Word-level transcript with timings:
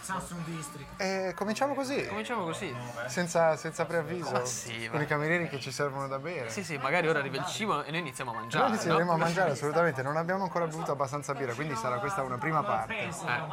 Samsung 0.00 0.42
District. 0.44 1.00
E 1.00 1.34
cominciamo 1.36 1.74
così, 1.74 2.04
Cominciamo 2.06 2.44
così. 2.44 2.74
senza, 3.06 3.54
senza 3.56 3.84
preavviso, 3.84 4.30
Ma 4.32 4.44
sì, 4.44 4.88
con 4.90 5.00
i 5.00 5.06
camerieri 5.06 5.48
che 5.48 5.60
ci 5.60 5.70
servono 5.70 6.08
da 6.08 6.18
bere. 6.18 6.48
Sì, 6.50 6.64
sì, 6.64 6.76
magari 6.78 7.06
ora 7.06 7.18
arriva 7.20 7.36
il 7.36 7.46
cibo 7.46 7.84
e 7.84 7.90
noi 7.90 8.00
iniziamo 8.00 8.30
a 8.32 8.34
mangiare. 8.34 8.64
Noi 8.64 8.72
inizieremo 8.74 9.04
no? 9.10 9.12
a 9.12 9.16
mangiare 9.18 9.50
assolutamente, 9.52 10.02
non 10.02 10.16
abbiamo 10.16 10.42
ancora 10.42 10.66
bevuto 10.66 10.90
abbastanza 10.92 11.32
birra, 11.34 11.52
quindi 11.54 11.76
sarà 11.76 11.98
questa 11.98 12.22
una 12.22 12.38
prima 12.38 12.62
parte. 12.62 12.98
Eh, 12.98 13.10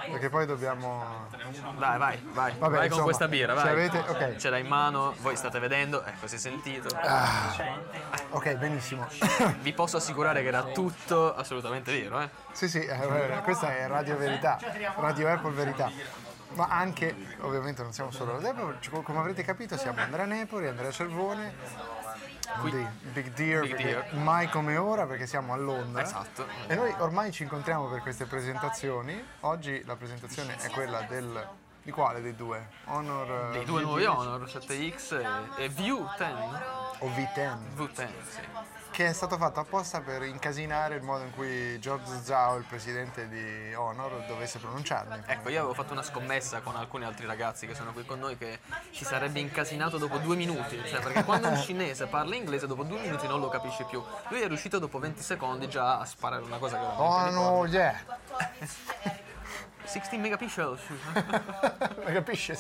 Perché 0.10 0.30
poi 0.30 0.46
dobbiamo. 0.46 1.28
dai, 1.78 1.98
vai, 1.98 2.28
vai. 2.32 2.54
Vabbè, 2.58 2.58
vai 2.58 2.72
con 2.72 2.84
insomma, 2.86 3.04
questa 3.04 3.28
birra, 3.28 3.54
vai. 3.54 3.70
avete- 3.70 4.04
ok. 4.08 4.36
Ce 4.38 4.50
l'hai 4.50 4.62
in 4.62 4.68
mano, 4.68 5.14
voi 5.20 5.36
state 5.36 5.60
vedendo, 5.60 6.04
ecco, 6.06 6.28
si 6.28 6.36
è 6.36 6.40
sentito. 6.40 6.88
Ok, 8.30 8.56
benissimo. 8.56 9.06
Vi 9.60 9.74
posso 9.74 9.98
assicurare 9.98 10.42
che 10.42 10.48
era 10.48 10.64
tutto 10.64 11.36
assolutamente 11.36 11.92
vero, 11.92 12.20
eh. 12.22 12.30
Sì, 12.58 12.68
sì, 12.68 12.80
eh, 12.80 13.42
questa 13.44 13.78
è 13.78 13.86
Radio 13.86 14.18
Verità, 14.18 14.58
Radio 14.96 15.32
Apple 15.32 15.52
Verità. 15.52 15.92
Ma 16.54 16.66
anche, 16.70 17.16
ovviamente 17.42 17.84
non 17.84 17.94
siamo 17.94 18.10
solo 18.10 18.32
Radio 18.32 18.50
Apple, 18.50 19.04
come 19.04 19.20
avrete 19.20 19.44
capito 19.44 19.78
siamo 19.78 20.02
Andrea 20.02 20.26
Nepori, 20.26 20.68
Andrea 20.68 20.90
Cervone, 20.90 21.54
di 22.64 22.88
Big 23.14 23.32
Deer, 23.34 23.62
Big 23.62 23.76
perché 23.76 23.84
Deer. 23.84 24.14
mai 24.16 24.50
come 24.50 24.76
ora 24.76 25.06
perché 25.06 25.28
siamo 25.28 25.54
a 25.54 25.56
Londra. 25.56 26.02
Esatto. 26.02 26.48
E 26.66 26.74
noi 26.74 26.92
ormai 26.98 27.32
ci 27.32 27.44
incontriamo 27.44 27.90
per 27.90 28.02
queste 28.02 28.26
presentazioni. 28.26 29.24
Oggi 29.42 29.84
la 29.86 29.96
presentazione 29.96 30.56
è 30.58 30.70
quella 30.72 31.02
del... 31.02 31.48
Di 31.84 31.92
quale 31.92 32.22
dei 32.22 32.36
due? 32.36 32.70
Honor... 32.86 33.52
Dei 33.52 33.62
eh, 33.62 33.66
due 33.66 33.82
V10 33.82 33.86
nuovi 33.86 34.06
Honor 34.06 34.42
7X 34.42 35.22
e, 35.58 35.64
e 35.64 35.70
View 35.70 36.10
10. 36.18 36.34
O 37.00 37.08
V10. 37.08 37.58
V10, 37.78 38.08
sì. 38.28 38.77
Che 38.98 39.06
è 39.06 39.14
stato 39.14 39.38
fatto 39.38 39.60
apposta 39.60 40.02
per 40.02 40.24
incasinare 40.24 40.96
il 40.96 41.04
modo 41.04 41.24
in 41.24 41.30
cui 41.30 41.80
George 41.80 42.20
Zhao, 42.24 42.56
il 42.56 42.64
presidente 42.64 43.28
di 43.30 43.72
Honor, 43.76 44.26
dovesse 44.26 44.58
pronunciarli. 44.58 45.22
Ecco, 45.28 45.50
io 45.50 45.60
avevo 45.60 45.76
fatto 45.76 45.94
una 45.94 46.02
scommessa 46.02 46.62
con 46.62 46.76
alcuni 46.76 47.06
altri 47.06 47.28
ragazzi 47.28 47.68
che 47.68 47.76
sono 47.76 47.94
qui 47.94 48.06
con 48.06 48.18
noi 48.18 48.40
che 48.40 48.58
si 48.90 49.06
sarebbe 49.06 49.40
incasinato 49.40 50.00
dopo 50.00 50.18
due 50.18 50.36
minuti, 50.36 50.82
cioè 50.88 51.00
perché 51.00 51.24
quando 51.26 51.48
un 51.48 51.58
cinese 51.58 52.08
parla 52.08 52.34
inglese 52.34 52.66
dopo 52.66 52.82
due 52.82 53.00
minuti 53.00 53.28
non 53.28 53.40
lo 53.40 53.50
capisce 53.50 53.84
più. 53.84 54.04
Lui 54.30 54.42
è 54.42 54.48
riuscito 54.48 54.80
dopo 54.80 54.98
20 54.98 55.22
secondi 55.22 55.70
già 55.70 56.00
a 56.00 56.06
sparare 56.06 56.42
una 56.42 56.58
cosa 56.58 56.80
che 56.80 56.84
era 56.84 57.00
Oh 57.00 57.30
no, 57.30 57.66
yeah! 57.68 58.04
16 59.84 60.18
megapixels. 60.18 60.82
Capisci? 62.04 62.56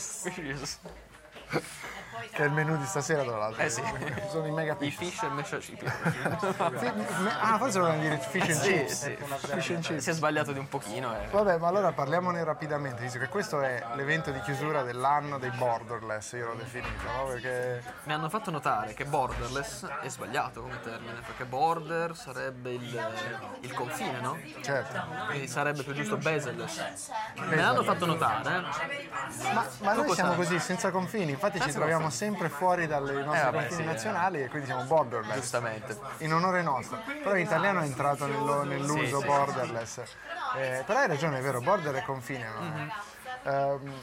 Che 2.31 2.43
è 2.43 2.45
il 2.45 2.51
menù 2.51 2.77
di 2.77 2.85
stasera, 2.85 3.23
tra 3.23 3.37
l'altro. 3.37 3.61
Eh 3.63 3.69
sì. 3.69 3.81
Sono 4.29 4.45
i 4.45 4.49
I 4.49 4.51
megapixel. 4.53 5.07
fish 5.07 5.23
e 5.23 5.29
mesha 5.29 5.57
chip. 5.57 5.83
Ah, 7.39 7.57
forse 7.57 7.79
volevano 7.79 8.01
dire 8.01 8.17
fish 8.17 8.41
and 8.49 8.51
Sì, 8.59 8.71
chips. 8.73 8.93
sì. 8.93 9.17
Fish 9.47 9.69
and 9.71 9.83
chips. 9.83 10.03
Si 10.03 10.09
è 10.09 10.13
sbagliato 10.13 10.51
di 10.51 10.59
un 10.59 10.67
pochino. 10.67 11.13
eh. 11.15 11.27
Vabbè, 11.31 11.57
ma 11.57 11.67
allora 11.67 11.91
parliamone 11.91 12.43
rapidamente, 12.43 13.01
visto 13.01 13.19
che 13.19 13.27
questo 13.27 13.61
è 13.61 13.83
l'evento 13.95 14.31
di 14.31 14.39
chiusura 14.41 14.83
dell'anno 14.83 15.37
dei 15.37 15.51
borderless, 15.51 16.31
io 16.33 16.47
l'ho 16.47 16.53
definito, 16.55 17.03
no? 17.17 17.25
Perché 17.27 17.83
Mi 18.03 18.13
hanno 18.13 18.29
fatto 18.29 18.51
notare 18.51 18.93
che 18.93 19.05
borderless 19.05 19.85
è 20.01 20.09
sbagliato 20.09 20.61
come 20.61 20.79
termine, 20.81 21.19
perché 21.25 21.45
border 21.45 22.15
sarebbe 22.15 22.71
il, 22.73 23.57
il 23.61 23.73
confine, 23.73 24.19
no? 24.19 24.37
certo. 24.61 25.03
Quindi 25.27 25.47
sarebbe 25.47 25.83
più 25.83 25.93
giusto 25.93 26.17
bezel-less. 26.17 26.81
Me 27.35 27.55
l'hanno 27.55 27.83
fatto 27.83 28.05
notare. 28.05 28.61
Ma, 29.53 29.65
ma 29.81 29.93
noi 29.93 30.13
siamo 30.13 30.33
così, 30.33 30.59
senza 30.59 30.91
confini, 30.91 31.31
infatti 31.31 31.59
ci 31.61 31.71
troviamo 31.71 32.06
confini. 32.07 32.11
sempre 32.11 32.49
fuori 32.49 32.87
dai 32.87 32.99
nostri 33.23 33.47
Eh, 33.47 33.51
vabbè, 33.51 33.69
sì, 33.69 33.81
eh. 33.81 33.85
nazionali 33.85 34.43
e 34.43 34.47
quindi 34.49 34.67
siamo 34.67 34.83
borderless. 34.83 35.35
Giustamente. 35.39 35.97
In 36.19 36.33
onore 36.33 36.61
nostro. 36.61 36.99
Però 37.05 37.35
in 37.35 37.45
italiano 37.45 37.81
è 37.81 37.83
entrato 37.83 38.25
nello- 38.25 38.63
nell'uso 38.63 39.19
Sì, 39.19 39.25
borderless. 39.25 40.01
Eh, 40.55 40.83
però 40.85 40.99
hai 40.99 41.07
ragione, 41.07 41.39
è 41.39 41.41
vero, 41.41 41.61
border 41.61 41.93
è 41.95 42.01
confine. 42.03 42.47
no? 42.47 42.59
Mhm. 42.61 42.91
Ehm, 43.43 43.93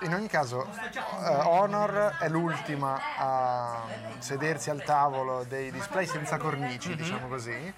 in 0.00 0.14
ogni 0.14 0.28
caso, 0.28 0.66
eh, 0.66 1.34
Honor 1.44 2.16
è 2.18 2.28
l'ultima 2.28 2.98
a 3.18 3.82
sedersi 4.18 4.70
al 4.70 4.82
tavolo 4.82 5.44
dei 5.44 5.70
display 5.70 6.06
senza 6.06 6.38
cornici, 6.38 6.90
Mhm. 6.90 6.96
diciamo 6.96 7.28
così. 7.28 7.74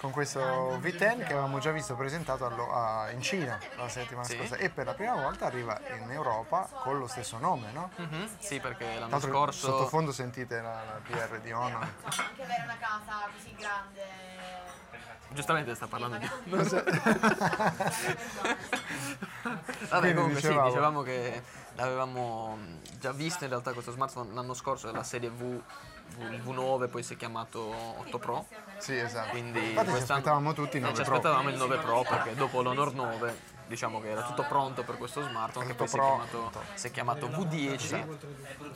Con 0.00 0.10
questo 0.10 0.40
V10 0.78 0.98
che 1.18 1.32
avevamo 1.32 1.58
già 1.58 1.70
visto 1.72 1.94
presentato 1.96 2.44
allo- 2.46 2.70
a- 2.72 3.10
in 3.10 3.22
Cina 3.22 3.58
la 3.76 3.88
settimana 3.88 4.26
Sì. 4.26 4.36
scorsa 4.36 4.56
e 4.56 4.68
per 4.68 4.84
la 4.86 4.92
prima 4.94 5.14
volta 5.14 5.46
arriva 5.46 5.80
in 5.98 6.10
Europa 6.10 6.68
con 6.82 6.98
lo 6.98 7.06
stesso 7.06 7.38
nome, 7.38 7.70
no? 7.72 7.90
Mhm, 7.96 8.28
Sì, 8.38 8.60
perché 8.60 8.98
l'anno 8.98 9.18
scorso. 9.18 9.66
sottofondo 9.68 10.12
sentite 10.12 10.60
la, 10.60 10.82
la 10.84 11.00
PR 11.02 11.40
di 11.40 11.50
Honor. 11.50 11.80
Anche 12.04 12.42
avere 12.42 12.62
una 12.64 12.76
casa 12.78 13.26
così 13.34 13.54
grande. 13.56 14.04
Giustamente 15.30 15.74
sta 15.74 15.86
parlando 15.86 16.18
di. 16.18 16.30
Vabbè, 19.88 20.14
comunque 20.14 20.34
dicevamo- 20.40 20.60
sì, 20.60 20.66
dicevamo 20.68 21.02
che 21.02 21.42
l'avevamo 21.74 22.58
già 22.98 23.12
visto 23.12 23.44
in 23.44 23.50
realtà 23.50 23.72
questo 23.72 23.90
smartphone 23.92 24.32
l'anno 24.34 24.54
scorso, 24.54 24.88
è 24.88 24.92
la 24.92 25.02
serie 25.02 25.30
V, 25.30 25.60
il 26.18 26.42
V9, 26.42 26.88
poi 26.88 27.02
si 27.02 27.14
è 27.14 27.16
chiamato 27.16 27.60
8 27.98 28.18
Pro. 28.18 28.46
Sì, 28.78 28.96
esatto. 28.96 29.30
Quindi 29.30 29.70
Infatti 29.70 29.90
ci 29.90 29.96
aspettavamo 29.96 30.52
tutti 30.52 30.76
il 30.76 30.82
eh, 30.82 30.86
9 30.86 30.96
ci 30.96 31.02
Pro. 31.02 31.14
aspettavamo 31.16 31.48
il 31.50 31.56
9 31.56 31.76
Pro 31.78 32.02
perché 32.08 32.34
dopo 32.34 32.62
l'Honor 32.62 32.94
9 32.94 33.54
diciamo 33.66 34.00
che 34.00 34.10
era 34.10 34.22
tutto 34.22 34.44
pronto 34.44 34.84
per 34.84 34.96
questo 34.96 35.22
smartphone 35.22 35.66
che 35.66 35.74
poi 35.74 35.88
si 35.88 35.96
è, 35.96 36.00
chiamato, 36.00 36.52
si 36.74 36.86
è 36.86 36.90
chiamato 36.92 37.26
V10 37.26 38.06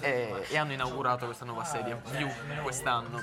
e, 0.01 0.47
e 0.49 0.59
hanno 0.59 0.73
inaugurato 0.73 1.27
questa 1.27 1.45
nuova 1.45 1.65
serie 1.65 2.01
View 2.11 2.29
quest'anno 2.63 3.23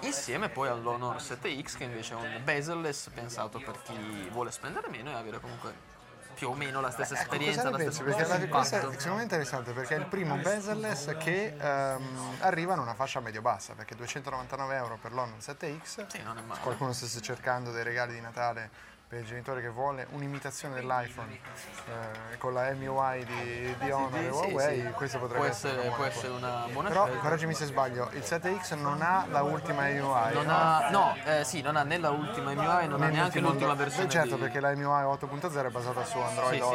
insieme 0.00 0.48
poi 0.48 0.68
all'Honor 0.68 1.16
7X 1.16 1.76
che 1.76 1.84
invece 1.84 2.14
è 2.14 2.16
un 2.16 2.40
bezel-less 2.42 3.10
pensato 3.10 3.58
per 3.58 3.82
chi 3.82 4.28
vuole 4.30 4.50
spendere 4.50 4.88
meno 4.88 5.10
e 5.10 5.14
avere 5.14 5.40
comunque 5.40 5.91
più 6.34 6.48
o 6.48 6.54
meno 6.54 6.80
la 6.80 6.90
stessa 6.90 7.14
Ecco, 7.14 7.22
esperienza, 7.22 7.62
la 7.70 7.76
pensi? 7.76 7.92
stessa 7.92 8.02
Perché 8.04 8.48
questo 8.48 9.08
è 9.08 9.14
me 9.14 9.22
interessante 9.22 9.72
perché 9.72 9.94
è 9.96 9.98
il 9.98 10.06
primo 10.06 10.36
bezel-less 10.36 11.16
che 11.18 11.54
ehm, 11.58 12.36
arriva 12.40 12.74
in 12.74 12.80
una 12.80 12.94
fascia 12.94 13.20
medio-bassa 13.20 13.74
perché 13.74 13.94
299 13.94 14.74
euro 14.76 14.98
per 15.00 15.12
l'Honor 15.12 15.38
7X 15.38 16.06
Sì, 16.08 16.22
qualcuno 16.60 16.92
stesse 16.92 17.20
cercando 17.20 17.70
dei 17.72 17.82
regali 17.82 18.12
di 18.14 18.20
Natale 18.20 18.70
per 19.12 19.20
il 19.20 19.26
genitore 19.26 19.60
che 19.60 19.68
vuole 19.68 20.06
un'imitazione 20.12 20.74
dell'iPhone 20.76 21.30
eh, 21.34 22.38
con 22.38 22.54
la 22.54 22.72
MUI 22.72 23.22
di, 23.26 23.76
di 23.78 23.90
Honor 23.90 24.18
e 24.20 24.28
Huawei 24.30 24.90
questo 24.92 25.18
potrebbe 25.18 25.40
Può 25.44 25.52
essere, 25.52 25.74
essere, 25.74 25.88
una 25.88 25.96
può 25.96 25.96
buona 25.96 26.08
essere 26.16 26.32
una 26.32 26.66
buona 26.72 26.88
però 26.88 27.04
scelta. 27.04 27.20
correggimi 27.20 27.52
se 27.54 27.66
sbaglio 27.66 28.08
il 28.14 28.20
7X 28.22 28.74
non 28.80 29.02
ha 29.02 29.26
la 29.28 29.42
ultima 29.42 29.82
MUI 29.82 30.32
Non 30.32 30.46
no? 30.46 30.54
ha, 30.56 30.88
no, 30.88 31.14
eh, 31.26 31.44
sì, 31.44 31.60
non 31.60 31.76
ha 31.76 31.82
né 31.82 31.98
la 31.98 32.08
ultima 32.08 32.54
MUI, 32.54 32.88
non 32.88 33.02
ha 33.02 33.06
Né 33.06 33.10
neanche 33.12 33.38
l'ultimo- 33.40 33.48
l'ultima 33.50 33.74
versione. 33.74 34.08
certo 34.08 34.36
di- 34.36 34.40
perché 34.40 34.60
la 34.60 34.74
MUI 34.74 35.04
8.0 35.04 35.66
è 35.66 35.70
basata 35.70 36.04
su 36.06 36.16
Android 36.18 36.62
Sì, 36.62 36.68
sì. 36.68 36.70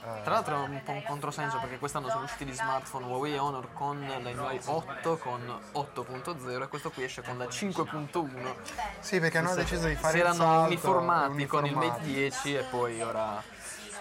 Tra 0.00 0.32
l'altro 0.32 0.64
è 0.64 0.68
un 0.68 0.82
po' 0.82 0.92
un 0.92 1.02
controsenso 1.02 1.58
perché 1.58 1.78
quest'anno 1.78 2.08
sono 2.08 2.24
usciti 2.24 2.46
gli 2.46 2.54
smartphone 2.54 3.04
Huawei 3.04 3.36
Honor 3.36 3.72
con 3.74 4.00
la 4.00 4.18
MUI 4.18 4.60
8, 4.64 5.18
con 5.18 5.60
8.0 5.74 6.62
e 6.62 6.68
questo 6.68 6.90
qui 6.90 7.04
esce 7.04 7.22
con 7.22 7.36
la 7.36 7.44
5.1. 7.44 8.54
sì 9.00 9.20
perché 9.20 9.38
hanno 9.38 9.54
deciso 9.54 9.86
di 9.86 9.96
fare 9.96 10.14
Si 10.14 10.20
erano 10.20 10.62
uniformati 10.62 11.46
con 11.46 11.66
il 11.66 11.74
Mate 11.74 11.86
uniformati. 11.86 12.12
10 12.12 12.54
e 12.54 12.62
poi 12.64 13.02
ora... 13.02 13.42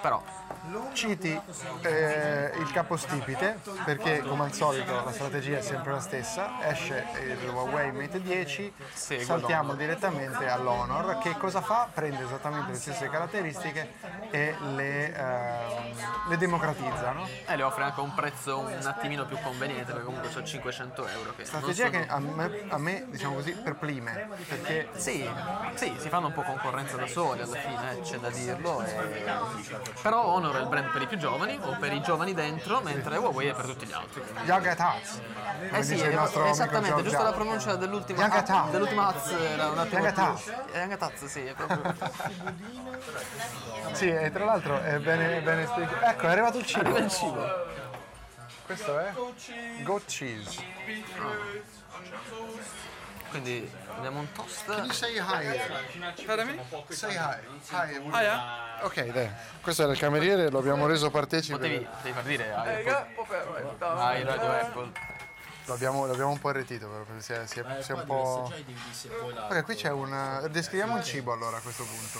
Però, 0.01 0.23
Citi 0.93 1.39
eh, 1.81 2.51
il 2.57 2.71
capostipite 2.71 3.59
perché 3.85 4.21
come 4.21 4.43
al 4.45 4.53
solito 4.53 5.03
la 5.03 5.11
strategia 5.11 5.57
è 5.57 5.61
sempre 5.61 5.91
la 5.93 5.99
stessa, 5.99 6.49
esce 6.67 7.05
il 7.23 7.47
Huawei 7.49 7.91
Mate 7.91 8.21
10, 8.21 8.73
Segue 8.93 9.23
saltiamo 9.23 9.69
l'Honor. 9.71 9.77
direttamente 9.77 10.47
all'Honor 10.49 11.17
che 11.19 11.35
cosa 11.37 11.61
fa? 11.61 11.87
Prende 11.93 12.23
esattamente 12.23 12.71
le 12.71 12.77
stesse 12.77 13.09
caratteristiche 13.09 13.93
e 14.31 14.55
le, 14.75 15.13
ehm, 15.15 15.93
le 16.27 16.37
democratizza. 16.37 17.11
no? 17.11 17.27
e 17.45 17.55
le 17.55 17.63
offre 17.63 17.83
anche 17.83 17.99
un 18.01 18.13
prezzo 18.13 18.59
un 18.59 18.85
attimino 18.85 19.25
più 19.25 19.37
conveniente 19.41 19.91
perché 19.91 20.05
comunque 20.05 20.29
sono 20.29 20.45
500 20.45 21.07
euro. 21.07 21.33
Che 21.35 21.45
Strategia 21.45 21.85
sono- 21.87 21.99
che 21.99 22.05
a 22.09 22.19
me, 22.19 22.65
a 22.69 22.77
me, 22.77 23.05
diciamo 23.09 23.35
così 23.35 23.51
perplime 23.53 24.29
perché 24.47 24.89
Sì, 24.95 25.27
sì, 25.75 25.95
si 25.97 26.09
fanno 26.09 26.27
un 26.27 26.33
po' 26.33 26.41
concorrenza 26.43 26.97
da 26.97 27.07
soli 27.07 27.41
alla 27.41 27.55
fine, 27.55 27.91
eh, 27.93 28.01
c'è 28.01 28.17
da 28.17 28.29
dirlo. 28.29 28.83
e- 28.83 29.23
Però 30.01 30.38
Honor 30.39 30.55
è 30.55 30.61
il 30.61 30.67
brand 30.67 30.89
per 30.91 31.01
i 31.01 31.07
più 31.07 31.17
giovani 31.17 31.59
o 31.61 31.75
per 31.77 31.91
i 31.91 32.01
giovani 32.01 32.33
dentro, 32.33 32.79
mentre 32.81 33.17
Huawei 33.17 33.47
è 33.47 33.53
per 33.53 33.65
tutti 33.65 33.85
gli 33.85 33.91
altri. 33.91 34.23
Hearts, 34.79 35.21
come 35.67 35.79
Eh 35.79 35.83
sì, 35.83 35.95
il 35.95 36.03
eh, 36.03 36.49
esattamente, 36.49 37.03
giusto 37.03 37.23
la 37.23 37.33
pronuncia 37.33 37.75
dell'ultima 37.75 38.21
Heart. 38.21 38.71
dell'ultima 38.71 39.07
Az 39.07 39.31
era 39.31 39.67
un 39.67 39.77
attimo. 39.79 40.07
Eh, 40.07 40.77
Young 40.77 40.91
at 40.91 41.01
Heart, 41.01 41.25
sì, 41.25 41.43
è 41.43 41.53
proprio 41.53 41.93
Sì, 43.91 44.09
e 44.09 44.31
tra 44.31 44.45
l'altro 44.45 44.81
è 44.81 44.97
bene, 44.99 45.41
bene 45.41 45.65
spiegato. 45.65 46.05
Ecco, 46.05 46.27
è 46.27 46.31
arrivato 46.31 46.57
il 46.57 46.65
cibo. 46.65 46.79
arriva 46.81 46.99
il 46.99 47.09
cibo. 47.09 47.77
Questo 48.69 48.99
è 48.99 49.11
goat 49.81 50.05
cheese. 50.05 50.63
Quindi 53.31 53.67
abbiamo 53.97 54.19
un 54.19 54.31
toast. 54.31 54.67
You 54.67 54.91
say 54.91 55.17
hi. 55.17 55.59
Say 56.89 57.15
hi. 57.15 57.39
Hi. 58.11 58.25
Ah? 58.27 58.79
Ok, 58.83 59.05
dai. 59.07 59.27
Questo 59.59 59.81
era 59.81 59.91
il 59.93 59.97
cameriere, 59.97 60.51
lo 60.51 60.59
abbiamo 60.59 60.85
reso 60.85 61.09
partecipe. 61.09 61.57
Potevi, 61.57 61.83
potevi 61.83 62.13
far 62.13 62.23
dire 62.23 62.53
ai, 62.53 62.85
ai 63.81 64.23
Radio 64.23 64.51
Apple. 64.51 64.91
L'abbiamo, 65.69 66.05
l'abbiamo 66.07 66.31
un 66.31 66.39
po' 66.39 66.49
arretito, 66.49 66.87
però, 66.87 67.03
perché 67.03 67.21
si 67.21 67.31
è, 67.33 67.45
si 67.45 67.59
è- 67.59 67.81
si 67.81 67.91
è 67.91 67.95
un 67.95 68.03
po'... 68.05 68.51
Ok, 69.49 69.63
qui 69.63 69.75
c'è 69.75 69.91
un... 69.91 70.47
Descriviamo 70.49 70.97
il 70.97 71.03
cibo 71.03 71.31
allora 71.31 71.57
a 71.57 71.59
questo 71.59 71.83
punto. 71.83 72.19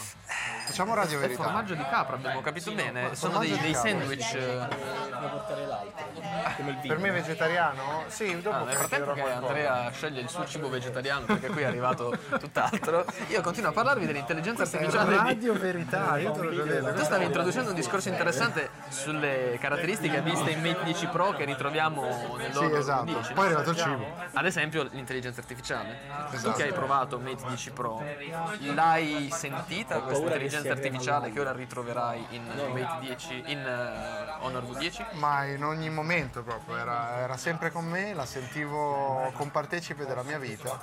Facciamo 0.65 0.93
radio 0.93 1.17
È 1.17 1.21
verità. 1.21 1.43
formaggio 1.43 1.73
di 1.73 1.83
capra, 1.89 2.15
abbiamo 2.15 2.41
capito 2.41 2.71
bene. 2.73 3.15
Sono 3.15 3.39
dei, 3.39 3.57
dei 3.59 3.73
sandwich. 3.73 4.33
eh, 4.35 4.67
Per 6.87 6.97
me 6.99 7.09
è 7.09 7.11
vegetariano? 7.11 8.03
Sì, 8.07 8.39
dopo 8.41 8.55
Ah, 8.57 8.63
nel 8.65 8.75
frattempo 8.75 9.13
che. 9.13 9.21
Andrea 9.21 9.89
sceglie 9.91 10.21
il 10.21 10.29
suo 10.29 10.45
cibo 10.45 10.69
vegetariano, 10.69 11.25
perché 11.25 11.47
qui 11.47 11.61
è 11.63 11.65
arrivato 11.65 12.15
tutt'altro, 12.39 13.05
io 13.27 13.41
continuo 13.41 13.69
a 13.69 13.73
parlarvi 13.73 14.05
dell'intelligenza 14.05 14.61
artificiale 14.63 15.09
di, 15.09 15.15
Radio 15.17 15.53
verità, 15.53 16.17
io 16.17 16.31
te 16.31 16.41
l'ho 16.41 16.53
già 16.55 16.63
detto. 16.63 16.93
Tu 16.93 17.03
stavi 17.03 17.23
introducendo 17.25 17.69
un 17.69 17.75
discorso 17.75 18.09
interessante 18.09 18.69
sulle 18.89 19.57
caratteristiche 19.59 20.21
viste 20.21 20.51
in 20.51 20.61
Mate 20.61 20.83
10 20.83 21.07
Pro 21.07 21.31
che 21.31 21.45
ritroviamo 21.45 22.03
Sì, 22.11 22.37
nell'Honor 22.37 22.77
esatto. 22.77 23.03
10. 23.05 23.33
Poi 23.39 23.47
è 23.47 23.53
arrivato 23.53 23.69
il 23.69 23.77
cibo. 23.77 24.15
Ad 24.33 24.45
esempio 24.45 24.83
l'intelligenza 24.91 25.39
artificiale. 25.39 25.97
Tu 26.29 26.35
Esatto. 26.35 26.57
che 26.57 26.63
hai 26.63 26.73
provato 26.73 27.19
Mate 27.19 27.45
10 27.47 27.71
Pro, 27.71 28.03
l'hai 28.73 29.29
sentita 29.31 29.99
questa 30.01 30.23
intelligenza 30.25 30.71
artificiale 30.71 31.31
che 31.31 31.39
ora 31.39 31.53
ritroverai 31.53 32.25
in 32.31 32.43
Mate 32.45 32.99
10, 32.99 33.43
in 33.47 33.59
eh, 33.59 34.35
Honor 34.39 34.63
V10? 34.63 35.17
Ma 35.17 35.45
in 35.45 35.63
ogni 35.63 35.89
momento 35.89 36.43
proprio, 36.43 36.75
era, 36.77 37.17
era 37.19 37.37
sempre 37.37 37.71
con 37.71 37.85
me, 37.85 38.13
la 38.13 38.25
sentivo 38.25 39.31
compartecipe 39.35 40.05
della 40.05 40.23
mia 40.23 40.37
vita, 40.37 40.77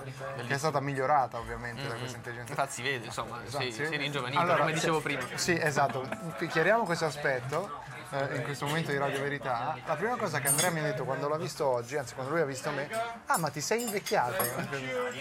che 0.47 0.55
è 0.55 0.59
stata 0.59 0.81
migliorata 0.81 1.39
ovviamente 1.39 1.87
da 1.87 1.95
questa 1.95 2.17
intelligenza 2.17 2.53
Infatti 2.53 2.73
si 2.73 2.83
vede, 2.83 3.05
insomma, 3.07 3.43
Esatto, 3.45 3.65
si, 3.65 3.73
sì. 3.73 3.87
si 3.87 3.97
ringiovanita, 3.97 4.41
Allora, 4.41 4.59
come 4.61 4.73
dicevo 4.73 5.01
prima. 5.01 5.23
Sì, 5.35 5.59
esatto. 5.61 6.09
Chiariamo 6.49 6.85
questo 6.85 7.05
aspetto. 7.05 7.83
Eh, 8.11 8.37
in 8.37 8.43
questo 8.43 8.67
momento 8.67 8.91
di 8.91 8.99
Radio 8.99 9.21
Verità, 9.21 9.77
la 9.85 9.97
prima 9.97 10.17
cosa 10.17 10.41
che 10.41 10.49
Andrea 10.49 10.71
mi 10.71 10.81
ha 10.81 10.83
detto 10.83 11.05
quando 11.05 11.29
l'ha 11.29 11.37
visto 11.37 11.67
oggi, 11.67 11.97
anzi 11.97 12.15
quando 12.15 12.33
lui 12.33 12.43
ha 12.43 12.47
visto 12.47 12.71
me, 12.71 12.89
ah 13.27 13.39
ma 13.39 13.49
ti 13.51 13.61
sei 13.61 13.83
invecchiato, 13.83 14.43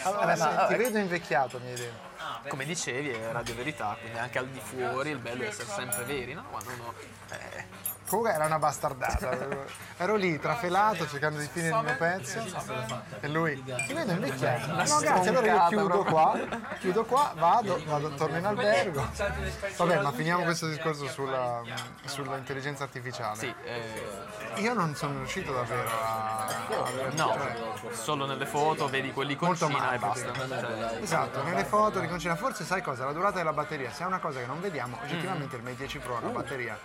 allora, 0.04 0.36
sì, 0.36 0.68
ti 0.68 0.76
vedo 0.76 0.98
invecchiato 0.98 1.60
mi 1.60 1.70
hai 1.70 1.76
detto. 1.76 2.14
Come 2.48 2.66
dicevi, 2.66 3.10
è 3.10 3.32
Radio 3.32 3.56
Verità, 3.56 3.96
quindi 4.00 4.18
anche 4.18 4.38
al 4.40 4.48
di 4.48 4.60
fuori 4.60 5.10
il 5.10 5.18
bello 5.18 5.44
è 5.44 5.48
essere 5.48 5.70
sempre 5.70 6.04
veri, 6.04 6.34
no? 6.34 6.44
Quando 6.50 6.72
uno... 6.72 6.94
eh, 7.32 7.66
Comunque 8.08 8.34
era 8.34 8.46
una 8.46 8.60
bastardata, 8.60 9.36
ero 9.98 10.16
lì 10.16 10.40
trafelato 10.40 11.08
cercando 11.08 11.40
di 11.40 11.48
finire 11.48 11.76
il 11.76 11.84
mio 11.84 11.96
pezzo. 11.98 12.40
E 13.20 13.28
lui, 13.28 13.64
ti 13.64 13.94
vedo 13.94 14.12
invecchiato, 14.12 14.68
no 14.68 15.00
grazie, 15.00 15.30
allora 15.30 15.48
io 15.48 15.68
chiudo 15.68 16.04
qua, 16.04 16.40
chiudo 16.80 17.06
qua, 17.06 17.34
vado, 17.36 17.82
vado 17.86 18.10
torno 18.10 18.38
in 18.38 18.46
albergo. 18.46 19.08
Vabbè, 19.78 20.02
ma 20.02 20.12
finiamo 20.12 20.44
questo 20.44 20.68
discorso 20.68 21.08
sulla, 21.08 21.64
sull'intelligenza 22.06 22.84
artificiale. 22.84 23.38
sì, 23.38 23.54
eh, 23.64 24.62
Io 24.62 24.74
non 24.74 24.96
sono 24.96 25.18
riuscito 25.18 25.52
davvero 25.52 25.90
a... 25.90 26.48
no, 27.14 27.38
solo 27.92 28.26
nelle 28.26 28.46
foto 28.46 28.88
vedi 28.88 29.12
Molto 29.14 29.14
quell'iconcina 29.14 29.94
e 29.94 29.98
basta. 29.98 30.34
Cioè, 30.34 31.00
Esatto, 31.02 31.44
nelle 31.44 31.66
foto, 31.66 32.00
riconcina. 32.00 32.36
Forse 32.36 32.64
sai 32.64 32.82
cosa? 32.82 33.06
La 33.06 33.14
durata 33.14 33.38
della 33.38 33.54
batteria, 33.54 33.92
se 33.92 34.04
è 34.04 34.06
una 34.06 34.20
cosa 34.20 34.40
che 34.40 34.46
non 34.46 34.62
vediamo, 34.62 34.98
oggettivamente 35.02 35.56
il 35.56 35.64
Mate 35.64 35.76
10 35.76 35.98
Pro 36.00 36.18
ha 36.18 36.20
una 36.20 36.30
batteria 36.30 36.78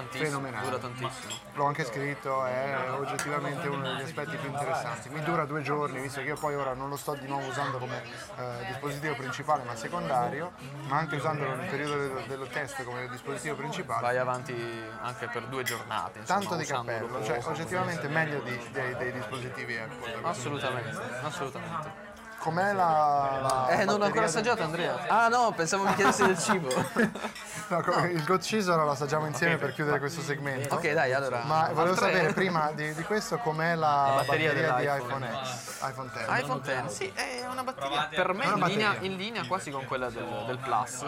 tantissimo, 0.00 0.28
fenomenale. 0.28 0.64
dura 0.66 0.78
tantissimo. 0.78 1.32
L'ho 1.54 1.64
anche 1.64 1.84
scritto, 1.84 2.44
è 2.44 2.90
oggettivamente 2.90 3.68
uno 3.68 3.82
degli 3.82 4.02
aspetti 4.02 4.36
più 4.36 4.48
interessanti. 4.48 5.08
Mi 5.08 5.22
dura 5.22 5.44
due 5.44 5.62
giorni, 5.62 6.00
visto 6.00 6.20
che 6.20 6.26
io 6.26 6.36
poi 6.36 6.54
ora 6.54 6.74
non 6.74 6.88
lo 6.88 6.96
sto 6.96 7.14
di 7.14 7.26
nuovo 7.26 7.46
usando 7.46 7.78
come 7.78 8.02
eh, 8.36 8.66
dispositivo 8.66 9.14
principale 9.14 9.62
ma 9.64 9.74
secondario, 9.74 10.52
ma 10.88 10.98
anche 10.98 11.16
usandolo 11.16 11.54
nel 11.54 11.68
periodo 11.68 11.96
dello, 11.96 12.20
dello 12.26 12.46
test 12.46 12.82
come 12.84 13.08
dispositivo 13.08 13.56
principale. 13.56 14.00
Vai 14.02 14.18
avanti 14.18 14.54
anche 15.00 15.28
per 15.28 15.44
due 15.46 15.62
giornate, 15.62 16.18
insomma, 16.20 16.40
Tanto 16.40 16.56
di 16.56 16.64
cappello, 16.64 17.24
cioè 17.24 17.40
oggettivamente 17.44 18.08
meglio 18.08 18.40
di- 18.40 18.68
dei, 18.70 18.96
dei 18.96 19.12
dispositivi 19.12 19.76
Apple. 19.78 20.18
Assolutamente, 20.22 21.00
assolutamente. 21.22 22.14
Com'è 22.46 22.72
la, 22.72 23.38
la 23.42 23.68
Eh, 23.70 23.84
non 23.84 23.98
l'ho 23.98 24.04
ancora 24.04 24.26
assaggiato 24.26 24.62
Andrea. 24.62 25.06
Ah 25.08 25.26
no, 25.26 25.50
pensavo 25.50 25.82
mi 25.82 25.92
chiedessi 25.96 26.24
del 26.24 26.38
cibo. 26.38 26.68
No, 27.68 27.80
co- 27.82 28.04
il 28.04 28.22
ora 28.70 28.84
lo 28.84 28.92
assaggiamo 28.92 29.26
insieme 29.26 29.56
per 29.56 29.72
chiudere 29.72 29.98
questo 29.98 30.20
segmento. 30.20 30.72
ok, 30.76 30.92
dai, 30.92 31.12
allora. 31.12 31.42
Ma 31.42 31.62
volevo 31.72 31.94
altre- 31.94 32.12
sapere 32.12 32.32
prima 32.32 32.70
di, 32.70 32.94
di 32.94 33.02
questo 33.02 33.38
com'è 33.38 33.74
la, 33.74 34.12
batteria 34.24 34.52
batteria, 34.52 34.76
di 34.76 34.84
dell'iPhone. 34.84 35.26
iPhone 35.26 35.44
X, 35.44 35.80
iPhone 35.90 36.10
X. 36.10 36.40
iPhone 36.42 36.88
X, 36.88 36.92
sì, 36.94 37.12
è 37.12 37.44
una 37.50 37.64
batteria 37.64 38.06
per 38.14 38.32
me 38.34 38.44
È 38.44 38.52
una 38.52 38.66
in 38.66 38.70
linea, 38.72 38.88
batteria. 38.90 39.10
in 39.10 39.16
linea 39.16 39.46
quasi 39.48 39.72
con 39.72 39.84
quella 39.84 40.08
del, 40.10 40.44
del 40.46 40.58
Plus. 40.58 41.04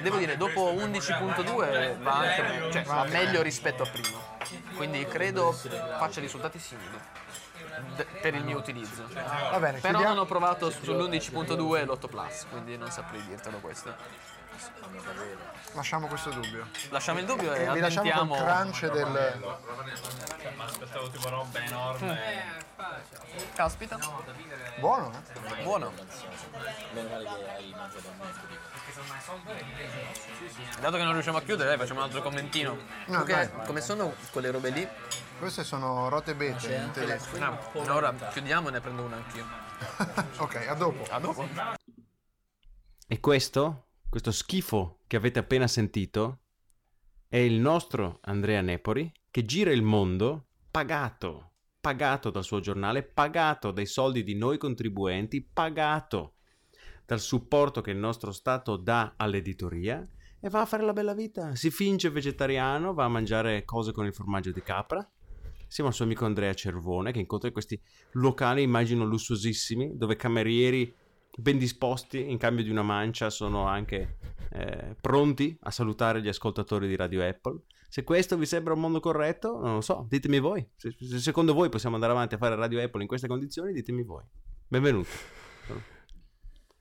Devo 0.00 0.16
dire, 0.16 0.38
dopo 0.38 0.72
11.2 0.72 1.98
va 2.00 2.12
anche 2.14 2.40
me- 2.42 2.72
cioè, 2.72 2.82
va 2.84 3.04
meglio 3.04 3.42
rispetto 3.42 3.82
a 3.82 3.86
prima. 3.90 4.18
Quindi 4.76 5.04
credo 5.04 5.52
faccia 5.52 6.20
risultati 6.20 6.58
simili 6.58 6.98
d- 7.94 8.04
per 8.20 8.34
il 8.34 8.44
mio 8.44 8.56
utilizzo. 8.58 9.06
Va 9.12 9.58
bene, 9.58 9.78
Però 9.78 9.98
chiudiamo. 9.98 10.08
non 10.08 10.18
ho 10.18 10.24
provato 10.26 10.68
sull'11.2 10.70 11.84
l'8 11.86 12.08
Plus, 12.08 12.46
quindi 12.50 12.76
non 12.76 12.90
saprei 12.90 13.22
dirtelo 13.26 13.58
questo. 13.58 13.94
Lasciamo 15.72 16.06
questo 16.08 16.30
dubbio. 16.30 16.66
Lasciamo 16.88 17.18
il 17.20 17.26
dubbio 17.26 17.52
e 17.54 17.64
E 17.64 17.72
vi 17.72 17.80
lasciamo 17.80 18.10
col 18.26 18.36
crunch 18.38 18.90
del... 18.90 19.40
Ma 20.56 20.64
aspettavo 20.64 21.08
tipo 21.10 21.28
roba 21.28 21.58
enorme. 21.62 22.66
Caspita, 23.54 23.98
Buono, 24.78 25.12
eh? 25.12 25.62
buono. 25.62 25.92
Dato 30.80 30.96
che 30.96 31.02
non 31.02 31.12
riusciamo 31.12 31.38
a 31.38 31.42
chiudere, 31.42 31.68
dai, 31.68 31.78
facciamo 31.78 32.00
un 32.00 32.06
altro 32.06 32.22
commentino. 32.22 32.76
No, 33.06 33.24
come 33.66 33.80
sono 33.80 34.14
quelle 34.32 34.50
robe 34.50 34.70
lì? 34.70 34.88
Queste 35.38 35.62
sono 35.62 36.08
rote 36.08 36.34
bete 36.34 36.74
in 36.74 36.90
tedesco. 36.90 37.36
Ah, 37.36 37.58
ora 37.94 38.12
chiudiamo 38.12 38.68
e 38.68 38.70
ne 38.72 38.80
prendo 38.80 39.02
una 39.02 39.16
anch'io. 39.16 39.44
ok, 40.42 40.66
a 40.68 40.74
dopo. 40.74 41.04
A 41.10 41.20
dopo. 41.20 41.46
E 43.06 43.20
questo, 43.20 43.86
questo 44.08 44.32
schifo 44.32 44.98
che 45.06 45.16
avete 45.16 45.38
appena 45.38 45.68
sentito, 45.68 46.40
è 47.28 47.36
il 47.36 47.60
nostro 47.60 48.18
Andrea 48.22 48.60
Nepori 48.62 49.10
che 49.30 49.44
gira 49.44 49.70
il 49.70 49.82
mondo 49.82 50.48
pagato, 50.72 51.52
pagato 51.80 52.30
dal 52.30 52.44
suo 52.44 52.58
giornale, 52.58 53.04
pagato 53.04 53.70
dai 53.70 53.86
soldi 53.86 54.24
di 54.24 54.34
noi 54.34 54.58
contribuenti, 54.58 55.40
pagato 55.40 56.34
dal 57.06 57.20
supporto 57.20 57.80
che 57.80 57.92
il 57.92 57.96
nostro 57.96 58.32
Stato 58.32 58.76
dà 58.76 59.14
all'editoria 59.16 60.06
e 60.40 60.48
va 60.50 60.62
a 60.62 60.66
fare 60.66 60.82
la 60.82 60.92
bella 60.92 61.14
vita. 61.14 61.54
Si 61.54 61.70
finge 61.70 62.10
vegetariano, 62.10 62.92
va 62.92 63.04
a 63.04 63.08
mangiare 63.08 63.64
cose 63.64 63.92
con 63.92 64.04
il 64.04 64.12
formaggio 64.12 64.50
di 64.50 64.62
capra. 64.62 65.08
Siamo 65.68 65.90
al 65.90 65.94
suo 65.94 66.06
amico 66.06 66.24
Andrea 66.24 66.54
Cervone 66.54 67.12
che 67.12 67.18
incontra 67.18 67.48
in 67.48 67.52
questi 67.52 67.78
locali, 68.12 68.62
immagino 68.62 69.04
lussuosissimi, 69.04 69.96
dove 69.96 70.16
camerieri 70.16 70.92
ben 71.36 71.58
disposti 71.58 72.30
in 72.30 72.38
cambio 72.38 72.64
di 72.64 72.70
una 72.70 72.82
mancia 72.82 73.30
sono 73.30 73.66
anche 73.66 74.16
eh, 74.50 74.96
pronti 75.00 75.56
a 75.60 75.70
salutare 75.70 76.22
gli 76.22 76.28
ascoltatori 76.28 76.88
di 76.88 76.96
Radio 76.96 77.22
Apple. 77.22 77.60
Se 77.88 78.02
questo 78.02 78.36
vi 78.36 78.46
sembra 78.46 78.72
un 78.72 78.80
mondo 78.80 78.98
corretto, 78.98 79.60
non 79.60 79.74
lo 79.74 79.80
so, 79.82 80.06
ditemi 80.08 80.40
voi. 80.40 80.66
Se, 80.74 80.94
se 80.98 81.18
secondo 81.18 81.52
voi 81.52 81.68
possiamo 81.68 81.94
andare 81.94 82.12
avanti 82.12 82.34
a 82.34 82.38
fare 82.38 82.56
Radio 82.56 82.82
Apple 82.82 83.02
in 83.02 83.08
queste 83.08 83.28
condizioni, 83.28 83.72
ditemi 83.72 84.02
voi. 84.02 84.24
Benvenuti. 84.66 85.08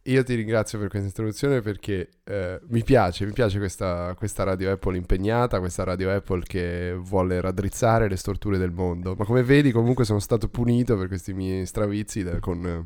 Io 0.07 0.23
ti 0.23 0.35
ringrazio 0.35 0.79
per 0.79 0.87
questa 0.87 1.07
introduzione 1.07 1.59
perché 1.59 2.09
eh, 2.23 2.61
mi 2.69 2.81
piace, 2.81 3.25
mi 3.25 3.33
piace 3.33 3.57
questa, 3.57 4.13
questa 4.15 4.43
radio 4.43 4.71
Apple 4.71 4.95
impegnata, 4.95 5.59
questa 5.59 5.83
radio 5.83 6.09
Apple 6.09 6.43
che 6.43 6.93
vuole 6.97 7.41
raddrizzare 7.41 8.07
le 8.07 8.15
storture 8.15 8.57
del 8.57 8.71
mondo. 8.71 9.15
Ma 9.17 9.25
come 9.25 9.43
vedi 9.43 9.71
comunque 9.71 10.05
sono 10.05 10.19
stato 10.19 10.47
punito 10.47 10.97
per 10.97 11.09
questi 11.09 11.33
miei 11.33 11.65
stravizi 11.65 12.23
da- 12.23 12.39
con 12.39 12.65
eh, 12.65 12.83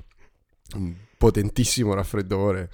un 0.78 0.96
potentissimo 1.16 1.94
raffreddore, 1.94 2.72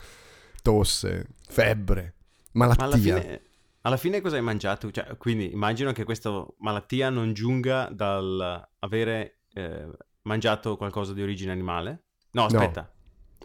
tosse, 0.62 1.28
febbre, 1.50 2.14
Ma 2.54 2.66
alla 2.66 2.76
malattia. 2.78 3.20
fine, 3.20 3.42
alla 3.82 3.98
fine 3.98 4.22
cosa 4.22 4.38
hai 4.38 4.42
mangiato? 4.42 4.90
Cioè, 4.90 5.18
quindi 5.18 5.52
immagino 5.52 5.92
che 5.92 6.06
questa 6.06 6.46
malattia 6.60 7.10
non 7.10 7.34
giunga 7.34 7.90
dal 7.92 8.66
avere 8.80 9.40
eh, 9.54 9.90
mangiato 10.22 10.78
qualcosa 10.78 11.12
di 11.12 11.22
origine 11.22 11.52
animale. 11.52 12.04
No, 12.32 12.46
aspetta. 12.46 12.90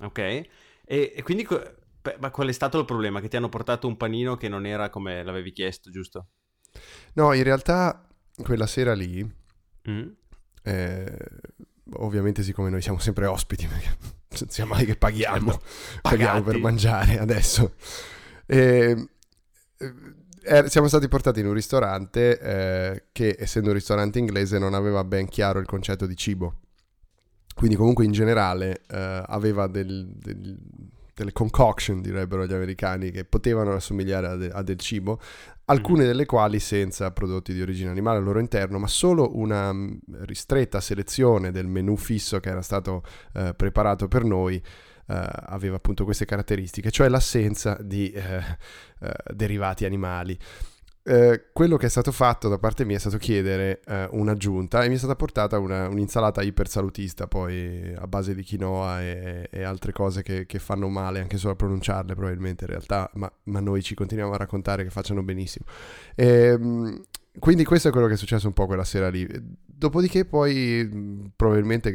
Ok. 0.00 0.42
E, 0.84 1.12
e 1.14 1.22
quindi 1.22 1.46
beh, 1.46 2.16
ma 2.20 2.30
qual 2.30 2.48
è 2.48 2.52
stato 2.52 2.78
il 2.78 2.84
problema? 2.84 3.20
Che 3.20 3.28
ti 3.28 3.36
hanno 3.36 3.48
portato 3.48 3.86
un 3.86 3.96
panino 3.96 4.36
che 4.36 4.48
non 4.48 4.66
era 4.66 4.90
come 4.90 5.22
l'avevi 5.22 5.52
chiesto, 5.52 5.90
giusto? 5.90 6.28
No, 7.14 7.32
in 7.32 7.42
realtà 7.42 8.06
quella 8.42 8.66
sera 8.66 8.94
lì 8.94 9.40
Mm? 9.90 10.08
Eh, 10.62 11.18
ovviamente 11.94 12.42
siccome 12.42 12.70
noi 12.70 12.82
siamo 12.82 12.98
sempre 12.98 13.26
ospiti, 13.26 13.66
perché 13.66 13.96
non 14.40 14.48
sia 14.48 14.64
mai 14.64 14.84
che 14.84 14.96
paghiamo, 14.96 15.60
paghiamo 16.02 16.42
per 16.42 16.58
mangiare 16.58 17.18
adesso. 17.18 17.74
Eh, 18.46 19.08
eh, 20.44 20.68
siamo 20.68 20.88
stati 20.88 21.08
portati 21.08 21.40
in 21.40 21.46
un 21.46 21.54
ristorante 21.54 22.38
eh, 22.38 23.04
che, 23.12 23.36
essendo 23.38 23.68
un 23.68 23.74
ristorante 23.74 24.18
inglese, 24.18 24.58
non 24.58 24.74
aveva 24.74 25.04
ben 25.04 25.28
chiaro 25.28 25.58
il 25.58 25.66
concetto 25.66 26.06
di 26.06 26.16
cibo. 26.16 26.60
Quindi 27.54 27.76
comunque 27.76 28.04
in 28.04 28.12
generale 28.12 28.82
eh, 28.88 29.22
aveva 29.26 29.66
del- 29.66 30.10
del- 30.14 30.58
delle 31.14 31.32
concoction, 31.32 32.00
direbbero 32.00 32.46
gli 32.46 32.54
americani, 32.54 33.10
che 33.10 33.24
potevano 33.24 33.72
assomigliare 33.74 34.26
a, 34.26 34.36
de- 34.36 34.48
a 34.50 34.62
del 34.62 34.78
cibo, 34.78 35.20
alcune 35.66 36.04
delle 36.06 36.24
quali 36.24 36.58
senza 36.58 37.10
prodotti 37.12 37.52
di 37.52 37.60
origine 37.60 37.90
animale 37.90 38.18
al 38.18 38.24
loro 38.24 38.40
interno, 38.40 38.78
ma 38.78 38.86
solo 38.86 39.36
una 39.36 39.72
mh, 39.72 40.00
ristretta 40.20 40.80
selezione 40.80 41.50
del 41.50 41.66
menù 41.66 41.96
fisso 41.96 42.40
che 42.40 42.48
era 42.48 42.62
stato 42.62 43.02
eh, 43.34 43.52
preparato 43.54 44.08
per 44.08 44.24
noi 44.24 44.56
eh, 44.56 45.28
aveva 45.46 45.76
appunto 45.76 46.04
queste 46.04 46.24
caratteristiche, 46.24 46.90
cioè 46.90 47.08
l'assenza 47.08 47.76
di 47.80 48.10
eh, 48.10 48.38
eh, 49.00 49.12
derivati 49.34 49.84
animali. 49.84 50.38
Eh, 51.04 51.48
quello 51.52 51.76
che 51.76 51.86
è 51.86 51.88
stato 51.88 52.12
fatto 52.12 52.48
da 52.48 52.58
parte 52.58 52.84
mia 52.84 52.94
è 52.96 53.00
stato 53.00 53.16
chiedere 53.16 53.80
eh, 53.86 54.06
un'aggiunta 54.12 54.84
e 54.84 54.88
mi 54.88 54.94
è 54.94 54.98
stata 54.98 55.16
portata 55.16 55.58
una- 55.58 55.88
un'insalata 55.88 56.42
ipersalutista 56.42 57.26
poi 57.26 57.92
a 57.92 58.06
base 58.06 58.36
di 58.36 58.44
quinoa 58.44 59.02
e, 59.02 59.48
e 59.50 59.62
altre 59.64 59.90
cose 59.90 60.22
che, 60.22 60.46
che 60.46 60.60
fanno 60.60 60.88
male 60.88 61.18
anche 61.18 61.38
solo 61.38 61.54
a 61.54 61.56
pronunciarle 61.56 62.14
probabilmente 62.14 62.64
in 62.64 62.70
realtà 62.70 63.10
ma, 63.14 63.28
ma 63.44 63.58
noi 63.58 63.82
ci 63.82 63.96
continuiamo 63.96 64.32
a 64.32 64.36
raccontare 64.36 64.84
che 64.84 64.90
facciano 64.90 65.24
benissimo. 65.24 65.64
Ehm, 66.14 67.02
quindi 67.36 67.64
questo 67.64 67.88
è 67.88 67.90
quello 67.90 68.06
che 68.06 68.14
è 68.14 68.16
successo 68.16 68.46
un 68.46 68.52
po' 68.52 68.66
quella 68.66 68.84
sera 68.84 69.08
lì. 69.08 69.26
Dopodiché 69.66 70.24
poi 70.24 70.88
mh, 70.88 71.32
probabilmente 71.34 71.90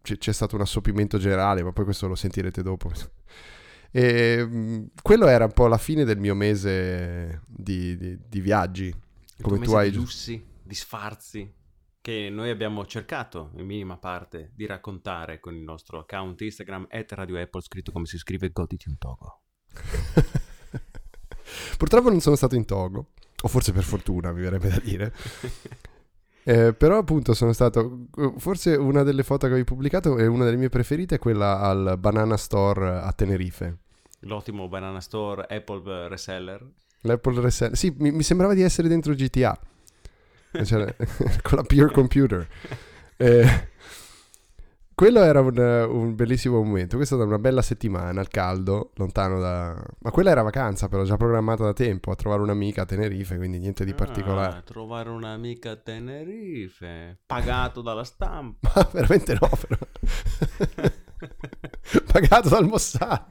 c'è 0.00 0.32
stato 0.32 0.54
un 0.54 0.62
assopimento 0.62 1.18
generale 1.18 1.62
ma 1.62 1.72
poi 1.72 1.84
questo 1.84 2.08
lo 2.08 2.14
sentirete 2.14 2.62
dopo 2.62 2.90
e 3.90 4.44
mh, 4.44 4.90
quello 5.02 5.26
era 5.26 5.44
un 5.44 5.52
po' 5.52 5.66
la 5.66 5.78
fine 5.78 6.04
del 6.04 6.18
mio 6.18 6.34
mese 6.34 7.42
di, 7.46 7.96
di- 7.96 8.18
di 8.28 8.40
viaggi. 8.40 8.94
Come 9.40 9.58
tu 9.58 9.72
hai 9.72 9.90
di 9.90 9.96
lussi, 9.96 10.44
di 10.62 10.74
sfarzi, 10.74 11.50
che 12.02 12.28
noi 12.30 12.50
abbiamo 12.50 12.84
cercato, 12.86 13.50
in 13.56 13.66
minima 13.66 13.96
parte, 13.96 14.52
di 14.54 14.66
raccontare 14.66 15.40
con 15.40 15.54
il 15.54 15.62
nostro 15.62 16.00
account 16.00 16.40
Instagram, 16.40 16.86
at 16.90 17.10
Radio 17.12 17.40
Apple, 17.40 17.62
scritto 17.62 17.92
come 17.92 18.06
si 18.06 18.18
scrive 18.18 18.50
Goditi 18.50 18.88
un 18.88 18.98
Togo. 18.98 19.40
Purtroppo 21.78 22.10
non 22.10 22.20
sono 22.20 22.36
stato 22.36 22.54
in 22.54 22.64
Togo, 22.64 23.10
o 23.42 23.48
forse 23.48 23.72
per 23.72 23.82
fortuna 23.82 24.32
mi 24.32 24.42
verrebbe 24.42 24.68
da 24.68 24.78
dire. 24.78 25.12
Eh, 26.50 26.74
però 26.74 26.98
appunto 26.98 27.32
sono 27.32 27.52
stato, 27.52 28.06
forse 28.38 28.74
una 28.74 29.04
delle 29.04 29.22
foto 29.22 29.46
che 29.46 29.52
avevi 29.52 29.62
pubblicato 29.62 30.18
e 30.18 30.26
una 30.26 30.44
delle 30.44 30.56
mie 30.56 30.68
preferite 30.68 31.14
è 31.14 31.18
quella 31.20 31.60
al 31.60 31.94
Banana 31.96 32.36
Store 32.36 32.98
a 32.98 33.12
Tenerife. 33.12 33.76
L'ottimo 34.20 34.66
Banana 34.66 35.00
Store 35.00 35.46
Apple 35.48 36.08
Reseller. 36.08 36.66
L'Apple 37.02 37.40
Reseller. 37.40 37.76
Sì, 37.76 37.94
mi, 37.98 38.10
mi 38.10 38.24
sembrava 38.24 38.54
di 38.54 38.62
essere 38.62 38.88
dentro 38.88 39.14
GTA. 39.14 39.56
Cioè, 40.64 40.96
con 41.40 41.58
la 41.58 41.62
Pure 41.62 41.92
Computer. 41.92 42.48
Eh, 43.16 43.68
quello 45.00 45.22
era 45.22 45.40
un, 45.40 45.56
un 45.56 46.14
bellissimo 46.14 46.62
momento. 46.62 46.96
Questa 46.96 47.14
è 47.14 47.18
stata 47.18 47.24
una 47.24 47.40
bella 47.40 47.62
settimana 47.62 48.20
al 48.20 48.28
caldo, 48.28 48.90
lontano 48.96 49.40
da... 49.40 49.82
Ma 50.00 50.10
quella 50.10 50.28
era 50.30 50.42
vacanza 50.42 50.88
però, 50.88 51.04
già 51.04 51.16
programmata 51.16 51.64
da 51.64 51.72
tempo, 51.72 52.10
a 52.10 52.16
trovare 52.16 52.42
un'amica 52.42 52.82
a 52.82 52.84
Tenerife, 52.84 53.38
quindi 53.38 53.58
niente 53.58 53.86
di 53.86 53.94
particolare. 53.94 54.58
Ah, 54.58 54.60
trovare 54.60 55.08
un'amica 55.08 55.70
a 55.70 55.76
Tenerife, 55.76 57.18
pagato 57.24 57.80
dalla 57.80 58.04
stampa. 58.04 58.72
Ma 58.76 58.88
veramente 58.92 59.38
no, 59.40 59.48
però. 59.58 59.78
Pagato 62.12 62.48
dal 62.50 62.66
Mossad. 62.66 63.28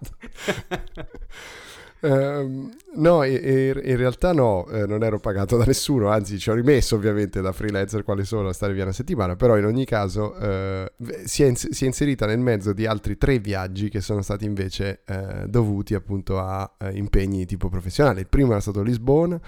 Ehm, 2.02 2.74
no, 2.96 3.24
in 3.24 3.96
realtà 3.98 4.32
no, 4.32 4.66
eh, 4.68 4.86
non 4.86 5.04
ero 5.04 5.20
pagato 5.20 5.58
da 5.58 5.66
nessuno, 5.66 6.10
anzi 6.10 6.40
ci 6.40 6.50
ho 6.50 6.54
rimesso 6.54 6.96
ovviamente 6.96 7.42
da 7.42 7.52
freelancer 7.52 8.04
quale 8.04 8.24
sono 8.24 8.50
a 8.50 8.54
stare 8.54 8.74
via 8.74 8.84
una 8.84 8.94
settimana, 8.94 9.36
però 9.36 9.58
in 9.58 9.66
ogni 9.66 9.86
caso 9.86 10.36
eh, 10.36 10.92
si, 11.26 11.44
è 11.44 11.54
inserita 11.86 12.26
nel 12.26 12.40
mezzo 12.40 12.72
di 12.72 12.86
altri 12.86 13.18
tre 13.18 13.40
viaggi 13.40 13.90
che 13.90 14.00
sono 14.00 14.22
stati 14.22 14.46
invece 14.46 15.02
eh, 15.06 15.46
dovuti 15.48 15.94
appunto 15.94 16.40
a 16.40 16.76
eh, 16.78 16.92
impegni 16.96 17.46
tipo 17.46 17.68
professionali. 17.68 18.22
Il 18.22 18.28
primo 18.28 18.52
era 18.52 18.62
stato 18.62 18.82
Lisbona, 18.82 19.40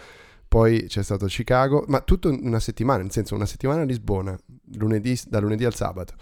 poi 0.47 0.87
c'è 0.87 1.03
stato 1.03 1.27
Chicago, 1.27 1.85
ma 1.87 2.01
tutto 2.01 2.29
una 2.29 2.59
settimana, 2.59 3.01
nel 3.01 3.11
senso 3.11 3.35
una 3.35 3.45
settimana 3.45 3.83
a 3.83 3.85
Lisbona, 3.85 4.37
lunedì, 4.75 5.17
da 5.27 5.39
lunedì 5.39 5.63
al 5.63 5.73
sabato. 5.73 6.15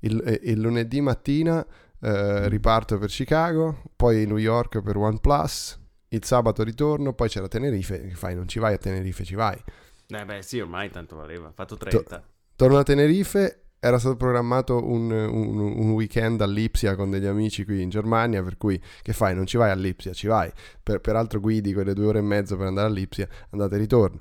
Il, 0.00 0.20
eh, 0.24 0.40
il 0.44 0.60
lunedì 0.60 1.00
mattina 1.00 1.64
eh, 2.00 2.48
riparto 2.48 2.98
per 2.98 3.08
Chicago, 3.08 3.82
poi 3.96 4.26
New 4.26 4.38
York 4.38 4.80
per 4.82 4.96
OnePlus, 4.96 5.78
il 6.08 6.24
sabato 6.24 6.62
ritorno, 6.62 7.12
poi 7.12 7.28
c'era 7.28 7.48
Tenerife, 7.48 8.00
che 8.08 8.14
fai? 8.14 8.34
Non 8.34 8.48
ci 8.48 8.58
vai 8.58 8.74
a 8.74 8.78
Tenerife, 8.78 9.24
ci 9.24 9.34
vai. 9.34 9.62
Eh 10.08 10.24
beh 10.24 10.42
sì, 10.42 10.58
ormai 10.58 10.90
tanto 10.90 11.16
valeva, 11.16 11.48
ha 11.48 11.52
fatto 11.52 11.76
30. 11.76 12.22
Torno 12.56 12.78
a 12.78 12.82
Tenerife, 12.82 13.62
era 13.78 13.98
stato 13.98 14.16
programmato 14.16 14.84
un, 14.84 15.10
un- 15.10 15.58
un 15.58 15.90
weekend 15.92 16.40
a 16.42 16.46
Lipsia 16.46 16.96
con 16.96 17.10
degli 17.10 17.26
amici 17.26 17.64
qui 17.64 17.80
in 17.80 17.88
Germania, 17.88 18.42
per 18.42 18.56
cui 18.56 18.80
che 19.02 19.12
fai? 19.12 19.34
Non 19.34 19.46
ci 19.46 19.56
vai 19.56 19.70
a 19.70 19.74
Lipsia, 19.74 20.12
ci 20.12 20.26
vai. 20.26 20.50
Per, 20.82 21.00
peraltro 21.00 21.40
guidi 21.40 21.72
quelle 21.72 21.94
due 21.94 22.06
ore 22.06 22.18
e 22.18 22.22
mezzo 22.22 22.56
per 22.56 22.66
andare 22.66 22.88
a 22.88 22.90
Lipsia, 22.90 23.28
andate 23.50 23.76
e 23.76 23.78
ritorno. 23.78 24.20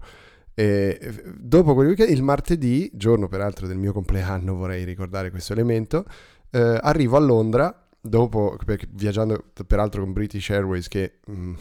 E 0.54 1.24
dopo 1.38 1.74
quel 1.74 1.88
weekend, 1.88 2.10
il 2.12 2.22
martedì, 2.22 2.90
giorno 2.94 3.28
peraltro 3.28 3.66
del 3.66 3.78
mio 3.78 3.92
compleanno, 3.94 4.56
vorrei 4.56 4.84
ricordare 4.84 5.32
questo 5.32 5.54
elemento, 5.54 6.06
eh, 6.52 6.80
arrivo 6.82 7.18
a 7.18 7.20
Londra, 7.20 7.88
dopo, 8.00 8.58
viaggiando 8.90 9.52
peraltro 9.66 10.02
con 10.04 10.14
British 10.14 10.50
Airways 10.50 10.88
che... 10.88 11.20
mm, 11.30 11.56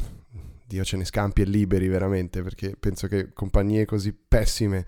Dio 0.68 0.84
ce 0.84 0.98
ne 0.98 1.06
scampi 1.06 1.40
e 1.40 1.46
liberi 1.46 1.88
veramente 1.88 2.42
perché 2.42 2.76
penso 2.78 3.06
che 3.06 3.32
compagnie 3.32 3.86
così 3.86 4.12
pessime 4.12 4.84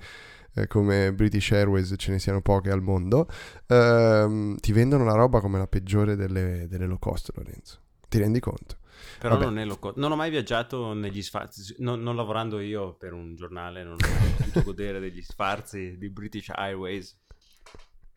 eh, 0.54 0.66
come 0.66 1.12
British 1.12 1.52
Airways 1.52 1.94
ce 1.96 2.10
ne 2.10 2.18
siano 2.18 2.40
poche 2.40 2.70
al 2.70 2.82
mondo, 2.82 3.28
ehm, 3.66 4.56
ti 4.56 4.72
vendono 4.72 5.04
la 5.04 5.14
roba 5.14 5.40
come 5.40 5.58
la 5.58 5.66
peggiore 5.66 6.16
delle, 6.16 6.66
delle 6.68 6.86
low 6.86 6.98
cost, 6.98 7.32
Lorenzo. 7.34 7.78
Ti 8.08 8.18
rendi 8.18 8.40
conto? 8.40 8.78
Però 9.18 9.34
Vabbè. 9.34 9.44
non 9.44 9.58
è 9.58 9.64
loco. 9.64 9.92
Non 9.96 10.12
ho 10.12 10.16
mai 10.16 10.30
viaggiato 10.30 10.92
negli 10.92 11.22
sfarzi, 11.22 11.76
non, 11.78 12.02
non 12.02 12.16
lavorando 12.16 12.60
io 12.60 12.94
per 12.94 13.12
un 13.12 13.34
giornale, 13.36 13.84
non 13.84 13.94
ho 13.94 14.36
potuto 14.36 14.62
godere 14.62 14.98
degli 14.98 15.22
sfarzi 15.22 15.96
di 15.96 16.10
British 16.10 16.50
Airways. 16.50 17.16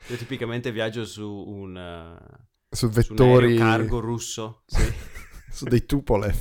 Io 0.08 0.18
tipicamente 0.18 0.72
viaggio 0.72 1.06
su 1.06 1.28
un, 1.28 1.78
eh, 1.78 2.46
Su 2.70 2.76
su 2.76 2.86
un 2.88 2.92
vettori, 2.92 3.46
aereo 3.54 3.58
cargo 3.58 4.00
russo. 4.00 4.64
Sì. 4.66 4.82
su 5.52 5.66
dei 5.66 5.86
Tupolev. 5.86 6.36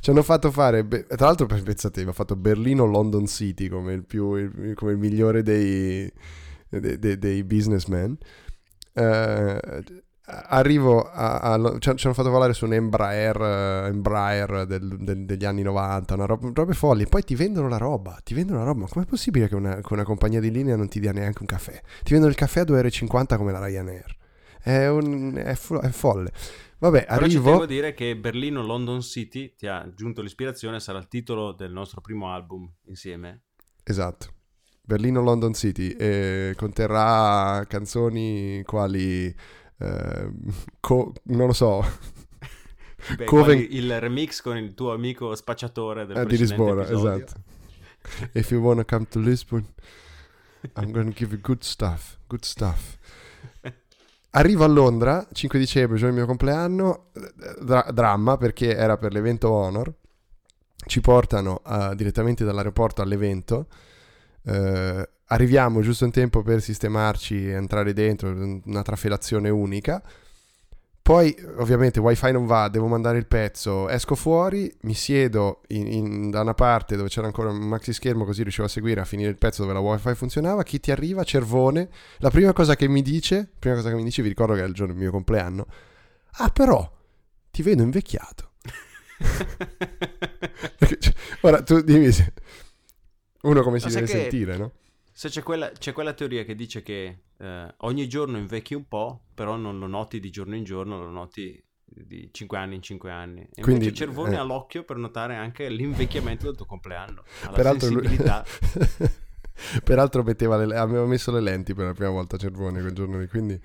Ci 0.00 0.10
hanno 0.10 0.22
fatto 0.22 0.50
fare, 0.50 0.84
be- 0.84 1.04
tra 1.06 1.26
l'altro 1.26 1.46
pensate, 1.46 2.02
mi 2.02 2.10
ha 2.10 2.12
fatto 2.14 2.36
Berlino-London 2.36 3.26
City 3.26 3.68
come 3.68 3.92
il, 3.92 4.04
più, 4.04 4.34
il- 4.34 4.72
come 4.74 4.92
il 4.92 4.98
migliore 4.98 5.42
dei, 5.42 6.10
dei, 6.68 6.98
dei- 6.98 7.18
dei 7.18 7.44
businessmen. 7.44 8.16
Eh, 8.92 10.03
arrivo 10.26 11.02
a, 11.10 11.38
a- 11.40 11.78
ci, 11.78 11.90
hanno 11.90 12.14
fatto 12.14 12.30
volare 12.30 12.54
su 12.54 12.64
un 12.64 12.72
Embraer, 12.72 13.40
eh, 13.40 13.88
Embraer 13.88 14.66
del- 14.66 14.96
del- 14.98 15.24
degli 15.24 15.44
anni 15.44 15.62
90, 15.62 16.14
una 16.14 16.24
roba, 16.26 16.50
robe 16.52 16.72
folli. 16.74 17.02
E 17.02 17.06
poi 17.06 17.22
ti 17.24 17.34
vendono 17.34 17.68
la 17.68 17.76
roba, 17.76 18.18
ti 18.24 18.34
vendono 18.34 18.58
la 18.60 18.64
roba. 18.64 18.80
Ma 18.80 18.88
com'è 18.88 19.04
possibile 19.04 19.48
che 19.48 19.54
una, 19.54 19.76
che 19.80 19.92
una 19.92 20.04
compagnia 20.04 20.40
di 20.40 20.50
linea 20.50 20.76
non 20.76 20.88
ti 20.88 21.00
dia 21.00 21.12
neanche 21.12 21.38
un 21.40 21.46
caffè? 21.46 21.80
Ti 22.02 22.10
vendono 22.12 22.30
il 22.30 22.36
caffè 22.38 22.60
a 22.60 22.64
2,50 22.64 23.32
euro 23.32 23.36
come 23.36 23.52
la 23.52 23.64
Ryanair. 23.64 24.16
È, 24.62 24.86
un, 24.88 25.34
è, 25.36 25.54
fo- 25.54 25.80
è 25.80 25.90
folle. 25.90 26.32
Vabbè, 26.78 27.04
Però 27.06 27.20
arrivo... 27.20 27.62
a 27.62 27.66
dire 27.66 27.94
che 27.94 28.16
Berlino 28.16 28.62
London 28.62 29.00
City 29.02 29.54
ti 29.56 29.66
ha 29.66 29.80
aggiunto 29.80 30.20
l'ispirazione, 30.22 30.80
sarà 30.80 30.98
il 30.98 31.08
titolo 31.08 31.52
del 31.52 31.72
nostro 31.72 32.00
primo 32.00 32.30
album 32.32 32.70
insieme. 32.86 33.42
Esatto. 33.82 34.28
Berlino 34.86 35.22
London 35.22 35.54
City 35.54 35.88
e 35.90 36.52
conterrà 36.56 37.64
canzoni 37.66 38.62
quali 38.64 39.34
ehm, 39.78 40.52
co- 40.80 41.12
non 41.24 41.46
lo 41.48 41.52
so 41.52 41.84
Beh, 43.16 43.24
Coven- 43.24 43.66
il 43.70 44.00
remix 44.00 44.40
con 44.40 44.56
il 44.56 44.74
tuo 44.74 44.92
amico 44.92 45.34
spacciatore 45.34 46.06
del 46.06 46.16
eh, 46.16 46.26
di 46.26 46.36
Lisbona, 46.38 46.82
episodio. 46.82 47.24
esatto. 47.24 47.40
If 48.32 48.50
you 48.50 48.60
wanna 48.60 48.84
come 48.84 49.06
to 49.10 49.18
Lisbon, 49.18 49.66
I'm 50.76 50.90
gonna 50.92 51.10
give 51.12 51.32
you 51.32 51.40
good 51.40 51.62
stuff, 51.62 52.18
good 52.26 52.44
stuff. 52.44 52.98
Arrivo 54.36 54.64
a 54.64 54.66
Londra, 54.66 55.26
5 55.32 55.58
dicembre, 55.60 55.96
giorno 55.96 56.14
del 56.14 56.24
mio 56.24 56.26
compleanno, 56.26 57.10
eh, 57.14 57.32
dra- 57.62 57.86
dramma 57.92 58.36
perché 58.36 58.74
era 58.74 58.96
per 58.96 59.12
l'evento 59.12 59.50
Honor. 59.50 59.92
Ci 60.86 61.00
portano 61.00 61.62
eh, 61.64 61.92
direttamente 61.94 62.44
dall'aeroporto 62.44 63.00
all'evento. 63.00 63.68
Eh, 64.42 65.08
arriviamo 65.26 65.80
giusto 65.80 66.04
in 66.04 66.10
tempo 66.10 66.42
per 66.42 66.60
sistemarci 66.60 67.48
e 67.48 67.52
entrare 67.52 67.92
dentro, 67.92 68.30
una 68.30 68.82
trafelazione 68.82 69.48
unica. 69.50 70.02
Poi, 71.04 71.36
ovviamente, 71.58 72.00
wifi 72.00 72.32
non 72.32 72.46
va, 72.46 72.68
devo 72.68 72.86
mandare 72.86 73.18
il 73.18 73.26
pezzo. 73.26 73.90
Esco 73.90 74.14
fuori, 74.14 74.74
mi 74.82 74.94
siedo 74.94 75.60
in- 75.68 75.86
in- 75.92 76.30
da 76.30 76.40
una 76.40 76.54
parte 76.54 76.96
dove 76.96 77.10
c'era 77.10 77.26
ancora 77.26 77.50
un 77.50 77.58
maxi 77.58 77.92
schermo, 77.92 78.24
così 78.24 78.40
riuscivo 78.40 78.66
a 78.66 78.70
seguire 78.70 79.02
a 79.02 79.04
finire 79.04 79.28
il 79.28 79.36
pezzo 79.36 79.60
dove 79.60 79.74
la 79.74 79.80
wifi 79.80 80.14
funzionava. 80.14 80.62
Chi 80.62 80.80
ti 80.80 80.90
arriva? 80.90 81.22
Cervone. 81.22 81.90
La 82.20 82.30
prima 82.30 82.54
cosa 82.54 82.74
che 82.74 82.88
mi 82.88 83.02
dice, 83.02 83.50
prima 83.58 83.74
cosa 83.76 83.90
che 83.90 83.96
mi 83.96 84.02
dice, 84.04 84.22
vi 84.22 84.28
ricordo 84.28 84.54
che 84.54 84.60
era 84.60 84.68
il 84.68 84.74
giorno 84.74 84.94
del 84.94 85.02
mio 85.02 85.10
compleanno. 85.10 85.66
Ah, 86.38 86.48
però, 86.48 86.90
ti 87.50 87.62
vedo 87.62 87.82
invecchiato. 87.82 88.52
Perché, 90.78 90.98
cioè, 90.98 91.14
ora, 91.42 91.62
tu 91.62 91.82
dimmi 91.82 92.10
se... 92.12 92.32
Uno 93.42 93.62
come 93.62 93.78
si 93.78 93.88
deve 93.88 94.06
sentire, 94.06 94.56
no? 94.56 94.72
Se 95.16 95.28
c'è 95.28 95.44
quella, 95.44 95.70
c'è 95.70 95.92
quella 95.92 96.12
teoria 96.12 96.42
che 96.44 96.56
dice 96.56 96.82
che 96.82 97.18
eh, 97.36 97.74
ogni 97.78 98.08
giorno 98.08 98.36
invecchi 98.36 98.74
un 98.74 98.88
po', 98.88 99.26
però 99.32 99.54
non 99.54 99.78
lo 99.78 99.86
noti 99.86 100.18
di 100.18 100.28
giorno 100.30 100.56
in 100.56 100.64
giorno, 100.64 100.98
lo 100.98 101.08
noti 101.08 101.62
di 101.84 102.28
5 102.32 102.58
anni 102.58 102.74
in 102.74 102.82
5 102.82 103.10
anni. 103.12 103.42
E 103.54 103.62
Quindi, 103.62 103.84
invece 103.84 104.06
Cervone 104.06 104.34
eh. 104.34 104.38
ha 104.38 104.42
l'occhio 104.42 104.82
per 104.82 104.96
notare 104.96 105.36
anche 105.36 105.68
l'invecchiamento 105.68 106.46
del 106.46 106.56
tuo 106.56 106.66
compleanno. 106.66 107.22
Peraltro 107.52 107.90
lui- 107.90 108.02
sensibilità. 108.02 108.44
Peraltro 109.84 110.24
metteva 110.24 110.56
le, 110.56 110.76
aveva 110.76 111.06
messo 111.06 111.30
le 111.30 111.40
lenti 111.40 111.74
per 111.74 111.86
la 111.86 111.92
prima 111.94 112.10
volta 112.10 112.36
Cervone 112.36 112.80
quel 112.80 112.92
giorno 112.92 113.20
lì, 113.20 113.28
quindi... 113.28 113.58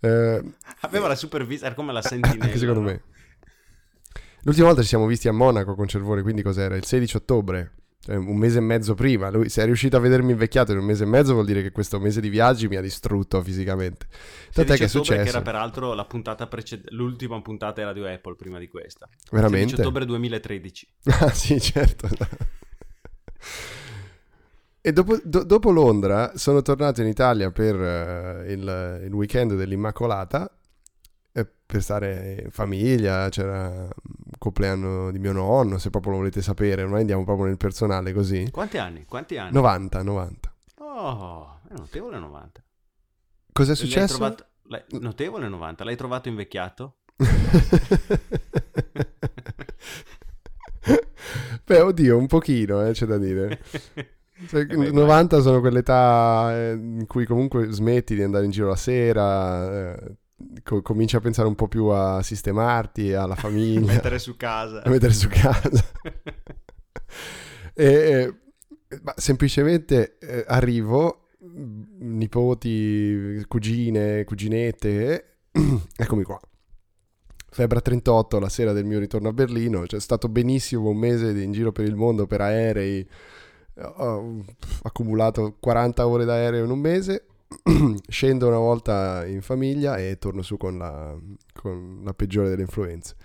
eh, 0.00 0.42
Aveva 0.80 1.06
la 1.06 1.14
supervisione, 1.14 1.66
era 1.66 1.76
come 1.76 1.92
la 1.92 2.02
sentinella. 2.02 2.44
anche 2.46 2.58
secondo 2.58 2.80
no? 2.80 2.86
me. 2.86 3.02
L'ultima 4.42 4.66
volta 4.66 4.82
ci 4.82 4.88
siamo 4.88 5.06
visti 5.06 5.28
a 5.28 5.32
Monaco 5.32 5.76
con 5.76 5.86
Cervone, 5.86 6.22
quindi 6.22 6.42
cos'era? 6.42 6.74
Il 6.74 6.84
16 6.84 7.16
ottobre, 7.18 7.74
cioè 8.02 8.16
un 8.16 8.36
mese 8.36 8.58
e 8.58 8.62
mezzo 8.62 8.94
prima. 8.94 9.28
Lui, 9.30 9.50
se 9.50 9.62
è 9.62 9.64
riuscito 9.66 9.96
a 9.96 10.00
vedermi 10.00 10.32
invecchiato 10.32 10.72
in 10.72 10.78
un 10.78 10.84
mese 10.84 11.04
e 11.04 11.06
mezzo 11.06 11.34
vuol 11.34 11.44
dire 11.44 11.60
che 11.62 11.70
questo 11.70 12.00
mese 12.00 12.20
di 12.20 12.30
viaggi 12.30 12.66
mi 12.66 12.76
ha 12.76 12.80
distrutto 12.80 13.42
fisicamente. 13.42 14.06
Tant'è 14.52 14.76
16 14.76 14.78
che 14.78 14.84
è 14.84 14.88
successo. 14.88 15.22
che 15.22 15.28
era 15.28 15.42
peraltro 15.42 15.92
la 15.92 16.04
puntata 16.06 16.46
preced- 16.46 16.90
l'ultima 16.92 17.40
puntata 17.42 17.82
era 17.82 17.92
di 17.92 18.00
Apple 18.04 18.36
prima 18.36 18.58
di 18.58 18.68
questa. 18.68 19.06
16 19.06 19.30
Veramente? 19.30 19.80
ottobre 19.80 20.06
2013. 20.06 20.88
Ah 21.20 21.30
sì, 21.30 21.60
certo. 21.60 22.08
E 24.82 24.92
dopo, 24.92 25.18
do- 25.22 25.44
dopo 25.44 25.70
Londra 25.70 26.32
sono 26.36 26.62
tornato 26.62 27.02
in 27.02 27.06
Italia 27.06 27.50
per 27.50 27.74
eh, 27.74 28.52
il, 28.52 29.02
il 29.04 29.12
weekend 29.12 29.54
dell'Immacolata 29.54 30.50
per 31.32 31.82
stare 31.82 32.42
in 32.44 32.50
famiglia, 32.50 33.28
c'era 33.28 33.84
il 33.84 34.36
compleanno 34.38 35.10
di 35.12 35.18
mio 35.20 35.32
nonno, 35.32 35.78
se 35.78 35.90
proprio 35.90 36.12
lo 36.12 36.18
volete 36.18 36.42
sapere, 36.42 36.84
noi 36.84 37.00
andiamo 37.00 37.24
proprio 37.24 37.46
nel 37.46 37.56
personale 37.56 38.12
così. 38.12 38.48
Quanti 38.50 38.78
anni? 38.78 39.04
Quanti 39.04 39.36
anni? 39.36 39.52
90, 39.52 40.02
90. 40.02 40.54
Oh, 40.78 41.60
è 41.68 41.74
notevole 41.76 42.18
90. 42.18 42.62
Cos'è 43.52 43.74
successo? 43.76 44.16
trovato- 44.16 44.46
l'hai- 44.64 44.82
notevole 44.98 45.48
90. 45.48 45.84
L'hai 45.84 45.96
trovato 45.96 46.28
invecchiato? 46.28 46.96
Beh, 51.64 51.80
oddio, 51.80 52.16
un 52.16 52.26
pochino, 52.26 52.84
eh, 52.86 52.92
c'è 52.92 53.06
da 53.06 53.18
dire. 53.18 53.60
Cioè, 54.48 54.62
Eh 54.62 54.74
beh, 54.74 54.90
90 54.90 55.42
sono 55.42 55.60
quell'età 55.60 56.50
eh, 56.56 56.70
in 56.72 57.04
cui 57.06 57.26
comunque 57.26 57.70
smetti 57.72 58.14
di 58.14 58.22
andare 58.22 58.46
in 58.46 58.50
giro 58.50 58.68
la 58.68 58.74
sera, 58.76 59.92
eh, 59.98 60.12
co- 60.62 60.82
cominci 60.82 61.16
a 61.16 61.20
pensare 61.20 61.48
un 61.48 61.54
po' 61.54 61.68
più 61.68 61.86
a 61.86 62.22
sistemarti, 62.22 63.12
alla 63.12 63.34
famiglia, 63.36 63.92
Mettere 63.92 64.18
su 64.18 64.36
casa. 64.36 64.82
mettere 64.86 65.12
su 65.12 65.28
casa. 65.28 65.70
e, 67.74 68.34
ma 69.02 69.14
semplicemente 69.16 70.18
eh, 70.18 70.44
arrivo, 70.46 71.28
mh, 71.38 72.16
nipoti, 72.16 73.44
cugine, 73.46 74.24
cuginette, 74.24 75.36
eccomi 75.96 76.22
qua. 76.22 76.40
Febbre 77.52 77.78
a 77.78 77.82
38 77.82 78.38
la 78.38 78.48
sera 78.48 78.72
del 78.72 78.84
mio 78.84 79.00
ritorno 79.00 79.28
a 79.28 79.32
Berlino, 79.32 79.82
c'è 79.82 79.98
stato 79.98 80.28
benissimo 80.28 80.88
un 80.88 80.96
mese 80.96 81.30
in 81.30 81.50
giro 81.50 81.72
per 81.72 81.84
il 81.84 81.96
mondo 81.96 82.28
per 82.28 82.42
aerei, 82.42 83.04
ho 83.82 84.44
accumulato 84.82 85.56
40 85.58 86.06
ore 86.06 86.24
d'aereo 86.24 86.64
in 86.64 86.70
un 86.70 86.78
mese, 86.78 87.26
scendo 88.08 88.46
una 88.48 88.58
volta 88.58 89.26
in 89.26 89.42
famiglia 89.42 89.96
e 89.98 90.18
torno 90.18 90.42
su 90.42 90.56
con 90.56 90.78
la, 90.78 91.16
con 91.52 92.00
la 92.04 92.14
peggiore 92.14 92.48
delle 92.48 92.62
influenze. 92.62 93.16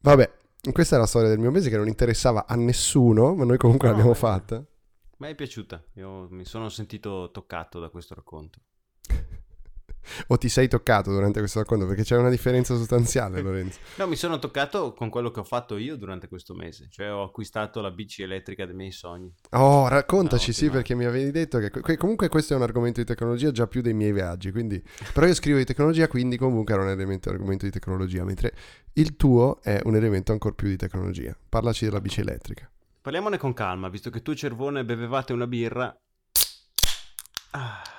Vabbè, 0.00 0.30
questa 0.72 0.96
è 0.96 0.98
la 0.98 1.06
storia 1.06 1.28
del 1.28 1.38
mio 1.38 1.50
mese 1.50 1.70
che 1.70 1.76
non 1.76 1.86
interessava 1.88 2.46
a 2.46 2.54
nessuno, 2.56 3.34
ma 3.34 3.44
noi 3.44 3.56
comunque 3.58 3.88
No, 3.88 3.94
l'abbiamo 3.94 4.12
beh. 4.12 4.18
fatta. 4.18 4.64
Mi 5.18 5.28
è 5.28 5.34
piaciuta. 5.34 5.82
Io 5.94 6.28
mi 6.30 6.44
sono 6.44 6.68
sentito 6.68 7.30
toccato 7.32 7.78
da 7.80 7.88
questo 7.88 8.14
racconto. 8.14 8.58
O 10.28 10.38
ti 10.38 10.48
sei 10.48 10.68
toccato 10.68 11.10
durante 11.10 11.38
questo 11.38 11.60
racconto 11.60 11.86
perché 11.86 12.02
c'è 12.02 12.16
una 12.16 12.30
differenza 12.30 12.74
sostanziale, 12.76 13.40
Lorenzo. 13.42 13.78
No, 13.96 14.06
mi 14.06 14.16
sono 14.16 14.38
toccato 14.38 14.92
con 14.92 15.08
quello 15.08 15.30
che 15.30 15.40
ho 15.40 15.44
fatto 15.44 15.76
io 15.76 15.96
durante 15.96 16.28
questo 16.28 16.54
mese. 16.54 16.88
Cioè, 16.90 17.12
ho 17.12 17.22
acquistato 17.22 17.80
la 17.80 17.90
bici 17.90 18.22
elettrica 18.22 18.66
dei 18.66 18.74
miei 18.74 18.92
sogni. 18.92 19.32
Oh, 19.50 19.88
raccontaci, 19.88 20.48
No, 20.48 20.56
sì, 20.56 20.70
perché 20.70 20.94
mi 20.94 21.04
avevi 21.04 21.30
detto 21.30 21.58
che 21.58 21.70
que- 21.70 21.96
comunque 21.96 22.28
questo 22.28 22.54
è 22.54 22.56
un 22.56 22.62
argomento 22.62 23.00
di 23.00 23.06
tecnologia 23.06 23.50
già 23.50 23.66
più 23.66 23.80
dei 23.80 23.94
miei 23.94 24.12
viaggi, 24.12 24.50
quindi... 24.50 24.82
Però 25.12 25.26
io 25.26 25.34
scrivo 25.34 25.58
di 25.58 25.64
tecnologia, 25.64 26.08
quindi 26.08 26.36
comunque 26.36 26.74
era 26.74 26.82
un 26.82 26.90
elemento, 26.90 27.30
argomento 27.30 27.64
di 27.64 27.70
tecnologia, 27.70 28.24
mentre 28.24 28.54
il 28.94 29.16
tuo 29.16 29.60
è 29.62 29.80
un 29.84 29.96
elemento 29.96 30.32
ancora 30.32 30.54
più 30.54 30.68
di 30.68 30.76
tecnologia. 30.76 31.36
Parlaci 31.48 31.84
della 31.84 32.00
bici 32.00 32.20
elettrica. 32.20 32.70
Parliamone 33.00 33.36
con 33.36 33.52
calma, 33.52 33.88
visto 33.88 34.10
che 34.10 34.22
tu 34.22 34.34
Cervone 34.34 34.84
bevevate 34.84 35.32
una 35.32 35.46
birra. 35.46 35.96
Ah. 37.50 37.91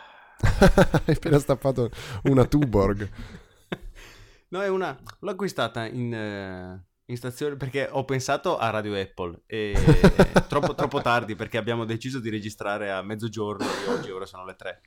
Hai 1.06 1.15
appena 1.15 1.39
stappato 1.39 1.89
una 2.23 2.45
Tuborg. 2.45 3.10
No, 4.53 4.62
è 4.62 4.67
una. 4.67 4.95
L'ho 5.21 5.32
acquistata 5.32 5.88
in, 5.88 6.13
eh, 6.13 6.86
in 7.06 7.17
stazione 7.17 7.56
perché 7.56 7.88
ho 7.91 8.06
pensato 8.06 8.60
a 8.60 8.69
Radio 8.69 8.93
Apple. 8.95 9.41
E 9.47 9.73
troppo, 10.47 10.75
troppo 10.75 11.01
tardi 11.01 11.34
perché 11.34 11.58
abbiamo 11.58 11.86
deciso 11.86 12.19
di 12.19 12.29
registrare 12.29 12.91
a 12.91 13.01
mezzogiorno 13.01 13.65
di 13.65 13.91
oggi, 13.91 14.12
ora 14.12 14.27
sono 14.27 14.45
le 14.45 14.56
tre. 14.56 14.82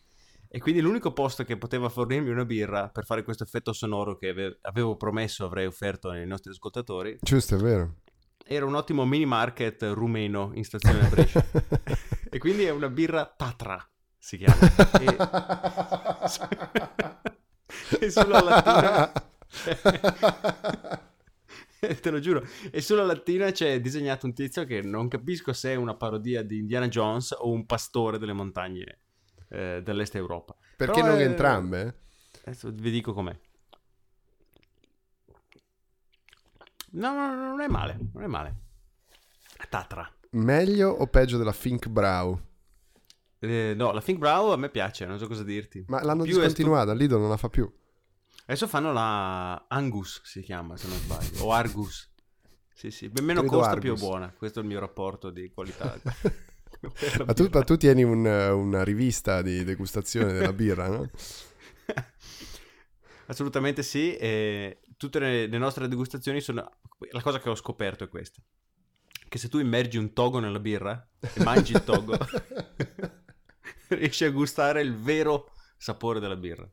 E 0.48 0.60
quindi 0.60 0.80
l'unico 0.80 1.12
posto 1.12 1.42
che 1.42 1.56
poteva 1.58 1.88
fornirmi 1.88 2.30
una 2.30 2.44
birra 2.44 2.88
per 2.90 3.04
fare 3.04 3.24
questo 3.24 3.42
effetto 3.42 3.72
sonoro 3.72 4.16
che 4.16 4.28
ave- 4.28 4.58
avevo 4.62 4.96
promesso 4.96 5.44
avrei 5.44 5.66
offerto 5.66 6.10
ai 6.10 6.24
nostri 6.28 6.52
ascoltatori 6.52 7.18
Giusto, 7.20 7.56
è 7.56 7.58
vero. 7.58 7.96
era 8.46 8.64
un 8.64 8.76
ottimo 8.76 9.04
mini 9.04 9.26
market 9.26 9.82
rumeno 9.82 10.52
in 10.54 10.62
stazione 10.62 11.08
Brescia. 11.08 11.44
e 12.30 12.38
quindi 12.38 12.62
è 12.62 12.70
una 12.70 12.88
birra 12.88 13.26
Tatra, 13.36 13.84
si 14.26 14.38
chiama. 14.38 14.58
E, 17.98 17.98
e 18.06 18.10
sulla 18.10 18.42
lattina... 18.42 19.12
Te 21.78 22.10
lo 22.10 22.18
giuro. 22.18 22.44
E 22.72 22.80
sulla 22.80 23.04
lattina 23.04 23.52
c'è 23.52 23.80
disegnato 23.80 24.26
un 24.26 24.34
tizio 24.34 24.64
che 24.64 24.82
non 24.82 25.06
capisco 25.06 25.52
se 25.52 25.70
è 25.72 25.74
una 25.76 25.94
parodia 25.94 26.42
di 26.42 26.58
Indiana 26.58 26.88
Jones 26.88 27.32
o 27.38 27.52
un 27.52 27.66
pastore 27.66 28.18
delle 28.18 28.32
montagne 28.32 28.98
eh, 29.50 29.80
dell'est 29.84 30.16
Europa. 30.16 30.56
Perché 30.76 31.00
Però 31.00 31.12
non 31.12 31.20
è- 31.20 31.24
entrambe? 31.24 32.00
Adesso 32.44 32.72
vi 32.72 32.90
dico 32.90 33.12
com'è. 33.12 33.38
No, 36.92 37.12
no, 37.14 37.32
no, 37.32 37.48
non 37.50 37.60
è 37.60 37.68
male, 37.68 37.96
non 38.12 38.24
è 38.24 38.26
male. 38.26 38.54
Tatra. 39.68 40.10
Meglio 40.30 40.88
o 40.88 41.06
peggio 41.06 41.38
della 41.38 41.52
Fink 41.52 41.86
Brow? 41.88 42.40
Eh, 43.38 43.74
no, 43.76 43.92
la 43.92 44.00
Think 44.00 44.18
Brow 44.18 44.50
a 44.50 44.56
me 44.56 44.68
piace, 44.70 45.06
non 45.06 45.18
so 45.18 45.26
cosa 45.26 45.42
dirti. 45.44 45.84
Ma 45.88 46.02
l'hanno 46.02 46.22
Più 46.24 46.34
discontinuata, 46.38 46.92
Lidl 46.94 47.18
non 47.18 47.28
la 47.28 47.36
fa 47.36 47.48
più. 47.48 47.64
stu- 47.64 48.42
Adesso 48.46 48.66
fanno 48.68 48.92
la 48.92 49.66
Angus, 49.68 50.20
si 50.24 50.40
chiama, 50.42 50.76
se 50.76 50.88
non 50.88 50.96
sbaglio, 50.98 51.42
o 51.44 51.52
Argus. 51.52 52.10
Sì, 52.72 52.90
sì, 52.90 53.08
Ben 53.08 53.24
meno 53.24 53.40
Credo 53.40 53.56
costa 53.56 53.76
più 53.78 53.88
è 53.90 53.92
Argus. 53.92 54.06
buona. 54.06 54.32
Questo 54.36 54.58
è 54.60 54.62
il 54.62 54.68
mio 54.68 54.78
rapporto 54.80 55.30
di 55.30 55.50
qualità. 55.52 55.98
Ma 57.24 57.32
tu, 57.32 57.48
ma 57.50 57.62
tu 57.62 57.76
tieni 57.76 58.02
un- 58.04 58.26
una 58.26 58.84
rivista 58.84 59.40
di 59.40 59.64
degustazione 59.64 60.32
della 60.32 60.52
birra, 60.52 60.88
no? 60.88 61.08
Assolutamente 63.26 63.82
sì, 63.82 64.14
e 64.14 64.80
tutte 64.96 65.18
le, 65.18 65.46
le 65.46 65.58
nostre 65.58 65.88
degustazioni 65.88 66.40
sono... 66.40 66.70
La 67.10 67.22
cosa 67.22 67.40
che 67.40 67.48
ho 67.48 67.54
scoperto 67.54 68.04
è 68.04 68.08
questa. 68.08 68.40
Che 69.28 69.38
se 69.38 69.48
tu 69.48 69.58
immergi 69.58 69.96
un 69.96 70.12
togo 70.12 70.38
nella 70.38 70.60
birra 70.60 71.08
e 71.34 71.42
mangi 71.42 71.72
il 71.72 71.82
togo, 71.82 72.16
riesci 73.88 74.24
a 74.24 74.30
gustare 74.30 74.80
il 74.82 74.94
vero 74.96 75.52
sapore 75.76 76.20
della 76.20 76.36
birra. 76.36 76.68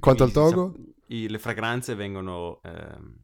Quanto 0.00 0.24
al 0.24 0.30
Quindi 0.30 0.32
togo? 0.32 0.74
i- 1.08 1.28
le 1.28 1.38
fragranze 1.38 1.94
vengono 1.94 2.60
ehm, 2.62 3.16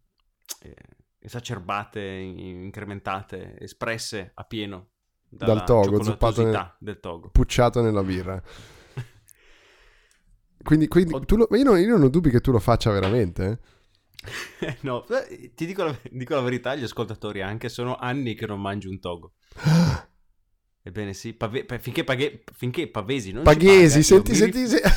eh, 0.62 0.74
esacerbate, 1.18 2.00
in- 2.00 2.38
incrementate, 2.64 3.58
espresse 3.58 4.32
a 4.34 4.44
pieno 4.44 4.90
Dal 5.28 5.64
togo, 5.64 6.02
zuppato 6.02 6.42
nel- 6.42 6.74
del 6.78 7.00
togo. 7.00 7.30
Pucciato 7.30 7.80
nella 7.82 8.02
birra. 8.02 8.42
Quindi, 10.62 10.88
quindi 10.88 11.24
tu 11.24 11.36
lo- 11.36 11.48
io, 11.52 11.62
non, 11.64 11.78
io 11.78 11.88
non 11.88 12.02
ho 12.02 12.08
dubbi 12.08 12.30
che 12.30 12.40
tu 12.40 12.52
lo 12.52 12.58
faccia 12.58 12.90
veramente. 12.90 13.44
eh. 13.50 13.58
no, 14.82 15.04
ti 15.54 15.66
dico 15.66 15.84
la, 15.84 15.98
dico 16.10 16.34
la 16.34 16.40
verità, 16.42 16.74
gli 16.74 16.82
ascoltatori 16.82 17.40
anche 17.42 17.68
sono 17.68 17.96
anni 17.96 18.34
che 18.34 18.46
non 18.46 18.60
mangio 18.60 18.90
un 18.90 19.00
togo. 19.00 19.32
Ebbene 20.82 21.12
sì, 21.12 21.34
pave- 21.34 21.64
pa- 21.64 21.78
finché, 21.78 22.04
paghe- 22.04 22.42
finché 22.54 22.88
Pavesi 22.88 23.32
non 23.32 23.44
ci 23.44 23.52
Paghesi, 23.52 24.00
paga, 24.00 24.02
senti, 24.02 24.34
senti, 24.34 24.66
se- 24.66 24.82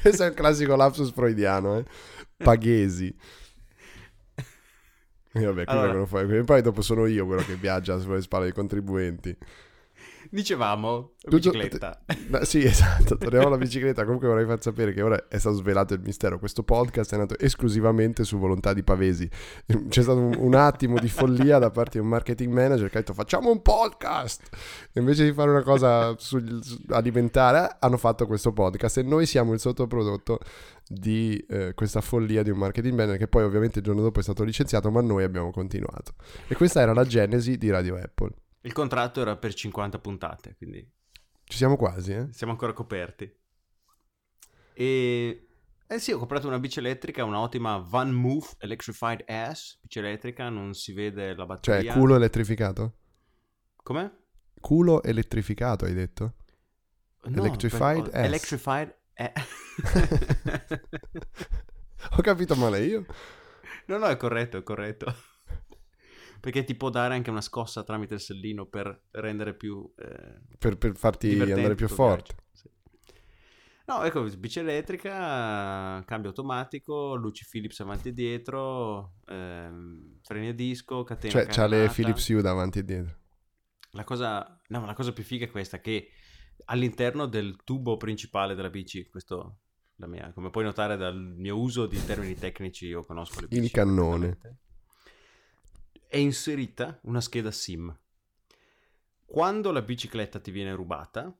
Questo 0.00 0.24
è 0.24 0.28
un 0.28 0.34
classico 0.34 0.76
lapsus 0.76 1.10
freudiano, 1.12 1.78
eh. 1.78 1.84
Paghesi. 2.36 3.14
E 5.32 5.44
vabbè, 5.44 5.64
Allora- 5.66 5.86
vengono 5.86 6.06
fuori. 6.06 6.36
E 6.36 6.44
poi 6.44 6.62
dopo 6.62 6.80
sono 6.82 7.06
io 7.06 7.26
quello 7.26 7.42
che 7.42 7.56
viaggia 7.56 7.98
sulle 7.98 8.22
spalle 8.22 8.44
dei 8.44 8.52
contribuenti. 8.54 9.36
Dicevamo, 10.30 11.12
bicicletta. 11.28 12.00
Ma 12.28 12.44
sì, 12.44 12.64
esatto, 12.64 13.16
torniamo 13.16 13.46
alla 13.46 13.56
bicicletta. 13.56 14.04
Comunque 14.04 14.28
vorrei 14.28 14.46
far 14.46 14.60
sapere 14.60 14.92
che 14.92 15.02
ora 15.02 15.28
è 15.28 15.38
stato 15.38 15.56
svelato 15.56 15.94
il 15.94 16.00
mistero. 16.00 16.38
Questo 16.38 16.62
podcast 16.62 17.14
è 17.14 17.16
nato 17.16 17.38
esclusivamente 17.38 18.24
su 18.24 18.38
volontà 18.38 18.72
di 18.72 18.82
Pavesi. 18.82 19.28
C'è 19.88 20.02
stato 20.02 20.18
un, 20.18 20.34
un 20.38 20.54
attimo 20.54 20.98
di 20.98 21.08
follia 21.08 21.58
da 21.58 21.70
parte 21.70 21.98
di 21.98 22.04
un 22.04 22.10
marketing 22.10 22.52
manager 22.52 22.88
che 22.88 22.98
ha 22.98 23.00
detto 23.00 23.14
facciamo 23.14 23.50
un 23.50 23.62
podcast. 23.62 24.48
E 24.92 25.00
invece 25.00 25.24
di 25.24 25.32
fare 25.32 25.50
una 25.50 25.62
cosa 25.62 26.14
sul- 26.18 26.62
su- 26.62 26.82
alimentare, 26.88 27.76
hanno 27.78 27.96
fatto 27.96 28.26
questo 28.26 28.52
podcast 28.52 28.98
e 28.98 29.02
noi 29.02 29.26
siamo 29.26 29.52
il 29.52 29.60
sottoprodotto 29.60 30.38
di 30.88 31.44
eh, 31.48 31.74
questa 31.74 32.00
follia 32.00 32.42
di 32.42 32.50
un 32.50 32.58
marketing 32.58 32.94
manager 32.94 33.18
che 33.18 33.28
poi 33.28 33.42
ovviamente 33.42 33.78
il 33.80 33.84
giorno 33.84 34.02
dopo 34.02 34.20
è 34.20 34.22
stato 34.22 34.44
licenziato, 34.44 34.90
ma 34.90 35.00
noi 35.00 35.24
abbiamo 35.24 35.50
continuato. 35.50 36.14
E 36.46 36.54
questa 36.54 36.80
era 36.80 36.92
la 36.92 37.04
genesi 37.04 37.56
di 37.56 37.70
Radio 37.70 37.96
Apple. 37.96 38.30
Il 38.66 38.72
contratto 38.72 39.20
era 39.20 39.36
per 39.36 39.54
50 39.54 39.98
puntate, 40.00 40.56
quindi 40.56 40.84
Ci 41.44 41.56
siamo 41.56 41.76
quasi, 41.76 42.12
eh? 42.12 42.26
siamo 42.32 42.50
ancora 42.52 42.72
coperti. 42.72 43.32
E... 44.74 45.46
Eh 45.86 45.98
sì, 46.00 46.10
ho 46.10 46.18
comprato 46.18 46.48
una 46.48 46.58
bici 46.58 46.80
elettrica, 46.80 47.22
una 47.22 47.38
ottima 47.38 47.76
Van 47.78 48.10
Move 48.10 48.48
Electrified 48.58 49.24
S, 49.24 49.78
bici 49.80 50.00
elettrica, 50.00 50.48
non 50.48 50.74
si 50.74 50.92
vede 50.92 51.28
la 51.28 51.34
Cioè, 51.36 51.46
batteria. 51.46 51.92
culo 51.92 52.16
elettrificato? 52.16 52.96
Com'è? 53.84 54.10
Culo 54.60 55.00
elettrificato, 55.04 55.84
hai 55.84 55.94
detto? 55.94 56.34
No, 57.26 57.42
Electrified 57.44 58.10
per- 58.10 58.20
S. 58.20 58.24
Electrified 58.24 58.94
eh. 59.14 59.32
Ho 62.18 62.20
capito 62.22 62.56
male 62.56 62.84
io? 62.84 63.06
No, 63.86 63.98
no, 63.98 64.06
è 64.06 64.16
corretto, 64.16 64.56
è 64.58 64.62
corretto. 64.64 65.14
Perché 66.46 66.62
ti 66.62 66.76
può 66.76 66.90
dare 66.90 67.14
anche 67.14 67.28
una 67.28 67.40
scossa 67.40 67.82
tramite 67.82 68.14
il 68.14 68.20
sellino 68.20 68.66
per 68.66 69.06
rendere 69.10 69.56
più... 69.56 69.92
eh, 69.96 70.38
Per, 70.56 70.78
per 70.78 70.96
farti 70.96 71.40
andare 71.40 71.74
più 71.74 71.86
il 71.86 71.90
forte. 71.90 72.36
Sì. 72.52 72.70
No, 73.86 74.04
ecco, 74.04 74.22
bici 74.22 74.60
elettrica, 74.60 76.04
cambio 76.06 76.28
automatico, 76.28 77.16
luci 77.16 77.44
Philips 77.50 77.80
avanti 77.80 78.10
e 78.10 78.12
dietro, 78.12 79.14
ehm, 79.26 80.20
freni 80.22 80.46
a 80.50 80.54
disco, 80.54 81.02
catena 81.02 81.32
Cioè, 81.32 81.46
c'ha 81.46 81.66
le. 81.66 81.88
Philips 81.92 82.28
Hue 82.28 82.42
davanti 82.42 82.78
e 82.78 82.84
dietro. 82.84 83.16
La 83.90 84.04
cosa, 84.04 84.60
no, 84.68 84.78
ma 84.80 84.86
la 84.86 84.94
cosa 84.94 85.12
più 85.12 85.24
figa 85.24 85.46
è 85.46 85.50
questa, 85.50 85.80
che 85.80 86.10
all'interno 86.66 87.26
del 87.26 87.56
tubo 87.64 87.96
principale 87.96 88.54
della 88.54 88.70
bici, 88.70 89.08
questo 89.08 89.58
la 89.96 90.06
mia, 90.06 90.30
come 90.32 90.50
puoi 90.50 90.62
notare 90.62 90.96
dal 90.96 91.18
mio 91.18 91.58
uso 91.58 91.86
di 91.86 92.04
termini 92.04 92.34
tecnici, 92.36 92.86
io 92.86 93.04
conosco 93.04 93.40
le 93.40 93.46
Il 93.50 93.60
bici. 93.60 93.72
cannone. 93.72 94.28
perfettamente, 94.28 94.65
È 96.08 96.16
inserita 96.16 96.98
una 97.02 97.20
scheda 97.20 97.50
SIM. 97.50 97.94
Quando 99.24 99.72
la 99.72 99.82
bicicletta 99.82 100.38
ti 100.38 100.50
viene 100.50 100.72
rubata, 100.74 101.36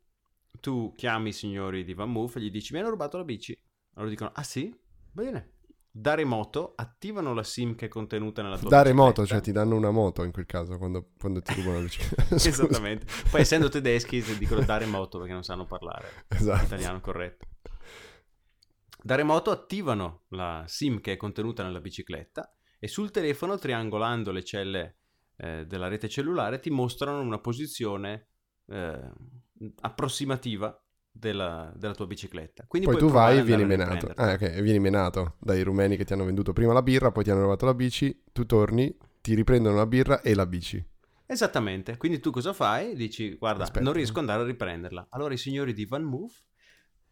tu 0.61 0.93
chiami 0.97 1.29
i 1.29 1.33
signori 1.33 1.85
di 1.85 1.95
Van 1.95 2.11
Move 2.11 2.33
e 2.37 2.41
gli 2.43 2.51
dici 2.51 2.73
mi 2.73 2.81
hanno 2.81 2.91
rubato 2.91 3.17
la 3.17 3.25
bici. 3.25 3.57
Allora 3.95 4.11
dicono, 4.11 4.33
ah 4.35 4.43
sì? 4.43 4.75
Bene. 5.13 5.53
Da 5.91 6.13
remoto 6.15 6.75
attivano 6.77 7.33
la 7.33 7.43
SIM 7.43 7.75
che 7.75 7.87
è 7.87 7.89
contenuta 7.89 8.43
nella 8.43 8.59
tua 8.59 8.69
Da 8.69 8.83
bicicletta. 8.83 9.03
remoto, 9.03 9.27
cioè 9.27 9.41
ti 9.41 9.53
danno 9.53 9.77
una 9.77 9.91
moto 9.91 10.25
in 10.25 10.33
quel 10.33 10.45
caso 10.45 10.77
quando, 10.77 11.13
quando 11.17 11.41
ti 11.41 11.55
rubano 11.55 11.77
la 11.77 11.83
bicicletta. 11.85 12.35
Esattamente. 12.37 13.07
Poi 13.31 13.41
essendo 13.41 13.69
tedeschi 13.71 14.21
dicono 14.37 14.61
da 14.63 14.77
remoto 14.77 15.19
perché 15.19 15.33
non 15.33 15.45
sanno 15.45 15.65
parlare 15.65 16.27
Esatto. 16.29 16.65
italiano 16.65 17.01
corretto. 17.01 17.47
Da 19.03 19.15
remoto 19.15 19.51
attivano 19.53 20.25
la 20.31 20.65
SIM 20.67 21.01
che 21.01 21.13
è 21.13 21.17
contenuta 21.17 21.63
nella 21.63 21.81
bicicletta 21.81 22.51
e 22.79 22.89
sul 22.89 23.11
telefono, 23.11 23.59
triangolando 23.59 24.33
le 24.33 24.45
celle 24.45 24.99
eh, 25.37 25.67
della 25.67 25.89
rete 25.89 26.09
cellulare, 26.09 26.61
ti 26.61 26.71
mostrano 26.71 27.21
una 27.21 27.39
posizione 27.39 28.29
eh, 28.67 29.11
approssimativa 29.81 30.79
della, 31.11 31.73
della 31.77 31.95
tua 31.95 32.07
bicicletta. 32.07 32.65
Quindi 32.67 32.89
Poi 32.89 32.99
tu 32.99 33.09
vai 33.09 33.39
e 33.39 33.43
vieni 33.43 33.65
menato. 33.65 34.11
Ah, 34.15 34.33
ok, 34.33 34.61
vieni 34.61 34.79
menato 34.79 35.37
dai 35.41 35.63
rumeni 35.63 35.97
che 35.97 36.05
ti 36.05 36.13
hanno 36.13 36.25
venduto 36.25 36.53
prima 36.53 36.73
la 36.73 36.83
birra, 36.83 37.11
poi 37.11 37.25
ti 37.25 37.31
hanno 37.31 37.43
rubato 37.43 37.65
la 37.65 37.75
bici, 37.75 38.23
tu 38.33 38.45
torni, 38.45 38.95
ti 39.21 39.35
riprendono 39.35 39.77
la 39.77 39.87
birra 39.87 40.21
e 40.21 40.35
la 40.35 40.47
bici. 40.47 40.85
Esattamente, 41.29 41.97
quindi 41.97 42.21
tu 42.21 42.31
cosa 42.31 42.53
fai? 42.53 42.95
Dici, 42.95 43.35
guarda, 43.35 43.65
Aspetta. 43.65 43.85
non 43.85 43.93
riesco 43.93 44.13
ad 44.13 44.29
andare 44.29 44.43
a 44.43 44.47
riprenderla. 44.47 45.09
Allora 45.11 45.35
i 45.35 45.39
signori 45.39 45.73
di 45.73 45.85
Van 45.85 46.05
Move 46.05 46.33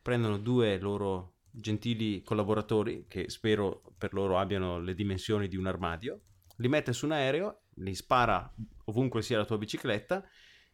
prendono 0.01 0.39
due 0.39 0.79
loro 0.79 1.34
gentili 1.57 2.23
collaboratori, 2.23 3.07
che 3.09 3.29
spero 3.31 3.83
per 3.97 4.13
loro 4.13 4.39
abbiano 4.39 4.81
le 4.81 4.95
dimensioni 4.95 5.47
di 5.49 5.57
un 5.57 5.67
armadio, 5.67 6.21
li 6.57 6.69
mette 6.69 6.93
su 6.93 7.05
un 7.07 7.13
aereo, 7.13 7.63
li 7.77 7.95
spara 7.95 8.53
ovunque 8.87 9.23
sia 9.23 9.39
la 9.39 9.45
tua 9.45 9.59
bicicletta 9.59 10.25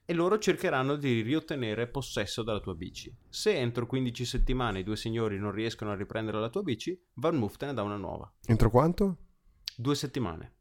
e 0.05 0.15
loro 0.15 0.39
cercheranno 0.39 0.97
di 0.97 1.21
riottenere 1.21 1.87
possesso 1.89 2.43
della 2.43 2.61
tua 2.61 2.75
bici. 2.75 3.15
Se 3.29 3.55
entro 3.55 3.87
15 3.87 4.25
settimane 4.25 4.81
i 4.81 4.83
due 4.83 4.97
signori 4.97 5.39
non 5.39 5.53
riescono 5.53 5.93
a 5.93 5.95
riprendere 5.95 6.41
la 6.41 6.49
tua 6.49 6.63
bici, 6.63 6.99
Van 7.15 7.37
Move 7.37 7.55
te 7.57 7.67
ne 7.67 7.75
dà 7.75 7.83
una 7.83 7.97
nuova. 7.97 8.33
Entro 8.47 8.71
quanto? 8.71 9.17
Due 9.77 9.95
settimane. 9.95 10.55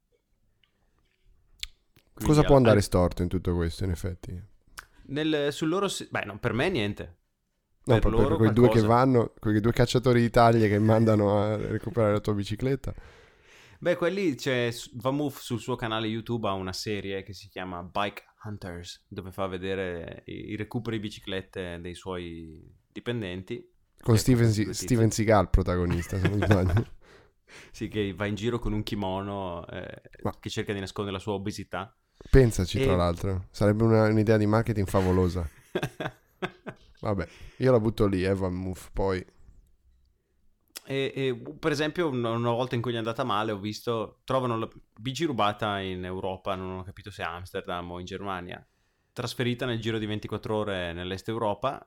Quindi 2.14 2.34
Cosa 2.36 2.44
può 2.44 2.58
andare 2.58 2.78
al- 2.78 2.84
storto 2.84 3.22
in 3.22 3.30
tutto 3.30 3.56
questo, 3.56 3.86
in 3.86 3.92
effetti? 3.92 4.40
Nel, 5.06 5.52
sul 5.54 5.70
loro... 5.70 5.88
si- 5.88 6.08
Beh, 6.12 6.26
no, 6.26 6.38
per 6.38 6.54
me 6.54 6.70
niente. 6.70 7.19
No, 7.90 8.00
Per 8.00 8.12
per, 8.12 8.12
loro 8.12 8.38
quei 8.38 8.54
due 8.54 8.70
che 8.70 8.82
vanno, 8.82 9.34
quei 9.40 9.60
due 9.60 9.72
cacciatori 9.72 10.22
d'Italia 10.22 10.68
che 10.68 10.78
mandano 10.78 11.42
a 11.42 11.56
recuperare 11.56 12.14
la 12.14 12.20
tua 12.20 12.34
bicicletta. 12.34 12.94
Beh, 13.80 13.96
quelli 13.96 14.36
c'è 14.36 14.72
Vamoof 14.94 15.40
sul 15.40 15.60
suo 15.60 15.76
canale 15.76 16.06
YouTube 16.06 16.48
ha 16.48 16.52
una 16.52 16.74
serie 16.74 17.24
che 17.24 17.34
si 17.34 17.48
chiama 17.48 17.82
Bike 17.82 18.26
Hunters, 18.44 19.06
dove 19.08 19.32
fa 19.32 19.48
vedere 19.48 20.22
i, 20.26 20.52
i 20.52 20.56
recuperi 20.56 20.98
di 20.98 21.08
biciclette 21.08 21.80
dei 21.82 21.96
suoi 21.96 22.62
dipendenti. 22.92 23.68
Con 24.02 24.18
Steven. 24.18 24.74
Steven 24.74 25.10
Seagal 25.10 25.50
protagonista, 25.50 26.20
se 26.20 26.28
non 26.28 26.40
sbaglio. 26.46 26.86
Sì, 27.72 27.88
che 27.88 28.14
va 28.14 28.28
in 28.28 28.36
giro 28.36 28.60
con 28.60 28.74
un 28.74 28.84
kimono 28.84 29.66
eh, 29.68 30.02
Ma- 30.22 30.36
che 30.40 30.50
cerca 30.50 30.74
di 30.74 30.80
nascondere 30.80 31.16
la 31.18 31.22
sua 31.22 31.34
obesità. 31.34 31.92
Pensaci, 32.30 32.80
E- 32.80 32.84
tra 32.84 32.96
l'altro. 32.96 33.48
Sarebbe 33.50 33.84
una- 33.84 34.04
un'idea 34.08 34.38
di 34.38 34.46
marketing 34.46 34.88
favolosa. 34.88 35.50
Vabbè, 37.02 37.28
io 37.58 37.72
la 37.72 37.80
butto 37.80 38.08
lì, 38.08 38.24
Evan 38.24 38.54
Move, 38.54 38.80
poi... 38.92 39.26
E, 40.86 41.14
e, 41.16 41.36
per 41.60 41.72
esempio, 41.72 42.10
una, 42.10 42.32
una 42.32 42.52
volta 42.52 42.76
in 42.76 42.82
cui 42.82 42.92
gli 42.92 42.96
è 42.96 42.98
andata 42.98 43.24
male, 43.24 43.52
ho 43.52 43.60
visto, 43.60 44.22
trovano 44.24 44.58
la 44.58 44.68
bici 45.00 45.24
rubata 45.26 45.80
in 45.80 46.04
Europa, 46.04 46.56
non 46.56 46.80
ho 46.80 46.84
capito 46.84 47.12
se 47.12 47.22
a 47.22 47.36
Amsterdam 47.36 47.92
o 47.92 48.00
in 48.00 48.06
Germania, 48.06 48.66
trasferita 49.14 49.66
nel 49.66 49.80
giro 49.80 50.00
di 50.00 50.08
24 50.08 50.56
ore 50.56 50.94
nell'est 50.94 51.28
Europa, 51.30 51.86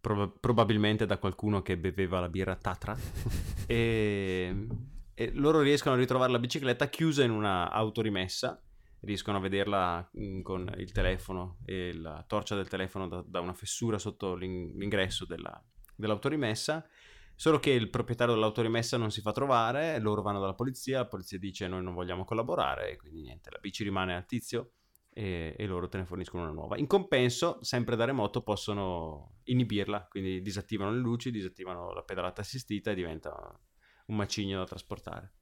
proba- 0.00 0.28
probabilmente 0.28 1.06
da 1.06 1.18
qualcuno 1.18 1.62
che 1.62 1.78
beveva 1.78 2.20
la 2.20 2.28
birra 2.28 2.56
Tatra, 2.56 2.96
e, 3.66 4.66
e 5.14 5.30
loro 5.32 5.60
riescono 5.60 5.94
a 5.94 5.98
ritrovare 5.98 6.30
la 6.30 6.38
bicicletta 6.38 6.88
chiusa 6.88 7.24
in 7.24 7.30
una 7.30 7.70
autorimessa, 7.70 8.62
riescono 9.00 9.38
a 9.38 9.40
vederla 9.40 10.10
mm, 10.18 10.42
con 10.42 10.72
il 10.76 10.92
telefono 10.92 11.58
e 11.64 11.92
la 11.94 12.24
torcia 12.26 12.54
del 12.54 12.68
telefono 12.68 13.08
da, 13.08 13.22
da 13.26 13.40
una 13.40 13.54
fessura 13.54 13.98
sotto 13.98 14.34
l'in- 14.34 14.76
l'ingresso 14.76 15.24
della, 15.24 15.62
dell'autorimessa. 15.94 16.86
Solo 17.34 17.58
che 17.58 17.70
il 17.70 17.88
proprietario 17.88 18.34
dell'autorimessa 18.34 18.98
non 18.98 19.10
si 19.10 19.22
fa 19.22 19.32
trovare, 19.32 19.98
loro 19.98 20.20
vanno 20.20 20.40
dalla 20.40 20.54
polizia, 20.54 20.98
la 20.98 21.06
polizia 21.06 21.38
dice 21.38 21.68
noi 21.68 21.82
non 21.82 21.94
vogliamo 21.94 22.24
collaborare 22.24 22.90
e 22.90 22.96
quindi 22.96 23.22
niente, 23.22 23.50
la 23.50 23.58
bici 23.58 23.82
rimane 23.82 24.14
al 24.14 24.26
tizio 24.26 24.72
e, 25.12 25.54
e 25.56 25.66
loro 25.66 25.88
te 25.88 25.96
ne 25.96 26.04
forniscono 26.04 26.42
una 26.42 26.52
nuova. 26.52 26.76
In 26.76 26.86
compenso, 26.86 27.58
sempre 27.62 27.96
da 27.96 28.04
remoto 28.04 28.42
possono 28.42 29.38
inibirla, 29.44 30.06
quindi 30.08 30.42
disattivano 30.42 30.92
le 30.92 30.98
luci, 30.98 31.30
disattivano 31.30 31.92
la 31.92 32.02
pedalata 32.02 32.42
assistita 32.42 32.90
e 32.90 32.94
diventa 32.94 33.58
un 34.06 34.16
macigno 34.16 34.58
da 34.58 34.66
trasportare. 34.66 35.32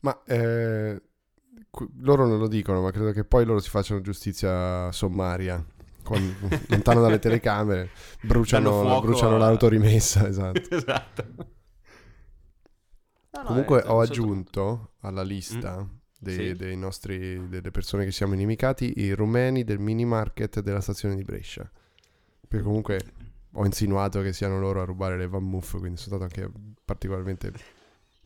Ma 0.00 0.22
eh, 0.24 1.02
loro 2.00 2.26
non 2.26 2.38
lo 2.38 2.48
dicono, 2.48 2.80
ma 2.80 2.90
credo 2.90 3.12
che 3.12 3.24
poi 3.24 3.44
loro 3.44 3.58
si 3.60 3.68
facciano 3.70 4.00
giustizia 4.00 4.90
sommaria. 4.92 5.64
Con- 6.02 6.36
lontano 6.68 7.00
dalle 7.00 7.18
telecamere, 7.18 7.90
bruciano, 8.22 8.70
fuoco 8.82 9.06
bruciano 9.06 9.38
l'autorimessa, 9.38 10.26
esatto. 10.28 10.60
esatto. 10.74 11.24
No, 13.32 13.40
no, 13.42 13.44
Comunque 13.48 13.82
ho 13.84 14.00
aggiunto 14.00 14.92
alla 15.00 15.22
lista 15.22 15.86
dei, 16.18 16.36
Mm. 16.36 16.38
Sì. 16.50 16.54
dei 16.54 16.76
nostri, 16.76 17.48
delle 17.48 17.70
persone 17.70 18.04
che 18.04 18.12
siamo 18.12 18.34
inimicati 18.34 19.00
i 19.00 19.12
rumeni 19.14 19.64
del 19.64 19.78
mini 19.78 20.04
market 20.04 20.60
della 20.60 20.80
stazione 20.80 21.16
di 21.16 21.22
Brescia. 21.22 21.68
Perché 22.48 22.64
comunque 22.64 23.00
ho 23.52 23.64
insinuato 23.64 24.22
che 24.22 24.32
siano 24.32 24.58
loro 24.60 24.80
a 24.80 24.84
rubare 24.84 25.16
le 25.18 25.26
Van 25.26 25.42
Muff, 25.42 25.76
quindi 25.78 25.98
sono 25.98 26.16
stato 26.16 26.22
anche 26.22 26.48
particolarmente 26.84 27.52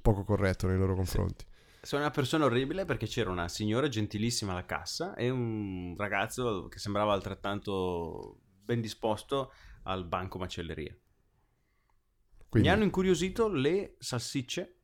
poco 0.02 0.22
corretto 0.24 0.66
nei 0.66 0.76
loro 0.76 0.94
confronti. 0.94 1.44
Sono 1.82 2.02
una 2.02 2.10
persona 2.10 2.44
orribile 2.44 2.84
perché 2.84 3.06
c'era 3.06 3.30
una 3.30 3.48
signora 3.48 3.88
gentilissima 3.88 4.52
alla 4.52 4.66
cassa 4.66 5.14
e 5.14 5.30
un 5.30 5.94
ragazzo 5.96 6.68
che 6.68 6.78
sembrava 6.78 7.14
altrettanto 7.14 8.40
ben 8.64 8.80
disposto 8.80 9.52
al 9.84 10.04
banco 10.06 10.38
macelleria. 10.38 10.94
Quindi, 12.48 12.68
Mi 12.68 12.74
hanno 12.74 12.84
incuriosito 12.84 13.48
le 13.48 13.94
salsicce, 13.98 14.76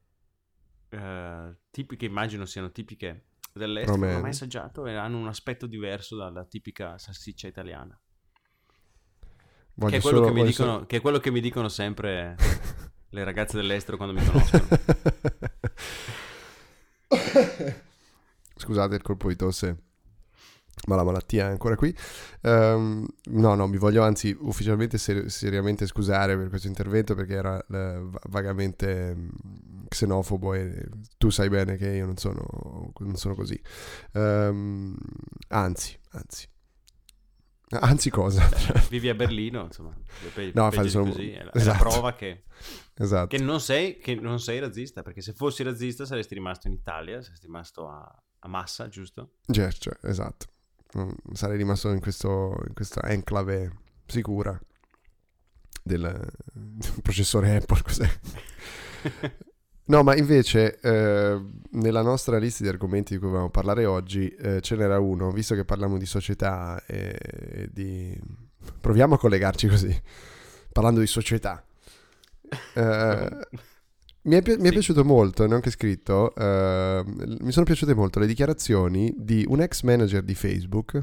eh, 0.89 1.57
tipiche, 1.71 2.07
immagino 2.07 2.47
siano 2.47 2.71
tipiche 2.71 3.27
dell'est 3.53 3.89
non 3.95 4.15
ho 4.15 4.21
mai 4.21 4.31
assaggiato 4.31 4.87
e 4.87 4.95
hanno 4.95 5.19
un 5.19 5.29
aspetto 5.29 5.67
diverso 5.67 6.17
dalla 6.17 6.45
tipica 6.45 6.97
salsiccia 6.99 7.47
italiana. 7.49 7.99
Voglio 9.75 9.91
Che 9.91 9.97
è, 9.99 10.01
quello 10.01 10.19
solo- 10.19 10.29
che, 10.29 10.33
mi 10.41 10.47
dicono, 10.47 10.73
solo- 10.73 10.87
che 10.87 10.97
è 10.97 11.01
quello 11.01 11.19
che 11.19 11.31
mi 11.31 11.41
dicono 11.41 11.69
sempre 11.69 12.37
le 13.11 13.25
ragazze 13.25 13.57
dell'estero 13.57 13.97
quando 13.99 14.19
mi 14.19 14.25
conoscono. 14.25 14.67
Scusate 18.59 18.95
il 18.95 19.03
colpo 19.03 19.29
di 19.29 19.37
tosse, 19.37 19.77
ma 20.87 20.97
la 20.97 21.05
malattia 21.05 21.47
è 21.49 21.51
ancora 21.51 21.77
qui. 21.77 21.95
Ehm, 22.43 23.07
no, 23.33 23.55
no, 23.55 23.67
mi 23.67 23.77
voglio 23.77 24.03
anzi 24.03 24.35
ufficialmente 24.41 24.97
ser- 24.99 25.27
seriamente 25.27 25.87
scusare 25.87 26.37
per 26.37 26.49
questo 26.49 26.67
intervento 26.69 27.15
perché 27.15 27.35
era 27.35 27.63
va- 27.69 28.21
vagamente 28.29 29.15
mm, 29.15 29.29
xenofobo 29.89 30.55
e 30.55 30.89
tu 31.19 31.29
sai 31.31 31.49
bene 31.49 31.77
che 31.77 31.89
io 31.89 32.07
non 32.07 32.17
sono, 32.17 32.93
non 32.99 33.17
sono 33.17 33.35
così. 33.35 33.61
Ehm, 34.13 34.97
anzi, 35.49 35.99
anzi. 36.13 36.49
Anzi 37.69 38.11
cosa? 38.11 38.49
Vivi 38.91 39.09
a 39.09 39.15
Berlino, 39.15 39.65
insomma. 39.65 39.93
pe- 40.33 40.53
No, 40.55 40.71
di 40.71 40.89
sono- 40.89 41.11
così, 41.11 41.31
è 41.33 41.43
la, 41.43 41.51
è 41.51 41.55
la 41.57 41.61
esatto. 41.61 41.79
prova 41.89 42.15
che, 42.15 42.45
esatto. 42.97 43.37
che 43.37 43.43
non 43.43 43.61
sei, 43.61 43.99
che 43.99 44.15
non 44.15 44.41
sei 44.41 44.59
razzista, 44.59 45.03
perché 45.03 45.21
se 45.21 45.33
fossi 45.33 45.63
razzista 45.63 46.05
saresti 46.05 46.35
rimasto 46.35 46.67
in 46.67 46.75
Italia, 46.75 47.23
saresti 47.23 47.47
rimasto 47.47 47.89
a, 47.89 48.23
a 48.41 48.49
Massa, 48.49 48.89
giusto? 48.89 49.35
Cioè, 49.51 49.71
cioè, 49.73 49.97
esatto. 50.03 50.47
Mm, 50.99 51.11
Sarei 51.33 51.57
rimasto 51.57 51.91
in, 51.91 52.01
questo, 52.01 52.57
in 52.67 52.75
questa 52.75 53.03
enclave 53.09 53.73
sicura 54.07 54.59
del 55.83 56.33
del 56.53 57.03
processore 57.03 57.57
Apple. 57.57 57.83
Cos'è? 57.83 58.11
No, 59.89 60.03
ma 60.03 60.17
invece 60.17 60.81
eh, 60.81 61.41
nella 61.73 62.03
nostra 62.03 62.39
lista 62.39 62.63
di 62.65 62.69
argomenti 62.69 63.13
di 63.13 63.19
cui 63.19 63.29
volevamo 63.29 63.51
parlare 63.51 63.85
oggi 63.85 64.29
eh, 64.29 64.61
ce 64.61 64.75
n'era 64.75 64.99
uno, 64.99 65.31
visto 65.31 65.55
che 65.55 65.65
parliamo 65.65 65.97
di 65.97 66.07
società 66.07 66.83
e, 66.87 67.17
e 67.21 67.69
di... 67.73 68.19
Proviamo 68.81 69.15
a 69.15 69.19
collegarci 69.19 69.69
così, 69.69 70.03
parlando 70.73 71.01
di 71.01 71.07
società. 71.07 71.65
Eh, 72.75 73.29
mi, 74.23 74.37
è, 74.37 74.43
pi- 74.43 74.57
mi 74.57 74.63
è 74.65 74.67
Sì. 74.67 74.73
piaciuto 74.73 75.05
molto, 75.05 75.47
ne 75.47 75.53
ho 75.53 75.57
anche 75.57 75.71
scritto, 75.71 76.35
eh, 76.35 77.03
mi 77.07 77.53
sono 77.53 77.65
piaciute 77.65 77.95
molto 77.95 78.19
le 78.19 78.27
dichiarazioni 78.27 79.15
di 79.17 79.45
un 79.49 79.61
ex 79.61 79.83
manager 79.83 80.23
di 80.23 80.35
Facebook. 80.35 81.03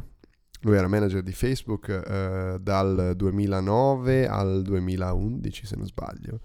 Lui 0.62 0.78
era 0.78 0.88
manager 0.88 1.22
di 1.24 1.34
Facebook 1.34 1.90
eh, 1.90 2.58
dal 2.62 3.14
2009 3.16 4.28
al 4.28 4.62
2011, 4.62 5.66
se 5.66 5.76
non 5.76 5.86
sbaglio. 5.86 6.40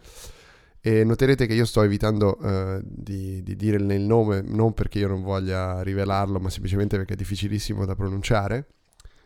E 0.81 1.05
noterete 1.05 1.47
che 1.47 1.55
io 1.55 1.65
sto 1.65 1.83
evitando 1.83 2.39
eh, 2.41 2.81
di, 2.85 3.43
di 3.43 3.55
dire 3.57 3.77
il 3.77 4.01
nome, 4.01 4.41
non 4.43 4.73
perché 4.75 4.99
io 5.01 5.09
non 5.09 5.23
voglia 5.23 5.83
rivelarlo, 5.83 6.39
ma 6.41 6.51
semplicemente 6.51 6.97
perché 6.97 7.13
è 7.15 7.17
difficilissimo 7.17 7.85
da 7.85 7.95
pronunciare. 7.97 8.69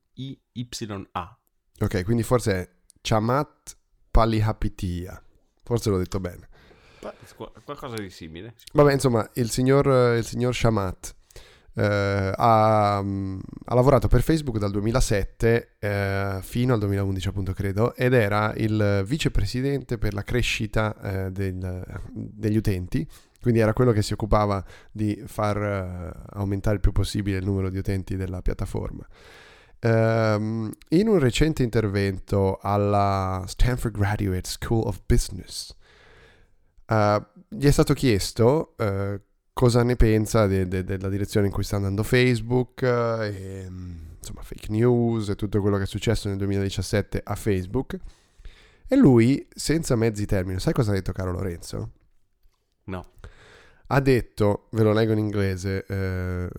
P-A-L-I-H-A-P-I-T-I-Y-A. 0.07 1.37
Ok, 1.79 2.03
quindi 2.03 2.23
forse 2.23 2.53
è 2.53 2.69
Chamat 3.01 3.77
Palihapitia. 4.11 5.21
Forse 5.63 5.89
l'ho 5.89 5.97
detto 5.97 6.19
bene. 6.19 6.47
Qu- 7.35 7.51
Qualcosa 7.63 7.95
di 7.95 8.09
simile. 8.09 8.55
Vabbè, 8.73 8.93
insomma, 8.93 9.29
il 9.35 9.49
signor, 9.49 10.15
il 10.17 10.25
signor 10.25 10.55
Shamat 10.55 11.15
eh, 11.75 11.83
ha, 12.35 12.97
ha 12.97 13.73
lavorato 13.75 14.07
per 14.07 14.21
Facebook 14.23 14.57
dal 14.57 14.71
2007 14.71 15.75
eh, 15.79 16.39
fino 16.41 16.73
al 16.73 16.79
2011, 16.79 17.27
appunto, 17.27 17.53
credo, 17.53 17.93
ed 17.95 18.13
era 18.13 18.53
il 18.55 19.03
vicepresidente 19.05 19.97
per 19.99 20.13
la 20.15 20.23
crescita 20.23 20.99
eh, 21.27 21.31
del- 21.31 21.83
degli 22.11 22.57
utenti. 22.57 23.07
Quindi 23.41 23.59
era 23.59 23.73
quello 23.73 23.91
che 23.91 24.01
si 24.01 24.13
occupava 24.13 24.63
di 24.91 25.23
far 25.25 25.57
eh, 25.57 26.11
aumentare 26.37 26.75
il 26.75 26.81
più 26.81 26.91
possibile 26.91 27.37
il 27.37 27.45
numero 27.45 27.69
di 27.69 27.77
utenti 27.77 28.15
della 28.15 28.41
piattaforma. 28.41 29.07
Ehm, 29.79 30.71
in 30.89 31.07
un 31.07 31.19
recente 31.19 31.63
intervento 31.63 32.57
alla 32.61 33.43
Stanford 33.47 33.95
Graduate 33.97 34.49
School 34.49 34.87
of 34.87 35.01
Business, 35.05 35.75
eh, 36.85 37.25
gli 37.49 37.65
è 37.65 37.71
stato 37.71 37.93
chiesto 37.93 38.75
eh, 38.77 39.21
cosa 39.53 39.83
ne 39.83 39.95
pensa 39.95 40.47
de- 40.47 40.67
de- 40.67 40.83
della 40.83 41.09
direzione 41.09 41.47
in 41.47 41.53
cui 41.53 41.63
sta 41.63 41.77
andando 41.77 42.03
Facebook, 42.03 42.81
eh, 42.81 43.63
e, 43.63 43.69
mm, 43.69 43.95
insomma, 44.19 44.41
fake 44.41 44.67
news 44.69 45.29
e 45.29 45.35
tutto 45.35 45.61
quello 45.61 45.77
che 45.77 45.83
è 45.83 45.87
successo 45.87 46.27
nel 46.27 46.37
2017 46.37 47.21
a 47.23 47.35
Facebook. 47.35 47.97
E 48.87 48.95
lui, 48.95 49.45
senza 49.53 49.95
mezzi 49.95 50.25
termini, 50.25 50.59
sai 50.59 50.73
cosa 50.73 50.91
ha 50.91 50.93
detto 50.93 51.11
caro 51.11 51.31
Lorenzo? 51.31 51.91
No. 52.85 53.05
Ha 53.87 53.99
detto, 54.01 54.67
ve 54.71 54.83
lo 54.83 54.91
leggo 54.91 55.13
in 55.13 55.19
inglese 55.19 55.85
eh, 55.87 56.49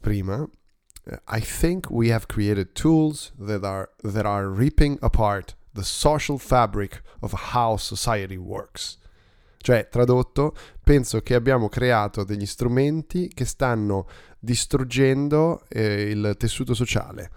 prima, 0.00 0.48
I 1.28 1.40
think 1.40 1.90
we 1.90 2.12
have 2.12 2.26
created 2.26 2.72
tools 2.74 3.32
that 3.38 3.64
are, 3.64 3.90
that 4.02 4.24
are 4.24 4.48
ripping 4.48 4.98
apart 5.00 5.54
the 5.74 5.82
social 5.82 6.38
fabric 6.38 7.02
of 7.20 7.52
how 7.52 7.76
society 7.76 8.36
works. 8.36 8.98
Cioè, 9.58 9.88
tradotto, 9.88 10.54
penso 10.82 11.20
che 11.20 11.34
abbiamo 11.34 11.68
creato 11.68 12.24
degli 12.24 12.46
strumenti 12.46 13.28
che 13.28 13.44
stanno 13.44 14.08
distruggendo 14.38 15.62
eh, 15.68 16.10
il 16.10 16.34
tessuto 16.36 16.74
sociale. 16.74 17.30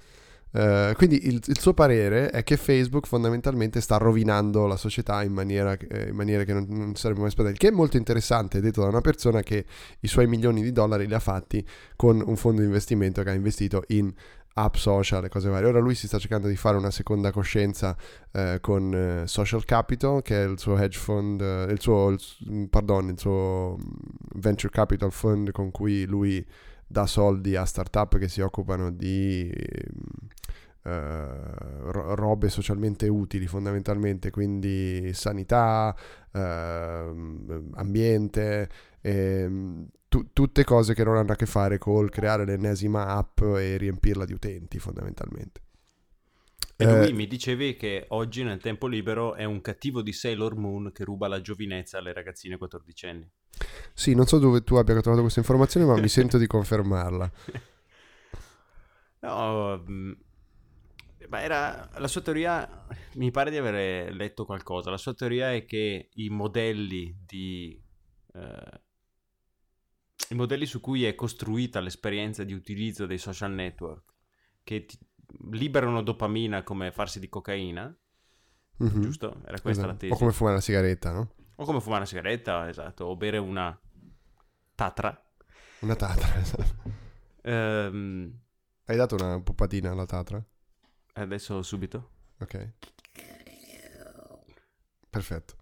Eh, 0.56 0.94
quindi 0.96 1.28
il, 1.28 1.42
il 1.46 1.60
suo 1.60 1.74
parere 1.74 2.30
è 2.30 2.44
che 2.44 2.56
Facebook 2.56 3.08
fondamentalmente 3.08 3.82
sta 3.82 3.98
rovinando 3.98 4.68
la 4.68 4.78
società 4.78 5.22
in, 5.22 5.34
maniera, 5.34 5.74
eh, 5.74 6.08
in 6.08 6.16
maniere 6.16 6.46
che 6.46 6.54
non, 6.54 6.66
non 6.70 6.96
sarebbe 6.96 7.20
mai 7.20 7.28
aspettato. 7.28 7.52
Il 7.52 7.60
che 7.60 7.68
è 7.68 7.72
molto 7.72 7.98
interessante, 7.98 8.62
detto 8.62 8.82
da 8.82 8.88
una 8.88 9.02
persona 9.02 9.42
che 9.42 9.66
i 10.00 10.08
suoi 10.08 10.28
milioni 10.28 10.62
di 10.62 10.72
dollari 10.72 11.08
li 11.08 11.14
ha 11.14 11.20
fatti 11.20 11.66
con 11.98 12.24
un 12.26 12.38
fondo 12.38 12.62
di 12.62 12.68
investimento 12.68 13.22
che 13.22 13.32
ha 13.32 13.34
investito 13.34 13.84
in 13.88 14.14
app 14.58 14.76
social 14.76 15.26
e 15.26 15.30
cose 15.30 15.50
varie. 15.50 15.68
Ora 15.68 15.80
lui 15.80 15.94
si 15.94 16.08
sta 16.08 16.20
cercando 16.20 16.48
di 16.48 16.56
fare 16.56 16.78
una 16.78 16.92
seconda 16.92 17.32
coscienza 17.32 17.94
eh, 18.32 18.60
con 18.62 18.94
eh, 18.94 19.28
Social 19.28 19.66
Capital, 19.66 20.22
che 20.22 20.42
è 20.42 20.48
il 20.48 20.58
suo 20.58 20.78
hedge 20.78 20.98
fund, 20.98 21.42
eh, 21.42 21.66
il 21.70 21.82
suo, 21.82 22.12
il 22.12 22.20
mm, 22.50 22.64
pardon, 22.66 23.10
il 23.10 23.20
suo 23.20 23.78
mm, 23.78 23.84
venture 24.36 24.72
capital 24.72 25.12
fund 25.12 25.52
con 25.52 25.72
cui 25.72 26.06
lui 26.06 26.46
dà 26.88 27.06
soldi 27.06 27.56
a 27.56 27.66
startup 27.66 28.18
che 28.18 28.30
si 28.30 28.40
occupano 28.40 28.92
di 28.92 29.52
mm, 29.52 30.28
robe 30.92 32.50
socialmente 32.50 33.08
utili 33.08 33.48
fondamentalmente, 33.48 34.30
quindi 34.32 35.12
sanità, 35.14 35.96
ehm, 36.32 37.72
ambiente, 37.76 38.70
ehm, 39.02 39.88
tu- 40.08 40.30
tutte 40.34 40.64
cose 40.64 40.94
che 40.94 41.04
non 41.04 41.18
hanno 41.18 41.32
a 41.34 41.36
che 41.36 41.46
fare 41.46 41.78
col 41.78 42.10
creare 42.10 42.46
l'ennesima 42.46 43.08
app 43.08 43.42
e 43.42 43.78
riempirla 43.78 44.26
di 44.26 44.34
utenti 44.34 44.80
fondamentalmente. 44.80 45.62
E 46.78 46.86
Eh, 46.86 46.86
lui 46.86 47.12
mi 47.12 47.28
dicevi 47.28 47.76
che 47.76 48.06
oggi 48.12 48.42
nel 48.42 48.62
tempo 48.62 48.88
libero 48.88 49.34
è 49.36 49.44
un 49.44 49.60
cattivo 49.60 50.02
di 50.02 50.14
Sailor 50.14 50.56
Moon 50.56 50.94
che 50.94 51.04
ruba 51.04 51.28
la 51.28 51.42
giovinezza 51.42 51.98
alle 51.98 52.14
ragazzine 52.14 52.56
quattordicenni. 52.58 53.30
Sì, 53.94 54.14
non 54.14 54.26
so 54.28 54.38
dove 54.40 54.64
tu 54.64 54.76
abbia 54.76 55.00
trovato 55.00 55.22
questa 55.22 55.40
informazione, 55.40 55.86
ma 55.86 55.98
mi 55.98 56.10
sento 56.10 56.38
di 56.38 56.48
confermarla. 56.48 57.32
No, 59.22 59.78
mm, 59.88 60.14
era 61.42 61.90
la 61.98 62.08
sua 62.08 62.22
teoria. 62.22 62.86
Mi 63.14 63.32
pare 63.32 63.50
di 63.52 63.58
aver 63.58 64.14
letto 64.14 64.46
qualcosa. 64.46 64.90
La 64.90 64.98
sua 64.98 65.14
teoria 65.14 65.54
è 65.54 65.66
che 65.66 66.10
i 66.14 66.30
modelli 66.30 67.18
di. 67.26 67.82
eh, 68.34 68.82
i 70.30 70.36
modelli 70.36 70.66
su 70.66 70.80
cui 70.80 71.06
è 71.06 71.14
costruita 71.14 71.80
l'esperienza 71.80 72.44
di 72.44 72.54
utilizzo 72.54 73.06
dei 73.06 73.18
social 73.20 73.52
network, 73.52 74.14
che 74.64 74.88
liberano 75.52 76.02
dopamina 76.02 76.64
come 76.64 76.92
farsi 76.92 77.20
di 77.20 77.30
cocaina, 77.30 77.96
Mhm. 78.78 79.02
giusto? 79.02 79.28
Era 79.46 79.60
questa 79.62 79.70
Esatto. 79.70 79.88
la 79.88 79.94
tesi. 79.96 80.14
O 80.14 80.18
come 80.18 80.32
fumare 80.32 80.56
la 80.56 80.62
sigaretta, 80.62 81.12
no? 81.12 81.34
O 81.56 81.66
come 81.66 81.80
fumare 81.80 82.00
una 82.02 82.10
sigaretta, 82.10 82.68
esatto, 82.68 83.06
o 83.06 83.16
bere 83.16 83.38
una 83.38 83.80
tatra. 84.74 85.24
Una 85.82 85.96
tatra. 85.96 86.36
esatto. 86.42 86.92
Ehm, 87.44 88.40
Hai 88.86 88.96
dato 88.98 89.16
una 89.16 89.42
puppatina 89.42 89.92
alla 89.92 90.06
tatra? 90.06 90.44
Adesso 91.22 91.62
subito. 91.62 92.10
Ok. 92.40 92.74
Perfetto. 95.16 95.56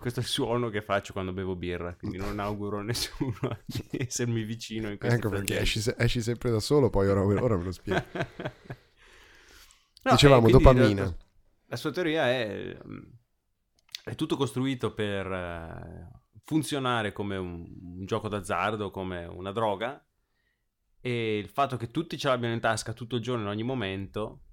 Questo 0.00 0.18
è 0.18 0.22
il 0.24 0.28
suono 0.28 0.70
che 0.70 0.82
faccio 0.82 1.12
quando 1.12 1.32
bevo 1.32 1.54
birra, 1.54 1.94
quindi 1.94 2.16
non 2.16 2.40
auguro 2.40 2.78
a 2.78 2.82
nessuno 2.82 3.60
di 3.64 3.86
essermi 3.96 4.42
vicino 4.42 4.90
in 4.90 4.98
questo 4.98 5.18
Ecco 5.18 5.28
perché 5.28 5.60
esci, 5.60 5.78
se- 5.78 5.94
esci 5.96 6.20
sempre 6.20 6.50
da 6.50 6.58
solo, 6.58 6.90
poi 6.90 7.06
ora, 7.06 7.22
ora 7.22 7.56
me 7.56 7.62
lo 7.62 7.70
spiego. 7.70 8.02
Dicevamo, 10.02 10.50
dopamina. 10.50 11.04
La, 11.04 11.14
la 11.66 11.76
sua 11.76 11.92
teoria 11.92 12.28
è, 12.28 12.76
mm, 12.84 13.02
è 14.02 14.16
tutto 14.16 14.36
costruito 14.36 14.92
per 14.92 15.30
eh, 15.30 16.08
funzionare 16.42 17.12
come 17.12 17.36
un, 17.36 17.64
un 17.80 18.04
gioco 18.04 18.26
d'azzardo, 18.26 18.90
come 18.90 19.26
una 19.26 19.52
droga, 19.52 20.04
e 21.00 21.38
il 21.38 21.48
fatto 21.48 21.76
che 21.76 21.92
tutti 21.92 22.18
ce 22.18 22.26
l'abbiano 22.26 22.54
in 22.54 22.60
tasca 22.60 22.92
tutto 22.94 23.14
il 23.14 23.22
giorno, 23.22 23.42
in 23.42 23.48
ogni 23.48 23.62
momento, 23.62 24.46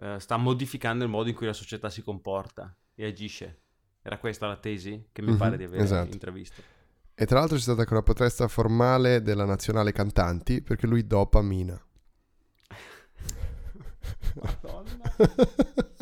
eh, 0.00 0.16
sta 0.18 0.36
modificando 0.36 1.04
il 1.04 1.10
modo 1.10 1.28
in 1.28 1.34
cui 1.34 1.46
la 1.46 1.52
società 1.52 1.90
si 1.90 2.02
comporta 2.02 2.74
e 2.94 3.06
agisce. 3.06 3.58
Era 4.02 4.18
questa 4.18 4.46
la 4.46 4.56
tesi 4.56 5.08
che 5.12 5.22
mi 5.22 5.32
Mhm, 5.32 5.36
pare 5.36 5.56
di 5.56 5.64
aver 5.64 5.80
esatto. 5.80 6.12
intravisto. 6.12 6.62
E 7.14 7.26
tra 7.26 7.38
l'altro 7.38 7.56
c'è 7.56 7.62
stata 7.62 7.80
anche 7.82 7.92
una 7.92 8.02
protesta 8.02 8.48
formale 8.48 9.22
della 9.22 9.44
nazionale 9.44 9.92
cantanti 9.92 10.62
perché 10.62 10.86
lui 10.86 11.06
dopa 11.06 11.42
Mina. 11.42 11.78
Madonna. 14.34 15.14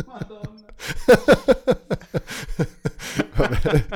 Madonna. 0.07 0.67
Vabbè. 3.35 3.87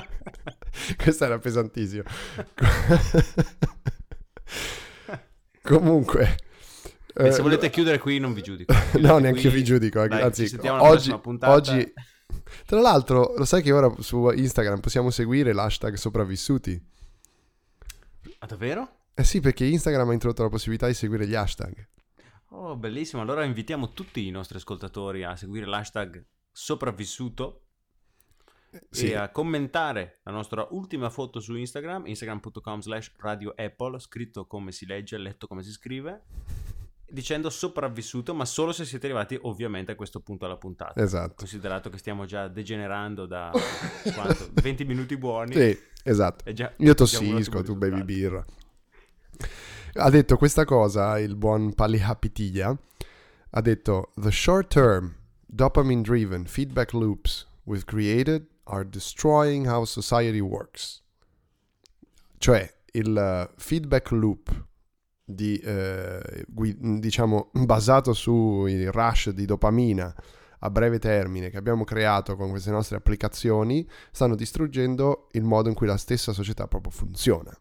Questo 0.96 1.24
era 1.24 1.38
pesantissimo. 1.38 2.02
Comunque, 5.62 6.36
E 7.14 7.26
eh, 7.26 7.32
se 7.32 7.42
volete 7.42 7.68
chiudere 7.70 7.98
qui 7.98 8.18
non 8.18 8.32
vi 8.32 8.42
giudico. 8.42 8.72
no, 9.00 9.18
neanche 9.18 9.40
io 9.40 9.50
qui. 9.50 9.58
vi 9.58 9.64
giudico. 9.64 10.02
eh, 10.02 10.08
Dai, 10.08 10.22
anzi, 10.22 10.42
oggi, 10.44 10.58
prossima 10.60 11.18
puntata. 11.18 11.52
oggi, 11.52 11.92
tra 12.66 12.80
l'altro, 12.80 13.34
lo 13.36 13.44
sai 13.44 13.62
che 13.62 13.72
ora 13.72 13.92
su 14.00 14.30
Instagram 14.30 14.80
possiamo 14.80 15.10
seguire 15.10 15.52
l'hashtag 15.52 15.94
sopravvissuti? 15.94 16.80
Ah, 18.38 18.46
davvero? 18.46 18.96
Eh 19.14 19.24
sì, 19.24 19.40
perché 19.40 19.64
Instagram 19.66 20.08
ha 20.08 20.12
introdotto 20.14 20.42
la 20.42 20.48
possibilità 20.48 20.86
di 20.86 20.94
seguire 20.94 21.26
gli 21.26 21.34
hashtag. 21.34 21.88
Oh, 22.48 22.76
bellissimo. 22.76 23.22
Allora 23.22 23.44
invitiamo 23.44 23.92
tutti 23.92 24.26
i 24.26 24.30
nostri 24.30 24.56
ascoltatori 24.58 25.22
a 25.24 25.36
seguire 25.36 25.66
l'hashtag 25.66 26.24
sopravvissuto 26.50 27.60
Sì. 28.90 29.10
e 29.10 29.14
a 29.16 29.30
commentare 29.30 30.20
la 30.24 30.32
nostra 30.32 30.66
ultima 30.70 31.08
foto 31.10 31.40
su 31.40 31.54
Instagram, 31.56 32.06
instagram.com 32.06 32.80
slash 32.80 33.12
radio 33.18 33.52
Apple, 33.56 33.98
scritto 34.00 34.46
come 34.46 34.72
si 34.72 34.86
legge, 34.86 35.16
letto 35.18 35.46
come 35.46 35.62
si 35.62 35.70
scrive, 35.70 36.24
dicendo 37.12 37.50
sopravvissuto, 37.50 38.34
ma 38.34 38.44
solo 38.44 38.72
se 38.72 38.84
siete 38.84 39.06
arrivati 39.06 39.38
ovviamente 39.42 39.92
a 39.92 39.94
questo 39.94 40.20
punto 40.20 40.46
alla 40.46 40.56
puntata. 40.56 41.00
Esatto. 41.00 41.34
Considerato 41.36 41.90
che 41.90 41.98
stiamo 41.98 42.24
già 42.24 42.48
degenerando 42.48 43.26
da 43.26 43.50
quanto? 44.14 44.48
20 44.54 44.84
minuti 44.84 45.16
buoni. 45.16 45.54
Sì, 45.54 45.78
esatto. 46.04 46.50
Già- 46.52 46.72
Io 46.78 46.94
tossisco, 46.94 47.62
tu 47.62 47.76
bevi 47.76 48.02
birra. 48.02 48.44
Ha 49.94 50.08
detto 50.10 50.36
questa 50.36 50.64
cosa 50.64 51.18
il 51.18 51.36
buon 51.36 51.74
Palihapitiglia. 51.74 52.74
Ha 53.50 53.60
detto: 53.60 54.12
The 54.14 54.30
short 54.30 54.68
term, 54.68 55.14
dopamine 55.46 56.00
driven 56.00 56.46
feedback 56.46 56.92
loops 56.94 57.46
we've 57.64 57.84
created 57.84 58.46
are 58.64 58.88
destroying 58.88 59.66
how 59.66 59.84
society 59.84 60.40
works. 60.40 61.02
Cioè, 62.38 62.72
il 62.92 63.16
eh, 63.16 63.52
feedback 63.56 64.10
loop 64.12 64.66
di, 65.24 65.58
eh, 65.58 66.44
gui- 66.48 66.76
diciamo 66.78 67.50
basato 67.64 68.12
sui 68.12 68.90
rush 68.90 69.30
di 69.30 69.44
dopamina 69.44 70.14
a 70.64 70.70
breve 70.70 70.98
termine 70.98 71.50
che 71.50 71.56
abbiamo 71.56 71.84
creato 71.84 72.36
con 72.36 72.50
queste 72.50 72.70
nostre 72.70 72.96
applicazioni 72.96 73.88
stanno 74.10 74.34
distruggendo 74.34 75.28
il 75.32 75.42
modo 75.42 75.68
in 75.68 75.74
cui 75.74 75.86
la 75.86 75.96
stessa 75.96 76.32
società 76.32 76.68
proprio 76.68 76.92
funziona. 76.92 77.56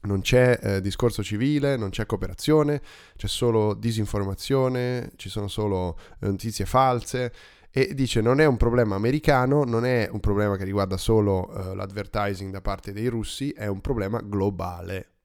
Non 0.00 0.20
c'è 0.20 0.58
eh, 0.62 0.80
discorso 0.80 1.24
civile, 1.24 1.76
non 1.76 1.90
c'è 1.90 2.06
cooperazione, 2.06 2.80
c'è 3.16 3.26
solo 3.26 3.74
disinformazione, 3.74 5.10
ci 5.16 5.28
sono 5.28 5.48
solo 5.48 5.98
eh, 6.20 6.28
notizie 6.28 6.66
false 6.66 7.32
e 7.70 7.92
dice 7.94 8.20
non 8.20 8.40
è 8.40 8.46
un 8.46 8.56
problema 8.56 8.94
americano, 8.94 9.64
non 9.64 9.84
è 9.84 10.08
un 10.10 10.20
problema 10.20 10.56
che 10.56 10.62
riguarda 10.62 10.96
solo 10.96 11.50
eh, 11.52 11.74
l'advertising 11.74 12.52
da 12.52 12.60
parte 12.60 12.92
dei 12.92 13.08
russi, 13.08 13.50
è 13.50 13.66
un 13.66 13.80
problema 13.80 14.20
globale. 14.20 15.17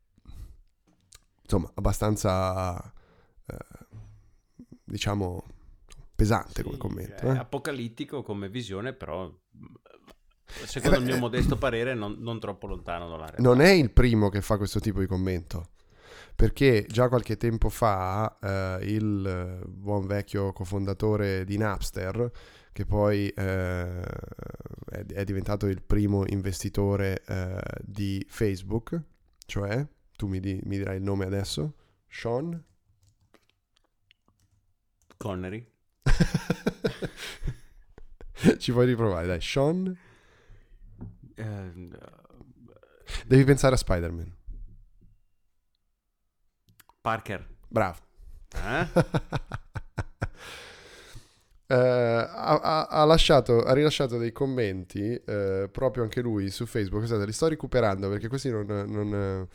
Insomma, 1.44 1.72
abbastanza 1.76 2.82
eh, 3.46 3.58
diciamo 4.84 5.46
pesante 6.16 6.64
come 6.64 6.76
Sì, 6.76 6.80
commento. 6.80 7.26
È 7.26 7.32
eh. 7.32 7.38
apocalittico 7.38 8.24
come 8.24 8.50
visione, 8.50 8.94
però 8.94 9.32
secondo 10.46 10.98
Eh 10.98 11.00
il 11.00 11.06
mio 11.06 11.16
eh, 11.16 11.20
modesto 11.20 11.58
parere 11.58 11.94
non, 11.94 12.16
non 12.20 12.40
troppo 12.40 12.68
lontano 12.68 13.10
dalla 13.10 13.26
realtà. 13.26 13.42
non 13.42 13.62
è 13.62 13.70
il 13.70 13.92
primo 13.92 14.30
che 14.30 14.42
fa 14.42 14.58
questo 14.58 14.80
tipo 14.80 15.00
di 15.00 15.08
commento. 15.08 15.70
Perché 16.36 16.86
già 16.88 17.10
qualche 17.10 17.38
tempo 17.38 17.70
fa 17.70 18.38
eh, 18.42 18.86
il 18.86 19.62
buon 19.68 20.08
vecchio 20.08 20.52
cofondatore 20.52 21.46
di 21.46 21.58
Napster, 21.58 22.32
che 22.72 22.86
poi 22.86 23.28
eh, 23.30 24.02
è, 24.02 25.06
è 25.06 25.24
diventato 25.24 25.68
il 25.68 25.84
primo 25.84 26.24
investitore 26.26 27.22
eh, 27.28 27.62
di 27.84 28.26
Facebook, 28.28 29.00
cioè, 29.46 29.86
tu 30.16 30.28
mi, 30.28 30.40
di- 30.40 30.62
mi 30.64 30.78
dirai 30.78 30.98
il 30.98 31.04
nome 31.04 31.26
adesso, 31.26 31.74
Sean? 32.08 32.64
Connery. 35.18 35.66
Ci 38.58 38.72
puoi 38.72 38.86
riprovare, 38.86 39.28
dai, 39.28 39.42
Sean? 39.42 39.96
Eh, 41.36 41.72
Devi 43.26 43.44
pensare 43.44 43.76
a 43.76 43.78
Spider-Man. 43.78 44.36
Parker. 47.02 47.46
Bravo. 47.68 47.98
Eh? 48.56 48.88
Eh, 51.66 51.76
ha, 51.76 52.86
ha- 52.88 53.04
lasciato, 53.06 53.64
ha 53.64 53.74
rilasciato 53.74 54.18
dei 54.18 54.32
commenti 54.32 55.16
eh, 55.16 55.68
proprio 55.72 56.04
anche 56.04 56.22
lui 56.22 56.52
su 56.52 56.68
Facebook. 56.68 57.02
Scusate, 57.04 57.26
li 57.26 57.32
sto 57.32 57.48
recuperando 57.48 58.10
perché 58.10 58.28
questi 58.28 58.50
non. 58.52 58.66
non 58.68 59.48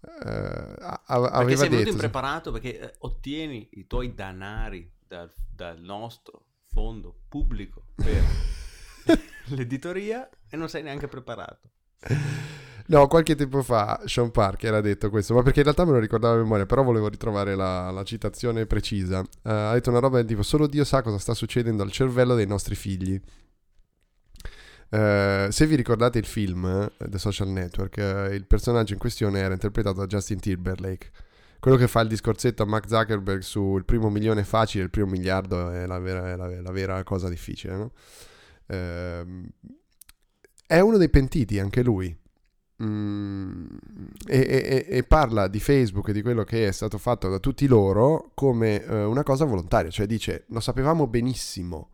eh, 0.00 0.28
eh, 0.28 0.74
a- 0.80 1.02
a- 1.04 1.20
Perché 1.20 1.36
aveva 1.36 1.56
sei 1.60 1.68
venuto 1.68 1.90
impreparato 1.90 2.52
perché 2.52 2.78
eh, 2.80 2.94
ottieni 3.00 3.68
i 3.72 3.86
tuoi 3.86 4.14
danari 4.14 4.90
dal, 5.06 5.32
dal 5.54 5.80
nostro 5.80 6.44
fondo 6.70 7.14
pubblico 7.28 7.84
per 7.94 8.22
l'editoria 9.56 10.28
e 10.48 10.56
non 10.56 10.68
sei 10.68 10.82
neanche 10.82 11.08
preparato. 11.08 11.70
No, 12.86 13.06
qualche 13.06 13.34
tempo 13.34 13.62
fa 13.62 14.00
Sean 14.06 14.30
Parker 14.30 14.72
ha 14.74 14.80
detto 14.80 15.10
questo, 15.10 15.34
ma 15.34 15.42
perché 15.42 15.58
in 15.58 15.64
realtà 15.64 15.84
me 15.84 15.92
lo 15.92 15.98
ricordavo 15.98 16.34
a 16.34 16.38
memoria, 16.38 16.64
però 16.64 16.82
volevo 16.82 17.08
ritrovare 17.08 17.54
la, 17.54 17.90
la 17.90 18.02
citazione 18.02 18.64
precisa. 18.64 19.20
Eh, 19.20 19.50
ha 19.50 19.72
detto 19.74 19.90
una 19.90 19.98
roba 19.98 20.16
del 20.16 20.26
tipo: 20.26 20.42
Solo 20.42 20.66
Dio 20.66 20.84
sa 20.84 21.02
cosa 21.02 21.18
sta 21.18 21.34
succedendo 21.34 21.82
al 21.82 21.90
cervello 21.92 22.34
dei 22.34 22.46
nostri 22.46 22.74
figli. 22.74 23.20
Eh, 24.90 25.48
se 25.50 25.66
vi 25.66 25.74
ricordate 25.74 26.18
il 26.18 26.24
film 26.24 26.64
eh, 26.64 27.08
The 27.08 27.18
Social 27.18 27.48
Network, 27.48 27.98
eh, 27.98 28.34
il 28.34 28.46
personaggio 28.46 28.94
in 28.94 28.98
questione 28.98 29.40
era 29.40 29.52
interpretato 29.52 30.00
da 30.00 30.06
Justin 30.06 30.40
Timberlake. 30.40 31.10
Quello 31.60 31.76
che 31.76 31.88
fa 31.88 32.00
il 32.00 32.08
discorsetto 32.08 32.62
a 32.62 32.66
Mark 32.66 32.88
Zuckerberg 32.88 33.40
sul 33.40 33.84
primo 33.84 34.08
milione 34.10 34.44
facile, 34.44 34.84
il 34.84 34.90
primo 34.90 35.08
miliardo 35.08 35.70
è 35.70 35.86
la 35.86 35.98
vera, 35.98 36.30
è 36.30 36.36
la- 36.36 36.60
la 36.60 36.70
vera 36.70 37.02
cosa 37.02 37.28
difficile, 37.28 37.76
no? 37.76 37.92
Ehm, 38.66 39.48
è 40.66 40.78
uno 40.80 40.96
dei 40.96 41.08
pentiti 41.08 41.58
anche 41.58 41.82
lui. 41.82 42.16
Mm, 42.80 43.66
e, 44.28 44.38
e- 44.38 44.86
e 44.88 45.02
parla 45.02 45.48
di 45.48 45.58
Facebook 45.58 46.08
e 46.08 46.12
di 46.12 46.22
quello 46.22 46.44
che 46.44 46.68
è 46.68 46.70
stato 46.70 46.96
fatto 46.96 47.28
da 47.28 47.40
tutti 47.40 47.66
loro 47.66 48.30
come 48.34 48.84
una 48.86 49.24
cosa 49.24 49.44
volontaria, 49.44 49.90
cioè 49.90 50.06
dice 50.06 50.44
lo 50.50 50.60
sapevamo 50.60 51.08
benissimo 51.08 51.90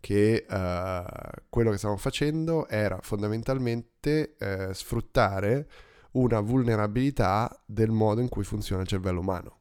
che 0.00 0.46
eh, 0.48 1.04
quello 1.48 1.70
che 1.70 1.78
stavamo 1.78 1.98
facendo 1.98 2.68
era 2.68 2.98
fondamentalmente 3.02 4.36
eh, 4.38 4.74
sfruttare 4.74 5.68
una 6.12 6.40
vulnerabilità 6.40 7.62
del 7.64 7.90
modo 7.90 8.20
in 8.20 8.28
cui 8.28 8.44
funziona 8.44 8.82
il 8.82 8.88
cervello 8.88 9.20
umano. 9.20 9.56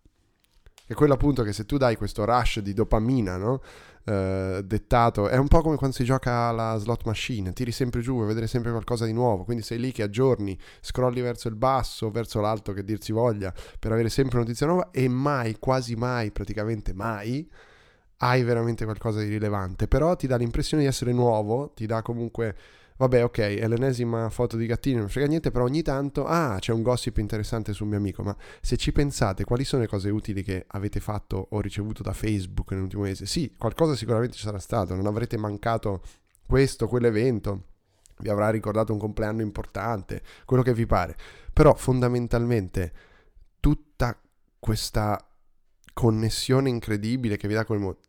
È 0.86 0.94
quello 0.94 1.14
appunto 1.14 1.44
che 1.44 1.52
se 1.52 1.66
tu 1.66 1.78
dai 1.78 1.98
questo 1.98 2.24
rush 2.24 2.60
di 2.60 2.74
dopamina, 2.74 3.36
no? 3.36 3.62
Eh, 4.06 4.62
dettato, 4.64 5.28
è 5.28 5.36
un 5.36 5.50
po' 5.50 5.60
come 5.60 5.76
quando 5.76 5.94
si 5.94 6.06
gioca 6.06 6.48
alla 6.48 6.78
slot 6.78 7.04
machine, 7.04 7.52
tiri 7.52 7.74
sempre 7.74 8.00
giù, 8.00 8.14
vuoi 8.14 8.28
vedere 8.28 8.48
sempre 8.48 8.72
qualcosa 8.72 9.04
di 9.04 9.12
nuovo, 9.12 9.44
quindi 9.44 9.64
sei 9.64 9.80
lì 9.80 9.92
che 9.92 10.04
aggiorni, 10.04 10.58
scrolli 10.80 11.20
verso 11.20 11.50
il 11.50 11.56
basso, 11.56 12.10
verso 12.10 12.40
l'alto 12.40 12.72
che 12.72 12.86
dir 12.86 13.00
voglia, 13.12 13.54
per 13.78 13.92
avere 13.92 14.08
sempre 14.08 14.38
notizia 14.38 14.66
nuova 14.66 14.92
e 14.92 15.10
mai, 15.10 15.58
quasi 15.60 15.96
mai, 15.96 16.32
praticamente 16.32 16.94
mai, 16.94 17.52
hai 18.18 18.44
veramente 18.44 18.86
qualcosa 18.86 19.20
di 19.20 19.28
rilevante, 19.30 19.88
però 19.88 20.16
ti 20.16 20.28
dà 20.28 20.38
l'impressione 20.38 20.84
di 20.84 20.90
essere 20.90 21.12
nuovo, 21.12 21.72
ti 21.76 21.86
dà 21.86 22.02
comunque, 22.02 22.56
vabbè 22.98 23.24
ok, 23.24 23.40
è 23.40 23.68
l'ennesima 23.68 24.30
foto 24.30 24.58
di 24.58 24.66
gattino, 24.66 25.00
non 25.00 25.10
frega 25.10 25.28
niente, 25.28 25.52
però 25.52 25.66
ogni 25.66 25.84
tanto, 25.84 26.26
ah, 26.26 26.58
c'è 26.60 26.74
un 26.74 26.82
gossip 26.82 27.18
interessante 27.18 27.74
sul 27.74 27.88
mio 27.88 27.98
amico, 27.98 28.24
ma 28.24 28.36
se 28.62 28.76
ci 28.78 28.92
pensate, 28.92 29.44
quali 29.44 29.64
sono 29.64 29.84
le 29.84 29.88
cose 29.88 30.10
utili 30.10 30.42
che 30.42 30.66
avete 30.68 31.00
fatto 31.00 31.48
o 31.52 31.62
ricevuto 31.62 32.02
da 32.02 32.14
Facebook 32.14 32.72
nell'ultimo 32.72 33.04
mese? 33.04 33.26
Sì, 33.28 33.54
qualcosa 33.58 33.96
sicuramente 33.96 34.36
ci 34.36 34.44
sarà 34.44 34.60
stato, 34.60 34.96
non 34.96 35.06
avrete 35.06 35.38
mancato 35.38 36.02
questo, 36.48 36.88
quell'evento, 36.88 37.64
vi 38.20 38.30
avrà 38.30 38.50
ricordato 38.50 38.94
un 38.94 39.00
compleanno 39.00 39.44
importante, 39.44 40.24
quello 40.46 40.64
che 40.64 40.74
vi 40.74 40.88
pare, 40.88 41.16
però 41.54 41.76
fondamentalmente 41.76 42.94
tutta 43.60 44.20
questa 44.60 45.27
connessione 45.98 46.70
incredibile 46.70 47.38
che 47.38 47.48
vi 47.48 47.56
dà 47.56 47.66
quel 47.66 47.80
mondo, 47.80 48.00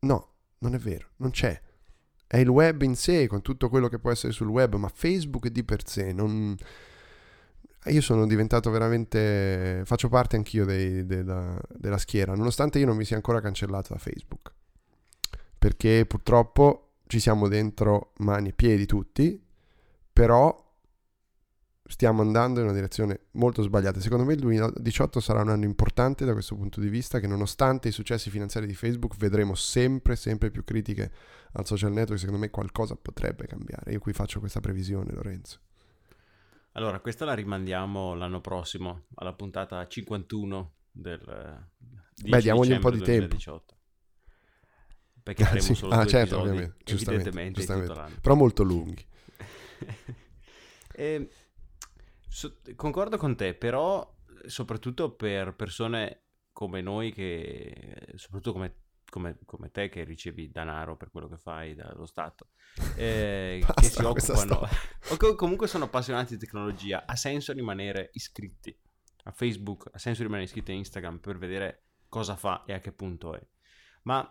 no, 0.00 0.32
non 0.58 0.74
è 0.74 0.78
vero, 0.78 1.08
non 1.16 1.30
c'è. 1.30 1.58
È 2.26 2.36
il 2.36 2.48
web 2.48 2.82
in 2.82 2.94
sé, 2.94 3.26
con 3.26 3.40
tutto 3.40 3.70
quello 3.70 3.88
che 3.88 3.98
può 3.98 4.10
essere 4.10 4.34
sul 4.34 4.48
web, 4.48 4.74
ma 4.74 4.88
Facebook 4.88 5.48
di 5.48 5.64
per 5.64 5.88
sé 5.88 6.12
non... 6.12 6.54
Io 7.86 8.00
sono 8.02 8.26
diventato 8.26 8.68
veramente... 8.70 9.80
faccio 9.86 10.10
parte 10.10 10.36
anch'io 10.36 10.66
dei- 10.66 11.06
della, 11.06 11.58
della 11.74 11.96
schiera, 11.96 12.34
nonostante 12.34 12.78
io 12.78 12.86
non 12.86 12.96
mi 12.96 13.04
sia 13.06 13.16
ancora 13.16 13.40
cancellato 13.40 13.94
da 13.94 13.98
Facebook. 13.98 14.52
perché 15.58 16.04
purtroppo 16.06 16.96
ci 17.06 17.18
siamo 17.18 17.48
dentro 17.48 18.12
mani 18.18 18.48
e 18.50 18.52
piedi 18.52 18.84
tutti, 18.86 19.42
però 20.12 20.65
stiamo 21.88 22.22
andando 22.22 22.58
in 22.60 22.66
una 22.66 22.74
direzione 22.74 23.26
molto 23.32 23.62
sbagliata. 23.62 24.00
Secondo 24.00 24.24
me 24.24 24.34
il 24.34 24.40
2018 24.40 25.20
sarà 25.20 25.42
un 25.42 25.50
anno 25.50 25.64
importante 25.64 26.24
da 26.24 26.32
questo 26.32 26.54
punto 26.56 26.80
di 26.80 26.88
vista, 26.88 27.20
che 27.20 27.26
nonostante 27.26 27.88
i 27.88 27.92
successi 27.92 28.30
finanziari 28.30 28.66
di 28.66 28.74
Facebook 28.74 29.16
vedremo 29.16 29.54
sempre, 29.54 30.16
sempre 30.16 30.50
più 30.50 30.64
critiche 30.64 31.12
al 31.52 31.66
social 31.66 31.92
network, 31.92 32.18
secondo 32.18 32.40
me 32.40 32.50
qualcosa 32.50 32.96
potrebbe 32.96 33.46
cambiare. 33.46 33.92
Io 33.92 33.98
qui 33.98 34.12
faccio 34.12 34.40
questa 34.40 34.60
previsione, 34.60 35.12
Lorenzo. 35.12 35.60
Allora, 36.72 37.00
questa 37.00 37.24
la 37.24 37.32
rimandiamo 37.34 38.14
l'anno 38.14 38.40
prossimo, 38.42 39.04
alla 39.14 39.32
puntata 39.32 39.86
51 39.86 40.74
del 40.90 41.20
eh, 41.20 41.84
10 42.16 42.30
Beh, 42.30 42.40
diamogli 42.42 42.72
un 42.72 42.80
po' 42.80 42.90
di 42.90 42.98
dicembre 42.98 43.28
tempo. 43.28 43.36
2018. 43.36 43.74
Perché 45.22 45.44
faremo 45.44 45.62
Sì. 45.62 45.74
solo 45.74 45.92
Ah, 45.94 46.02
due 46.02 46.06
certo, 46.06 46.34
episodi, 46.34 46.48
ovviamente, 46.50 46.76
giustamente, 46.84 47.28
evidentemente, 47.28 47.58
giustamente. 47.60 47.94
l'anno. 47.94 48.14
Però 48.20 48.34
molto 48.34 48.62
lunghi. 48.62 49.06
E, 50.98 51.28
so- 52.36 52.58
concordo 52.74 53.16
con 53.16 53.34
te, 53.34 53.54
però 53.54 54.14
soprattutto 54.44 55.14
per 55.14 55.54
persone 55.54 56.24
come 56.52 56.82
noi 56.82 57.10
che, 57.10 58.12
soprattutto 58.16 58.52
come, 58.52 58.74
come- 59.08 59.38
come 59.46 59.70
te 59.70 59.88
che 59.88 60.04
ricevi 60.04 60.50
denaro 60.50 60.96
per 60.96 61.10
quello 61.10 61.28
che 61.28 61.38
fai 61.38 61.74
dallo 61.74 62.04
Stato, 62.04 62.48
eh, 62.96 63.64
che 63.74 63.86
si 63.86 64.02
occupano, 64.02 64.68
o 65.08 65.34
comunque 65.34 65.66
sono 65.66 65.84
appassionati 65.84 66.34
di 66.34 66.44
tecnologia, 66.44 67.04
ha 67.06 67.16
senso 67.16 67.54
rimanere 67.54 68.10
iscritti 68.12 68.78
a 69.24 69.32
Facebook, 69.32 69.88
ha 69.92 69.98
senso 69.98 70.22
rimanere 70.22 70.46
iscritti 70.46 70.72
a 70.72 70.74
Instagram 70.74 71.18
per 71.18 71.38
vedere 71.38 71.84
cosa 72.06 72.36
fa 72.36 72.64
e 72.66 72.74
a 72.74 72.80
che 72.80 72.92
punto 72.92 73.34
è. 73.34 73.40
Ma 74.02 74.30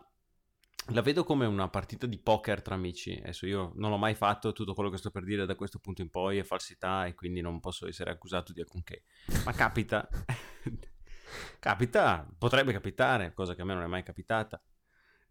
la 0.89 1.01
vedo 1.01 1.23
come 1.23 1.45
una 1.45 1.67
partita 1.69 2.05
di 2.05 2.17
poker 2.19 2.61
tra 2.61 2.75
amici. 2.75 3.13
Adesso 3.21 3.45
io 3.47 3.71
non 3.75 3.89
l'ho 3.89 3.97
mai 3.97 4.13
fatto, 4.15 4.53
tutto 4.53 4.73
quello 4.73 4.89
che 4.89 4.97
sto 4.97 5.09
per 5.11 5.23
dire 5.23 5.45
da 5.45 5.55
questo 5.55 5.79
punto 5.79 6.01
in 6.01 6.09
poi 6.09 6.37
è 6.37 6.43
falsità 6.43 7.05
e 7.05 7.15
quindi 7.15 7.41
non 7.41 7.59
posso 7.59 7.87
essere 7.87 8.11
accusato 8.11 8.53
di 8.53 8.61
alcunché. 8.61 9.03
Ma 9.45 9.51
capita, 9.53 10.07
capita, 11.59 12.27
potrebbe 12.37 12.71
capitare, 12.71 13.33
cosa 13.33 13.55
che 13.55 13.61
a 13.61 13.65
me 13.65 13.73
non 13.73 13.83
è 13.83 13.87
mai 13.87 14.03
capitata, 14.03 14.61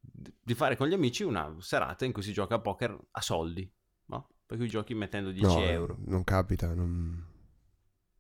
di 0.01 0.55
fare 0.55 0.77
con 0.77 0.89
gli 0.89 0.93
amici 0.95 1.23
una 1.23 1.55
serata 1.61 2.05
in 2.05 2.13
cui 2.13 2.23
si 2.23 2.33
gioca 2.33 2.57
a 2.57 2.61
poker 2.61 2.99
a 3.13 3.21
soldi, 3.21 3.71
no? 4.07 4.31
Per 4.47 4.59
cui 4.59 4.69
giochi 4.69 4.95
mettendo 4.95 5.31
10 5.31 5.47
No, 5.47 5.63
euro. 5.63 5.97
non 6.07 6.25
capita. 6.25 6.75
non- 6.75 7.25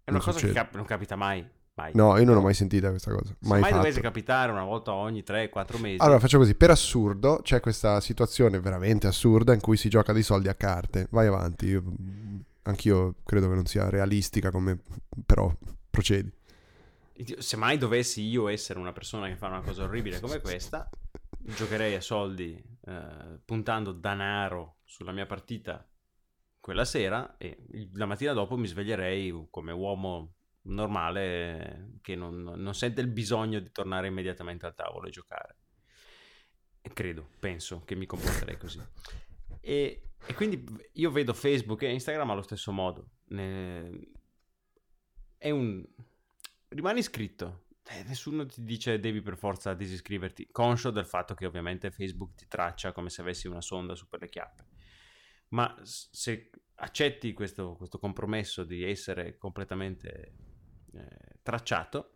È 0.03 0.11
una 0.11 0.19
non 0.19 0.21
cosa 0.21 0.39
che 0.39 0.47
succede. 0.47 0.53
cap- 0.55 0.75
non 0.77 0.85
capita 0.87 1.17
mai. 1.17 1.47
Mai. 1.75 1.93
No, 1.95 2.17
io 2.19 2.25
non 2.25 2.37
ho 2.37 2.41
mai 2.41 2.55
sentita 2.55 2.91
questa 2.91 3.11
cosa. 3.11 3.29
Se 3.29 3.37
Mai 3.49 3.61
mai 3.61 3.71
fatto. 3.71 3.83
dovesse 3.83 4.01
capitare 4.01 4.53
una 4.53 4.65
volta 4.65 4.93
ogni 4.93 5.23
3-4 5.27 5.81
mesi. 5.81 5.97
Allora 6.01 6.19
faccio 6.19 6.39
così, 6.39 6.55
per 6.55 6.71
assurdo 6.71 7.41
c'è 7.43 7.61
questa 7.61 8.01
situazione 8.01 8.61
veramente 8.61 9.07
assurda 9.07 9.53
in 9.55 9.61
cui 9.61 9.77
si 9.77 9.89
gioca 9.89 10.13
dei 10.13 10.23
soldi 10.23 10.49
a 10.49 10.55
carte. 10.55 11.07
Vai 11.11 11.27
avanti, 11.27 11.67
io, 11.67 11.83
anch'io 12.63 13.17
credo 13.25 13.49
che 13.49 13.55
non 13.55 13.67
sia 13.67 13.89
realistica 13.89 14.51
come... 14.51 14.81
però 15.25 15.53
procedi. 15.91 16.33
Se 17.39 17.57
mai 17.57 17.79
dovessi 17.79 18.23
io 18.23 18.49
essere 18.49 18.79
una 18.79 18.93
persona 18.93 19.29
che 19.29 19.37
fa 19.37 19.47
una 19.47 19.61
cosa 19.61 19.85
orribile 19.85 20.19
come 20.19 20.41
questa, 20.41 20.89
giocherei 21.39 21.95
a 21.95 22.01
soldi 22.01 22.61
eh, 22.87 23.39
puntando 23.45 23.93
danaro 23.93 24.79
sulla 24.85 25.13
mia 25.13 25.27
partita 25.27 25.87
quella 26.59 26.85
sera 26.85 27.37
e 27.37 27.59
la 27.93 28.07
mattina 28.07 28.33
dopo 28.33 28.57
mi 28.57 28.67
sveglierei 28.67 29.49
come 29.51 29.71
uomo 29.71 30.33
normale 30.65 31.99
che 32.03 32.15
non, 32.15 32.43
non 32.43 32.75
sente 32.75 33.01
il 33.01 33.09
bisogno 33.09 33.61
di 33.61 33.71
tornare 33.71 34.09
immediatamente 34.09 34.67
al 34.67 34.75
tavolo 34.75 35.07
e 35.07 35.11
giocare. 35.11 35.57
Credo, 36.93 37.31
penso 37.39 37.83
che 37.85 37.95
mi 37.95 38.07
comporterei 38.07 38.59
così. 38.59 38.81
E, 39.61 40.11
e 40.27 40.35
quindi 40.35 40.65
io 40.93 41.11
vedo 41.11 41.33
Facebook 41.33 41.83
e 41.83 41.93
Instagram 41.93 42.31
allo 42.31 42.43
stesso 42.43 42.73
modo. 42.73 43.11
È 43.27 45.51
un... 45.51 45.85
Rimani 46.69 46.99
iscritto. 46.99 47.67
Eh, 47.87 48.03
nessuno 48.05 48.47
ti 48.47 48.65
dice 48.65 48.99
devi 48.99 49.21
per 49.21 49.37
forza 49.37 49.75
disiscriverti, 49.75 50.49
conscio 50.51 50.91
del 50.91 51.05
fatto 51.05 51.35
che 51.35 51.45
ovviamente 51.45 51.91
Facebook 51.91 52.35
ti 52.35 52.47
traccia 52.49 52.93
come 52.93 53.11
se 53.11 53.21
avessi 53.21 53.47
una 53.47 53.61
sonda 53.61 53.95
su 53.95 54.09
per 54.09 54.21
le 54.21 54.31
chiappe. 54.31 54.67
Ma 55.49 55.75
se 55.83 56.51
accetti 56.77 57.35
questo, 57.35 57.77
questo 57.77 57.99
compromesso 57.99 58.65
di 58.65 58.83
essere 58.83 59.37
completamente 59.37 60.33
eh, 60.97 61.39
tracciato, 61.43 62.11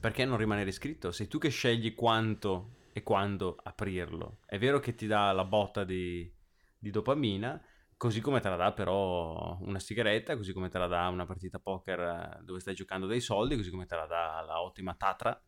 perché 0.00 0.24
non 0.24 0.36
rimanere 0.36 0.68
iscritto? 0.68 1.12
Sei 1.12 1.28
tu 1.28 1.38
che 1.38 1.48
scegli 1.48 1.94
quanto 1.94 2.74
e 2.92 3.02
quando 3.02 3.56
aprirlo. 3.62 4.38
È 4.46 4.58
vero 4.58 4.80
che 4.80 4.94
ti 4.94 5.06
dà 5.06 5.30
la 5.32 5.44
botta 5.44 5.84
di, 5.84 6.32
di 6.78 6.90
dopamina, 6.90 7.62
così 7.96 8.20
come 8.20 8.40
te 8.40 8.48
la 8.48 8.56
dà 8.56 8.72
però 8.72 9.58
una 9.60 9.78
sigaretta, 9.78 10.36
così 10.36 10.52
come 10.52 10.68
te 10.68 10.78
la 10.78 10.86
dà 10.86 11.08
una 11.08 11.26
partita 11.26 11.58
poker 11.58 12.00
eh, 12.00 12.38
dove 12.42 12.60
stai 12.60 12.74
giocando 12.74 13.06
dei 13.06 13.20
soldi, 13.20 13.56
così 13.56 13.70
come 13.70 13.86
te 13.86 13.96
la 13.96 14.06
dà 14.06 14.42
la 14.46 14.62
ottima 14.62 14.94
Tatra. 14.94 15.40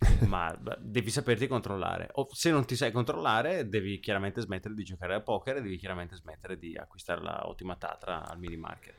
Ma 0.28 0.56
devi 0.78 1.10
saperti 1.10 1.46
controllare. 1.46 2.08
O 2.12 2.28
se 2.32 2.50
non 2.50 2.64
ti 2.64 2.76
sai 2.76 2.92
controllare, 2.92 3.68
devi 3.68 3.98
chiaramente 3.98 4.40
smettere 4.40 4.74
di 4.74 4.84
giocare 4.84 5.14
a 5.14 5.20
poker 5.20 5.56
e 5.56 5.60
devi 5.60 5.76
chiaramente 5.76 6.14
smettere 6.14 6.56
di 6.56 6.76
acquistare 6.76 7.20
la 7.20 7.48
ottima 7.48 7.76
Tatra 7.76 8.26
al 8.26 8.38
mini 8.38 8.56
market. 8.56 8.94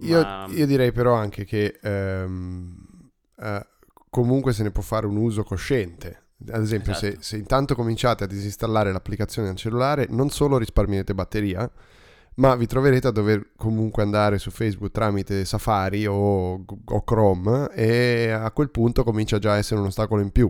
Io, 0.00 0.20
Ma- 0.20 0.46
io 0.50 0.66
direi 0.66 0.92
però 0.92 1.14
anche 1.14 1.44
che 1.44 1.78
ehm, 1.82 2.76
eh, 3.40 3.66
comunque 4.10 4.52
se 4.52 4.62
ne 4.62 4.70
può 4.70 4.82
fare 4.82 5.06
un 5.06 5.16
uso 5.16 5.42
cosciente. 5.42 6.22
Ad 6.50 6.62
esempio, 6.62 6.94
se, 6.94 7.08
Esatto. 7.08 7.22
se 7.22 7.36
intanto 7.36 7.74
cominciate 7.74 8.24
a 8.24 8.26
disinstallare 8.28 8.92
l'applicazione 8.92 9.48
del 9.48 9.56
cellulare, 9.56 10.06
non 10.10 10.30
solo 10.30 10.56
risparmierete 10.56 11.12
batteria, 11.12 11.68
ma 12.36 12.54
vi 12.54 12.66
troverete 12.66 13.08
a 13.08 13.10
dover 13.10 13.50
comunque 13.56 14.04
andare 14.04 14.38
su 14.38 14.50
Facebook 14.50 14.92
tramite 14.92 15.44
Safari 15.44 16.06
o, 16.06 16.64
o 16.64 17.04
Chrome 17.04 17.68
e 17.72 18.30
a 18.30 18.50
quel 18.52 18.70
punto 18.70 19.02
comincia 19.02 19.40
già 19.40 19.54
a 19.54 19.56
essere 19.56 19.80
un 19.80 19.86
ostacolo 19.86 20.22
in 20.22 20.30
più. 20.30 20.48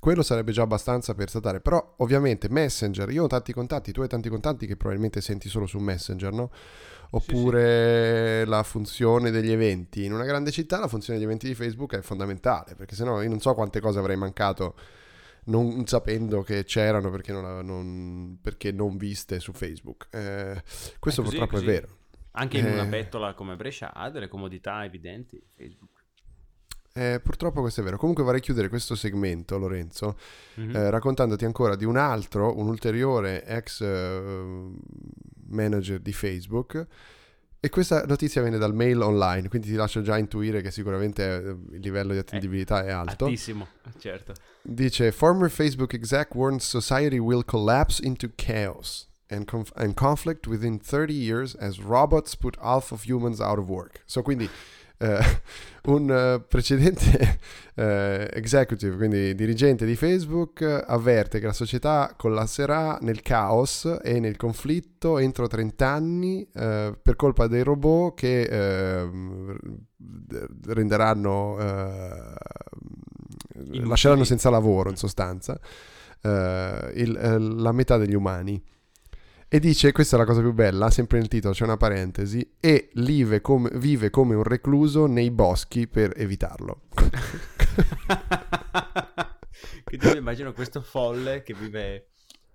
Quello 0.00 0.22
sarebbe 0.22 0.52
già 0.52 0.62
abbastanza 0.62 1.14
per 1.14 1.28
saltare, 1.28 1.60
però 1.60 1.94
ovviamente 1.98 2.48
Messenger, 2.48 3.10
io 3.10 3.24
ho 3.24 3.26
tanti 3.26 3.52
contatti, 3.52 3.90
tu 3.92 4.00
hai 4.02 4.08
tanti 4.08 4.28
contatti 4.28 4.66
che 4.66 4.76
probabilmente 4.76 5.20
senti 5.20 5.48
solo 5.48 5.66
su 5.66 5.78
Messenger, 5.78 6.32
no? 6.32 6.50
Oppure 7.10 8.44
la 8.44 8.62
funzione 8.62 9.30
degli 9.30 9.50
eventi. 9.50 10.04
In 10.04 10.12
una 10.12 10.24
grande 10.24 10.50
città 10.50 10.78
la 10.78 10.88
funzione 10.88 11.18
degli 11.18 11.26
eventi 11.26 11.46
di 11.48 11.54
Facebook 11.54 11.96
è 11.96 12.00
fondamentale, 12.00 12.74
perché 12.74 12.94
sennò 12.94 13.22
io 13.22 13.28
non 13.28 13.40
so 13.40 13.54
quante 13.54 13.80
cose 13.80 13.98
avrei 13.98 14.16
mancato 14.16 14.74
non 15.44 15.86
sapendo 15.86 16.42
che 16.42 16.64
c'erano 16.64 17.10
perché 17.10 17.32
non, 17.32 17.64
non- 17.64 18.38
perché 18.40 18.70
non 18.70 18.96
viste 18.98 19.40
su 19.40 19.52
Facebook. 19.52 20.08
Eh, 20.10 20.62
questo 20.98 21.22
È 21.22 21.24
così, 21.24 21.36
purtroppo 21.38 21.52
così. 21.54 21.64
è 21.64 21.66
vero. 21.68 21.88
Anche 22.32 22.58
in 22.58 22.66
una 22.66 22.82
Eh. 22.84 22.86
bettola 22.88 23.32
come 23.34 23.56
Brescia 23.56 23.94
ha 23.94 24.10
delle 24.10 24.28
comodità 24.28 24.84
evidenti 24.84 25.42
Facebook. 25.56 25.97
Eh, 26.98 27.20
purtroppo 27.20 27.60
questo 27.60 27.80
è 27.80 27.84
vero. 27.84 27.96
Comunque 27.96 28.24
vorrei 28.24 28.40
chiudere 28.40 28.68
questo 28.68 28.94
segmento, 28.96 29.56
Lorenzo, 29.56 30.16
Mhm. 30.54 30.74
eh, 30.74 30.90
raccontandoti 30.90 31.44
ancora 31.44 31.76
di 31.76 31.84
un 31.84 31.96
altro, 31.96 32.58
un 32.58 32.66
ulteriore 32.66 33.44
ex 33.44 33.80
eh, 33.82 34.70
manager 35.48 36.00
di 36.00 36.12
Facebook. 36.12 36.86
E 37.60 37.68
questa 37.70 38.04
notizia 38.06 38.40
viene 38.42 38.56
dal 38.58 38.72
mail 38.74 39.00
online, 39.00 39.48
quindi 39.48 39.68
ti 39.68 39.74
lascio 39.74 40.00
già 40.00 40.16
intuire 40.16 40.60
che 40.60 40.70
sicuramente 40.70 41.24
eh, 41.24 41.56
il 41.74 41.80
livello 41.80 42.12
di 42.12 42.18
attendibilità 42.18 42.84
è 42.84 42.90
alto. 42.90 43.24
Altissimo, 43.26 43.66
certo. 43.98 44.32
Dice: 44.62 45.10
Former 45.12 45.50
Facebook 45.50 45.92
exec 45.94 46.34
warns 46.34 46.66
society 46.68 47.18
will 47.18 47.44
collapse 47.44 48.04
into 48.04 48.30
chaos 48.36 49.08
and, 49.28 49.44
conf- 49.44 49.72
and 49.74 49.94
conflict 49.94 50.46
within 50.46 50.78
30 50.80 51.12
years 51.12 51.56
as 51.56 51.78
robots 51.80 52.36
put 52.36 52.56
half 52.60 52.92
of 52.92 53.04
humans 53.04 53.40
out 53.40 53.58
of 53.58 53.66
work. 53.68 54.02
So, 54.04 54.22
quindi 54.22 54.48
eh, 54.98 55.18
un 55.88 56.10
eh, 56.10 56.44
precedente 56.46 57.38
eh, 57.74 58.28
executive, 58.34 58.96
quindi 58.96 59.34
dirigente 59.34 59.86
di 59.86 59.96
Facebook, 59.96 60.62
avverte 60.62 61.38
che 61.40 61.46
la 61.46 61.52
società 61.52 62.14
collasserà 62.16 62.98
nel 63.00 63.22
caos 63.22 63.98
e 64.02 64.20
nel 64.20 64.36
conflitto 64.36 65.18
entro 65.18 65.46
30 65.46 65.86
anni 65.86 66.46
eh, 66.52 66.96
per 67.00 67.16
colpa 67.16 67.46
dei 67.46 67.62
robot 67.62 68.14
che 68.14 68.42
ehm, 68.42 69.56
renderanno 70.66 71.58
eh, 71.58 72.34
lasceranno 73.82 74.24
senza 74.24 74.50
lavoro 74.50 74.90
in 74.90 74.96
sostanza 74.96 75.58
il- 76.20 77.54
la 77.58 77.72
metà 77.72 77.96
degli 77.96 78.14
umani 78.14 78.60
e 79.48 79.58
dice 79.60 79.92
questa 79.92 80.16
è 80.16 80.18
la 80.18 80.24
cosa 80.24 80.40
più 80.40 80.52
bella 80.52 80.90
sempre 80.90 81.18
nel 81.18 81.28
titolo 81.28 81.54
c'è 81.54 81.64
una 81.64 81.76
parentesi 81.76 82.54
e 82.60 82.90
vive 82.94 83.40
come, 83.40 83.70
vive 83.74 84.10
come 84.10 84.34
un 84.34 84.42
recluso 84.42 85.06
nei 85.06 85.30
boschi 85.30 85.86
per 85.88 86.12
evitarlo 86.16 86.82
Quindi 89.88 90.06
io 90.06 90.16
immagino 90.16 90.52
questo 90.52 90.82
folle 90.82 91.42
che 91.42 91.54
vive 91.54 92.08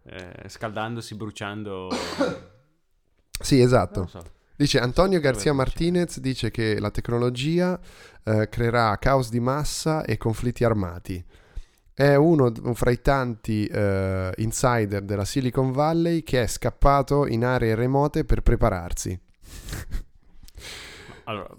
eh, 0.03 0.47
scaldandosi, 0.47 1.15
bruciando. 1.15 1.89
sì 3.41 3.59
esatto 3.59 4.05
so. 4.07 4.23
Dice 4.55 4.79
Antonio 4.79 5.19
c'è? 5.19 5.51
Martinez 5.51 6.19
dice 6.19 6.51
che 6.51 6.79
la 6.79 6.91
tecnologia 6.91 7.79
eh, 8.23 8.47
creerà 8.49 8.95
caos 8.99 9.29
di 9.29 9.39
massa 9.39 10.05
e 10.05 10.17
conflitti 10.17 10.63
armati. 10.63 11.25
È 11.95 12.15
uno 12.15 12.51
fra 12.73 12.89
i 12.91 13.01
tanti 13.01 13.65
eh, 13.67 14.31
insider 14.37 15.03
della 15.03 15.25
Silicon 15.25 15.71
Valley 15.71 16.23
che 16.23 16.41
è 16.43 16.47
scappato 16.47 17.27
in 17.27 17.45
aree 17.45 17.75
remote 17.75 18.25
per 18.25 18.41
prepararsi. 18.41 19.19
Allora, 21.25 21.55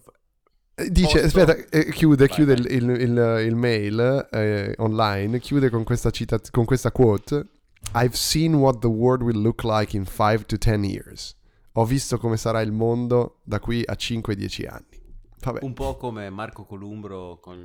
Eh, 0.77 0.91
Dice, 0.91 1.21
Posto- 1.21 1.41
aspetta, 1.41 1.69
eh, 1.71 1.91
chiude, 1.93 2.27
Vai, 2.27 2.35
chiude 2.35 2.55
vai. 2.57 2.65
Il, 2.67 2.83
il- 2.91 3.01
il- 3.01 3.45
il 3.47 3.55
mail 3.55 4.29
eh, 4.33 4.75
online, 4.79 5.39
chiude 5.39 5.71
con 5.71 5.85
questa, 5.85 6.11
cita- 6.11 6.41
con 6.51 6.65
questa 6.65 6.91
quote. 6.91 7.47
I've 7.95 8.17
seen 8.17 8.55
what 8.55 8.81
the 8.81 8.89
world 8.89 9.23
will 9.23 9.41
look 9.41 9.63
like 9.63 9.97
in 9.97 10.05
5 10.05 10.45
to 10.47 10.57
10 10.57 10.85
years. 10.85 11.37
Ho 11.75 11.85
visto 11.85 12.19
come 12.19 12.37
sarà 12.37 12.61
il 12.61 12.73
mondo 12.73 13.41
da 13.45 13.61
qui 13.61 13.83
a 13.87 13.95
5-10 13.95 14.67
anni. 14.69 15.01
Vabbè, 15.41 15.61
un 15.63 15.75
po' 15.75 15.97
come 15.97 16.29
Marco 16.31 16.65
Columbro 16.65 17.39
con 17.41 17.61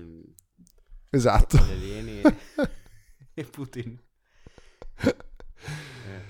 esatto. 1.10 1.58
gli 1.58 1.72
alieni 1.72 2.22
e, 2.22 2.38
e 3.34 3.44
Putin. 3.46 4.02
Eh, 5.02 5.16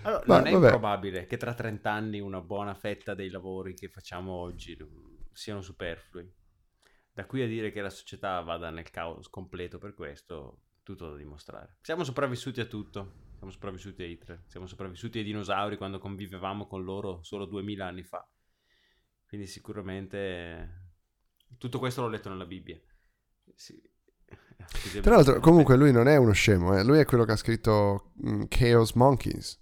Allora, 0.04 0.24
Ma, 0.28 0.38
non 0.38 0.48
è 0.48 0.52
vabbè. 0.52 0.66
improbabile 0.66 1.26
che 1.26 1.38
tra 1.38 1.54
30 1.54 1.92
anni 1.92 2.20
una 2.20 2.42
buona 2.42 2.74
fetta 2.74 3.14
dei 3.14 3.30
lavori 3.30 3.74
che 3.74 3.90
facciamo 3.90 4.32
oggi 4.34 4.78
mm, 4.82 5.16
siano 5.32 5.62
superflui. 5.62 6.32
Da 7.14 7.26
qui 7.26 7.42
a 7.42 7.48
dire 7.48 7.72
che 7.72 7.82
la 7.82 7.90
società 7.90 8.40
vada 8.42 8.70
nel 8.70 8.90
caos 8.90 9.30
completo 9.30 9.78
per 9.78 9.94
questo, 9.94 10.62
tutto 10.84 11.10
da 11.10 11.18
dimostrare. 11.18 11.78
Siamo 11.82 12.04
sopravvissuti 12.04 12.62
a 12.62 12.66
tutto. 12.66 13.28
Siamo 13.40 13.54
sopravvissuti 13.54 14.04
a 14.04 14.06
Hitler, 14.06 14.44
siamo 14.48 14.68
sopravvissuti 14.68 15.20
ai 15.20 15.24
dinosauri 15.24 15.78
quando 15.78 15.98
convivevamo 15.98 16.68
con 16.68 16.84
loro 16.84 17.24
solo 17.24 17.46
2000 17.46 17.86
anni 17.86 18.04
fa. 18.04 18.30
Quindi 19.26 19.48
sicuramente 19.48 20.92
tutto 21.58 21.80
questo 21.80 22.02
l'ho 22.02 22.10
letto 22.10 22.28
nella 22.28 22.46
Bibbia. 22.46 22.78
Sì. 23.56 23.82
Tra 25.02 25.16
l'altro, 25.16 25.40
comunque, 25.40 25.76
lui 25.76 25.92
non 25.92 26.08
è 26.08 26.16
uno 26.18 26.32
scemo, 26.32 26.78
eh. 26.78 26.84
lui 26.84 27.00
è 27.00 27.06
quello 27.06 27.26
che 27.26 27.32
ha 27.32 27.36
scritto 27.36 28.12
mm, 28.26 28.44
Chaos 28.48 28.94
Monkeys, 28.94 29.58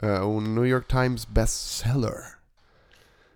eh, 0.00 0.18
un 0.18 0.52
New 0.52 0.64
York 0.64 0.86
Times 0.86 1.26
bestseller. 1.26 2.38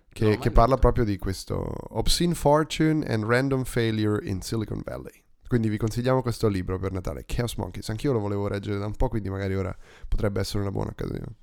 Che, 0.09 0.29
No, 0.29 0.37
che 0.37 0.49
parla 0.49 0.77
proprio 0.77 1.03
di 1.03 1.17
questo 1.17 1.69
Obscene 1.89 2.33
Fortune 2.35 3.05
and 3.05 3.25
Random 3.25 3.65
Failure 3.65 4.25
in 4.25 4.41
Silicon 4.41 4.81
Valley. 4.81 5.23
Quindi 5.47 5.67
vi 5.67 5.77
consigliamo 5.77 6.21
questo 6.21 6.47
libro 6.47 6.79
per 6.79 6.91
Natale, 6.91 7.23
Chaos 7.25 7.55
Monkeys. 7.55 7.89
Anch'io 7.89 8.13
lo 8.13 8.19
volevo 8.19 8.47
leggere 8.47 8.77
da 8.77 8.85
un 8.85 8.95
po', 8.95 9.09
quindi 9.09 9.29
magari 9.29 9.55
ora 9.55 9.75
potrebbe 10.07 10.39
essere 10.39 10.61
una 10.61 10.71
buona 10.71 10.91
occasione. 10.91 11.35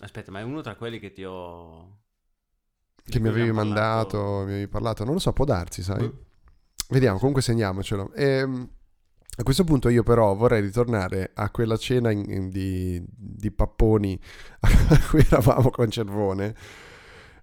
Aspetta, 0.00 0.30
ma 0.30 0.40
è 0.40 0.42
uno 0.42 0.62
tra 0.62 0.74
quelli 0.74 0.98
che 0.98 1.12
ti 1.12 1.24
ho... 1.24 1.98
Che 3.04 3.20
mi 3.20 3.28
avevi 3.28 3.52
mandato, 3.52 4.42
mi 4.44 4.52
avevi 4.52 4.68
parlato, 4.68 5.04
non 5.04 5.14
lo 5.14 5.18
so, 5.18 5.32
può 5.32 5.44
darsi, 5.44 5.82
sai? 5.82 6.04
Mm. 6.04 6.10
Vediamo, 6.92 7.18
comunque 7.18 7.42
segniamocelo. 7.42 8.12
Ehm, 8.14 8.68
a 9.36 9.42
questo 9.44 9.64
punto 9.64 9.88
io 9.88 10.02
però 10.02 10.34
vorrei 10.34 10.60
ritornare 10.60 11.30
a 11.34 11.50
quella 11.50 11.76
cena 11.78 12.10
in- 12.10 12.24
in- 12.28 12.48
di, 12.50 13.02
di 13.08 13.50
papponi 13.50 14.18
a 14.60 14.68
cui 15.08 15.20
eravamo 15.20 15.70
con 15.70 15.90
Cervone. 15.90 16.54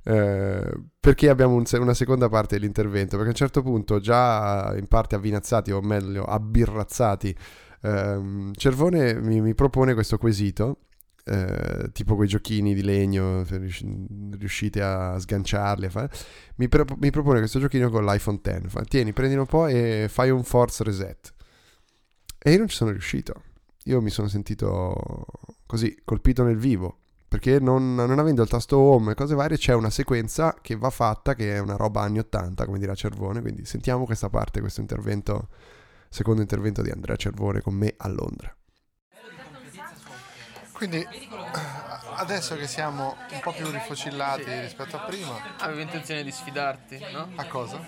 eh, 0.04 0.72
perché 1.00 1.30
abbiamo 1.30 1.56
un 1.56 1.64
una 1.74 1.94
seconda 1.94 2.30
parte 2.30 2.58
dell'intervento? 2.58 3.12
Perché 3.16 3.26
a 3.28 3.32
un 3.32 3.36
certo 3.36 3.62
punto, 3.64 4.00
già 4.00 4.74
in 4.78 4.88
parte 4.88 5.16
avvinazzati, 5.16 5.72
o 5.72 5.82
meglio, 5.82 6.24
abbirrazzati, 6.26 7.36
ehm, 7.82 8.54
Cervone 8.54 9.16
mi, 9.20 9.42
mi 9.42 9.54
propone 9.56 9.94
questo 9.96 10.18
quesito. 10.18 10.80
Eh, 11.26 11.90
tipo 11.92 12.16
quei 12.16 12.28
giochini 12.28 12.74
di 12.74 12.82
legno, 12.82 13.44
se 13.46 13.58
riusci- 13.58 14.06
riuscite 14.38 14.82
a 14.82 15.20
sganciarli, 15.20 15.86
a 15.86 15.90
fare 15.90 16.10
mi, 16.56 16.68
pro- 16.68 16.86
mi 17.00 17.12
propone 17.12 17.40
questo 17.40 17.60
giochino 17.60 17.90
con 17.90 18.06
l'iPhone 18.06 18.40
X. 18.42 18.68
Fa, 18.68 18.84
Tieni, 18.84 19.14
prendilo 19.14 19.42
un 19.42 19.48
po' 19.48 19.68
e 19.68 20.08
fai 20.10 20.30
un 20.30 20.44
force 20.44 20.84
reset. 20.84 21.34
E 22.38 22.52
io 22.52 22.58
non 22.58 22.68
ci 22.68 22.76
sono 22.76 22.92
riuscito. 22.92 23.44
Io 23.86 24.02
mi 24.02 24.10
sono 24.10 24.28
sentito 24.28 25.26
così, 25.66 25.98
colpito 26.04 26.44
nel 26.44 26.58
vivo. 26.58 26.98
Perché 27.28 27.60
non, 27.60 27.94
non 27.94 28.18
avendo 28.18 28.42
il 28.42 28.50
tasto 28.50 28.78
home 28.78 29.12
e 29.12 29.16
cose 29.16 29.36
varie, 29.36 29.56
c'è 29.56 29.76
una 29.76 29.92
sequenza 29.92 30.56
che 30.60 30.76
va 30.76 30.90
fatta, 30.90 31.36
che 31.36 31.56
è 31.56 31.60
una 31.60 31.76
roba 31.76 32.02
anni 32.02 32.18
80, 32.18 32.66
come 32.66 32.80
dirà 32.80 32.96
Cervone. 32.96 33.42
Quindi 33.42 33.66
sentiamo 33.66 34.06
questa 34.06 34.30
parte, 34.30 34.62
questo 34.62 34.82
intervento, 34.82 35.50
secondo 36.10 36.42
intervento 36.42 36.82
di 36.82 36.90
Andrea 36.90 37.16
Cervone 37.16 37.62
con 37.62 37.76
me 37.76 37.94
a 37.98 38.08
Londra. 38.08 38.54
Quindi 40.80 41.06
adesso 42.16 42.56
che 42.56 42.66
siamo 42.66 43.18
un 43.32 43.40
po' 43.42 43.52
più 43.52 43.70
rifocillati 43.70 44.46
rispetto 44.62 44.96
a 44.96 45.00
prima, 45.00 45.36
Avevo 45.58 45.82
intenzione 45.82 46.24
di 46.24 46.32
sfidarti, 46.32 47.06
no? 47.12 47.32
a 47.36 47.44
cosa? 47.48 47.82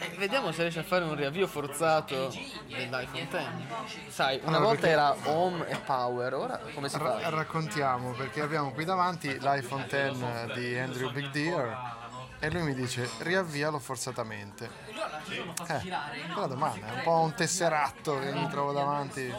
Eh, 0.00 0.14
vediamo 0.16 0.50
se 0.50 0.62
riesci 0.62 0.78
a 0.78 0.84
fare 0.84 1.04
un 1.04 1.14
riavvio 1.14 1.46
forzato 1.46 2.32
dell'iPhone 2.66 3.28
X. 3.30 4.08
Sai, 4.08 4.38
una 4.38 4.56
Allora, 4.56 4.64
volta 4.64 4.80
perché- 4.80 4.88
era 4.88 5.14
home 5.24 5.68
e 5.68 5.76
power, 5.76 6.32
ora 6.34 6.60
come 6.72 6.88
si 6.88 6.96
Ra- 6.96 7.18
fa? 7.18 7.28
raccontiamo 7.28 8.12
perché 8.12 8.40
abbiamo 8.40 8.72
qui 8.72 8.86
davanti 8.86 9.38
l'iPhone 9.38 9.86
X 9.86 10.54
di 10.54 10.78
Andrew 10.78 11.10
Big 11.12 11.28
Deer 11.30 12.02
e 12.44 12.50
lui 12.50 12.62
mi 12.62 12.74
dice 12.74 13.08
riavvialo 13.20 13.78
forzatamente. 13.78 14.68
Eh, 15.66 15.80
bella 16.34 16.46
domanda, 16.46 16.88
è 16.88 16.96
un 16.96 17.00
po' 17.02 17.20
un 17.20 17.32
tesseratto 17.32 18.18
che 18.18 18.32
mi 18.32 18.46
trovo 18.50 18.72
davanti. 18.72 19.34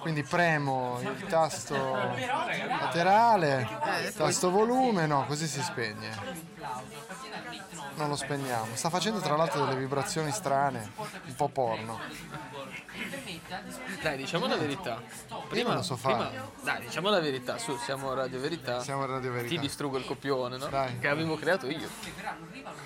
Quindi 0.00 0.22
premo 0.22 1.00
il 1.00 1.24
tasto 1.28 1.74
laterale, 1.74 3.66
il 4.04 4.12
tasto 4.12 4.50
volume, 4.50 5.06
no, 5.06 5.24
così 5.24 5.46
si 5.46 5.62
spegne. 5.62 6.10
Non 7.94 8.10
lo 8.10 8.16
spegniamo. 8.16 8.76
Sta 8.76 8.90
facendo 8.90 9.20
tra 9.20 9.34
l'altro 9.36 9.64
delle 9.64 9.78
vibrazioni 9.78 10.30
strane, 10.30 10.90
un 11.24 11.34
po' 11.34 11.48
porno. 11.48 11.98
Dai, 14.02 14.16
diciamo 14.16 14.46
la 14.46 14.56
verità. 14.56 15.00
Prima, 15.48 15.68
non 15.68 15.78
lo 15.78 15.82
so 15.82 15.96
fare. 15.96 16.14
prima- 16.28 16.50
dai, 16.62 16.80
diciamo 16.82 17.10
la 17.10 17.20
verità, 17.20 17.58
su, 17.58 17.76
siamo 17.78 18.10
a 18.10 18.14
Radio 18.14 18.40
Verità. 18.40 18.80
Siamo 18.80 19.02
a 19.02 19.06
Radio 19.06 19.30
Ti 19.30 19.36
Verità. 19.36 19.60
distruggo 19.60 19.98
il 19.98 20.04
copione, 20.04 20.56
no? 20.56 20.66
Dai. 20.66 20.98
Che 20.98 21.08
avevo 21.08 21.36
creato 21.36 21.66
io. 21.68 21.88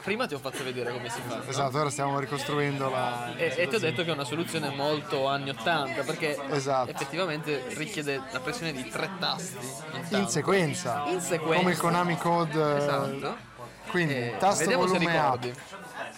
Prima 0.03 0.27
ti 0.27 0.35
ho 0.35 0.39
fatto 0.39 0.63
vedere 0.65 0.93
come 0.93 1.09
si 1.09 1.21
fa. 1.27 1.37
no? 1.37 1.43
Esatto, 1.45 1.79
ora 1.79 1.91
stiamo 1.91 2.19
ricostruendo 2.19 2.91
la... 2.91 3.35
E, 3.37 3.55
e 3.57 3.69
ti 3.69 3.75
ho 3.77 3.79
detto 3.79 4.03
che 4.03 4.11
è 4.11 4.13
una 4.13 4.25
soluzione 4.25 4.69
molto 4.71 5.27
anni 5.27 5.51
80 5.51 6.03
perché 6.03 6.39
Esatto. 6.51 6.91
effettivamente 6.91 7.65
richiede 7.75 8.21
la 8.33 8.41
pressione 8.41 8.73
di 8.73 8.89
tre 8.89 9.09
tasti 9.19 9.57
intanto. 9.95 10.17
in 10.17 10.29
sequenza, 10.29 11.05
In 11.09 11.21
sequenza. 11.21 11.57
come 11.59 11.71
il 11.73 11.79
Konami 11.79 12.17
Code. 12.17 12.75
eh, 12.75 12.77
Esatto. 12.77 13.49
Quindi 13.91 14.15
Eh, 14.15 14.37
tasto 14.39 14.71
volume 14.71 14.99
ricordi. 14.99 15.55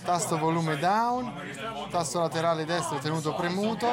Tasto 0.03 0.39
volume 0.39 0.77
down, 0.79 1.33
tasto 1.91 2.21
laterale 2.21 2.65
destro 2.65 2.99
tenuto 2.99 3.35
premuto, 3.35 3.89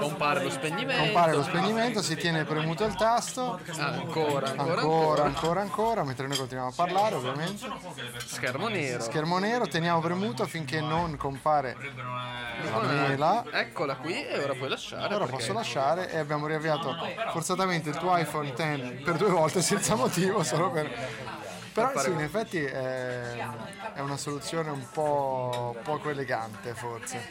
Compare 0.00 0.42
lo 0.44 0.50
spegnimento. 0.50 1.02
compare 1.02 1.34
lo 1.34 1.42
spegnimento, 1.42 2.02
si 2.02 2.16
tiene 2.16 2.44
premuto 2.44 2.84
il 2.84 2.94
tasto, 2.94 3.58
ancora, 3.78 4.48
ancora, 4.48 4.50
ancora, 4.50 5.24
ancora, 5.24 5.60
ancora, 5.60 6.04
mentre 6.04 6.26
noi 6.26 6.36
continuiamo 6.36 6.70
a 6.70 6.74
parlare 6.74 7.14
ovviamente. 7.14 7.66
Schermo 8.24 8.68
nero. 8.68 9.02
Schermo 9.02 9.38
nero, 9.38 9.66
teniamo 9.66 10.00
premuto 10.00 10.46
finché 10.46 10.80
non 10.80 11.16
compare 11.16 11.76
la 12.70 12.80
mela. 12.80 13.44
Eccola 13.52 13.96
qui 13.96 14.24
e 14.24 14.42
ora 14.42 14.54
puoi 14.54 14.68
lasciare. 14.68 15.14
Ora 15.14 15.26
posso 15.26 15.52
lasciare 15.52 16.10
e 16.10 16.18
abbiamo 16.18 16.46
riavviato 16.46 16.96
forzatamente 17.30 17.90
il 17.90 17.96
tuo 17.96 18.16
iPhone 18.16 18.52
X 18.54 19.02
per 19.04 19.16
due 19.16 19.30
volte 19.30 19.62
senza 19.62 19.94
motivo, 19.94 20.42
solo 20.42 20.70
per... 20.70 21.38
Però 21.72 21.96
sì, 21.98 22.10
in 22.10 22.20
effetti 22.20 22.58
è, 22.64 23.36
è 23.94 24.00
una 24.00 24.16
soluzione 24.16 24.70
un 24.70 24.84
po' 24.92 25.76
poco 25.82 26.10
elegante 26.10 26.74
forse. 26.74 27.28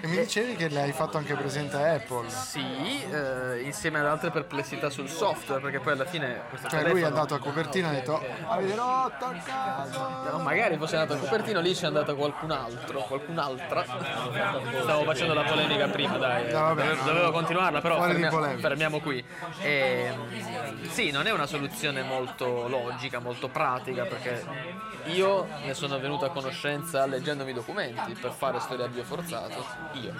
E 0.00 0.06
mi 0.06 0.16
dicevi 0.18 0.54
che 0.56 0.68
l'hai 0.68 0.92
fatto 0.92 1.16
anche 1.16 1.34
presente 1.34 1.76
a 1.76 1.92
Apple. 1.94 2.28
Sì, 2.28 3.02
eh, 3.10 3.60
insieme 3.62 3.98
ad 4.00 4.06
altre 4.06 4.30
perplessità 4.30 4.90
sul 4.90 5.08
software, 5.08 5.60
perché 5.62 5.80
poi 5.80 5.92
alla 5.94 6.04
fine 6.04 6.42
questo 6.48 6.68
Cioè 6.68 6.80
lui 6.80 6.88
è 6.90 6.92
telefono- 6.94 7.06
andato 7.20 7.34
a 7.34 7.38
copertina 7.38 7.88
e 7.88 7.90
ha 7.90 7.94
detto 7.94 8.22
avete 8.48 8.74
rotto 8.74 9.24
a 9.24 9.34
casa. 9.44 10.30
No, 10.30 10.38
magari 10.40 10.76
fosse 10.76 10.96
andato 10.96 11.18
a 11.18 11.22
Cupertino, 11.22 11.60
lì 11.60 11.74
c'è 11.74 11.86
andato 11.86 12.14
qualcun 12.16 12.50
altro, 12.50 13.00
qualcun'altra. 13.00 13.84
Stavo 14.82 15.04
facendo 15.04 15.34
la 15.34 15.42
polemica 15.42 15.88
prima, 15.88 16.16
dai. 16.16 16.52
No, 16.52 16.60
vabbè, 16.74 16.96
dovevo, 17.04 17.24
no, 17.26 17.30
continuarla, 17.32 17.80
però 17.80 18.00
fermia- 18.02 18.58
fermiamo 18.58 19.00
qui. 19.00 19.24
Ehm, 19.62 20.88
sì, 20.88 21.10
non 21.10 21.26
è 21.26 21.32
una 21.32 21.46
soluzione 21.46 22.02
molto 22.02 22.68
logica, 22.68 23.18
molto 23.18 23.48
pratica, 23.48 23.68
perché 23.78 24.44
io 25.06 25.46
ne 25.64 25.74
sono 25.74 25.98
venuto 25.98 26.24
a 26.24 26.30
conoscenza 26.30 27.06
leggendomi 27.06 27.50
i 27.50 27.54
documenti 27.54 28.14
per 28.14 28.32
fare 28.32 28.58
sto 28.60 28.76
riavvio 28.76 29.04
forzato. 29.04 29.64
Io. 29.92 30.14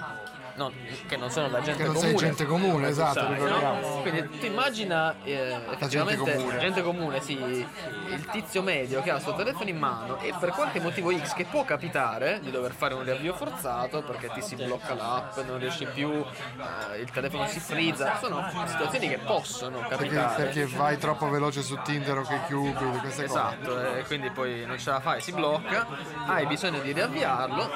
Non- 0.61 0.73
che 1.07 1.17
non 1.17 1.31
sono 1.31 1.49
la 1.49 1.59
gente 1.61 1.79
Che 1.81 1.85
non 1.85 1.95
comune. 1.95 2.17
sei 2.17 2.27
gente 2.27 2.45
comune, 2.45 2.87
esatto, 2.89 3.19
sai, 3.19 3.39
no? 3.39 3.99
Quindi 4.01 4.29
tu 4.39 4.45
immagina 4.45 5.15
eh, 5.23 5.59
effettivamente 5.71 6.33
comune. 6.35 6.59
gente 6.59 6.81
comune, 6.83 7.21
sì, 7.21 7.33
il 7.33 8.25
tizio 8.31 8.61
medio 8.61 9.01
che 9.01 9.09
ha 9.09 9.15
il 9.15 9.21
suo 9.21 9.33
telefono 9.33 9.69
in 9.69 9.77
mano 9.77 10.19
e 10.19 10.33
per 10.39 10.49
qualche 10.51 10.79
motivo 10.79 11.11
X 11.17 11.33
che 11.33 11.45
può 11.45 11.63
capitare 11.65 12.39
di 12.41 12.51
dover 12.51 12.73
fare 12.73 12.93
un 12.93 13.03
riavvio 13.03 13.33
forzato 13.33 14.03
perché 14.03 14.29
ti 14.33 14.41
si 14.43 14.55
blocca 14.55 14.93
l'app, 14.93 15.37
non 15.47 15.57
riesci 15.57 15.85
più, 15.85 16.11
eh, 16.11 16.99
il 16.99 17.09
telefono 17.09 17.47
si 17.47 17.59
frizza, 17.59 18.19
sono 18.19 18.45
situazioni 18.67 19.07
che 19.09 19.17
possono 19.17 19.79
Perché, 19.79 19.95
capitare. 20.09 20.43
perché 20.43 20.65
vai 20.67 20.97
troppo 20.99 21.27
veloce 21.29 21.63
su 21.63 21.75
Tinder 21.83 22.17
o 22.19 22.21
che 22.21 22.39
Cupid, 22.47 22.99
queste 22.99 23.25
cose. 23.25 23.39
Esatto, 23.41 23.95
e 23.95 24.03
quindi 24.03 24.29
poi 24.29 24.65
non 24.65 24.77
ce 24.77 24.91
la 24.91 24.99
fai, 24.99 25.21
si 25.21 25.31
blocca, 25.31 25.87
hai 26.27 26.45
bisogno 26.45 26.79
di 26.81 26.91
riavviarlo, 26.91 27.69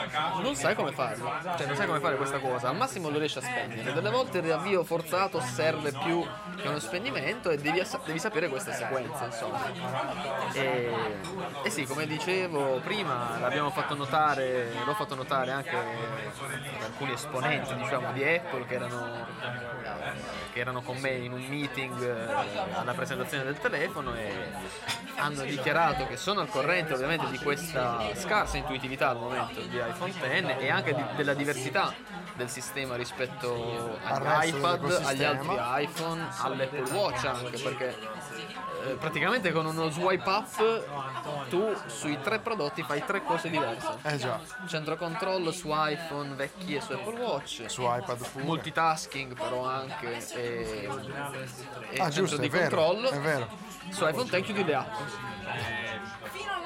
non 0.44 0.56
sai 0.56 0.76
come 0.76 0.92
farlo, 0.92 1.32
cioè 1.58 1.66
non 1.66 1.76
sai 1.76 1.88
come 1.88 2.00
fare 2.00 2.16
questa 2.18 2.38
cosa. 2.40 2.74
Al 2.76 2.78
massimo 2.78 3.09
lo 3.09 3.17
riesci 3.17 3.38
a 3.38 3.41
spegnere. 3.41 3.93
Delle 3.93 4.09
volte 4.09 4.38
il 4.38 4.43
riavvio 4.43 4.84
forzato 4.84 5.39
serve 5.39 5.91
più 5.93 6.23
che 6.61 6.67
uno 6.67 6.80
spegnimento 6.80 7.49
e 7.49 7.57
devi, 7.57 7.82
devi 8.05 8.19
sapere 8.19 8.49
queste 8.49 8.73
sequenze, 8.73 9.26
insomma. 9.26 9.71
E, 10.53 10.93
e 11.63 11.69
sì, 11.69 11.86
come 11.86 12.05
dicevo 12.05 12.80
prima, 12.82 13.39
l'abbiamo 13.39 13.71
fatto 13.71 13.95
notare, 13.95 14.71
l'ho 14.86 14.93
fatto 14.93 15.15
notare 15.15 15.51
anche 15.51 15.69
ad 15.69 16.84
alcuni 16.84 17.13
esponenti, 17.13 17.73
diciamo, 17.76 18.11
di 18.11 18.23
Apple 18.23 18.65
che 18.65 18.76
erano, 18.76 19.26
che 20.51 20.59
erano 20.59 20.82
con 20.82 20.97
me 20.97 21.11
in 21.11 21.32
un 21.32 21.45
meeting 21.47 22.01
eh, 22.01 22.73
alla 22.73 22.93
presentazione 22.93 23.43
del 23.45 23.57
telefono 23.57 24.13
e 24.15 24.34
hanno 25.15 25.43
dichiarato 25.43 26.05
che 26.07 26.17
sono 26.17 26.41
al 26.41 26.49
corrente 26.49 26.93
ovviamente 26.93 27.30
di 27.30 27.38
questa 27.38 28.01
scarsa 28.15 28.57
intuitività 28.57 29.09
al 29.09 29.17
momento 29.17 29.61
di 29.61 29.78
iPhone 29.78 30.11
X 30.11 30.17
e 30.59 30.69
anche 30.69 30.93
di- 30.93 31.03
della 31.15 31.34
diversità 31.34 31.93
del 32.36 32.50
sistema 32.50 32.96
rispetto 32.96 33.98
Al 34.04 34.26
agli 34.26 34.52
resto 34.52 34.58
iPad, 34.58 35.02
agli 35.04 35.24
altri 35.24 35.56
iPhone, 35.84 36.28
all'Apple 36.42 36.92
Watch 36.92 37.26
anche 37.26 37.58
perché 37.60 37.98
eh, 38.86 38.94
praticamente 38.96 39.52
con 39.52 39.66
uno 39.66 39.90
swipe 39.90 40.30
up 40.30 41.48
tu 41.50 41.74
sui 41.88 42.20
tre 42.22 42.40
prodotti 42.40 42.84
fai 42.84 43.04
tre 43.06 43.24
cose 43.24 43.50
diverse. 43.50 43.98
Eh 44.04 44.18
già, 44.18 44.40
Centro 44.68 44.98
controllo 44.98 45.52
su 45.52 45.70
iPhone 45.72 46.36
vecchi 46.36 46.76
e 46.76 46.82
su 46.82 46.92
Apple 46.92 47.20
Watch. 47.20 47.64
su 47.68 47.82
iPad 47.84 48.30
pure. 48.30 48.44
Multitasking 48.44 49.34
però 49.34 49.68
anche 49.68 50.28
e, 50.34 50.90
e 51.90 52.00
Ah 52.00 52.10
centro 52.10 52.12
giusto, 52.12 52.38
di 52.38 52.48
è 52.48 52.50
vero, 52.50 52.76
controllo. 52.76 53.10
è 53.10 53.20
vero. 53.20 53.64
Su 53.90 54.06
iPhone 54.08 54.28
X 54.30 54.42
chiudi 54.44 54.64
le 54.64 54.76
app. 54.76 54.94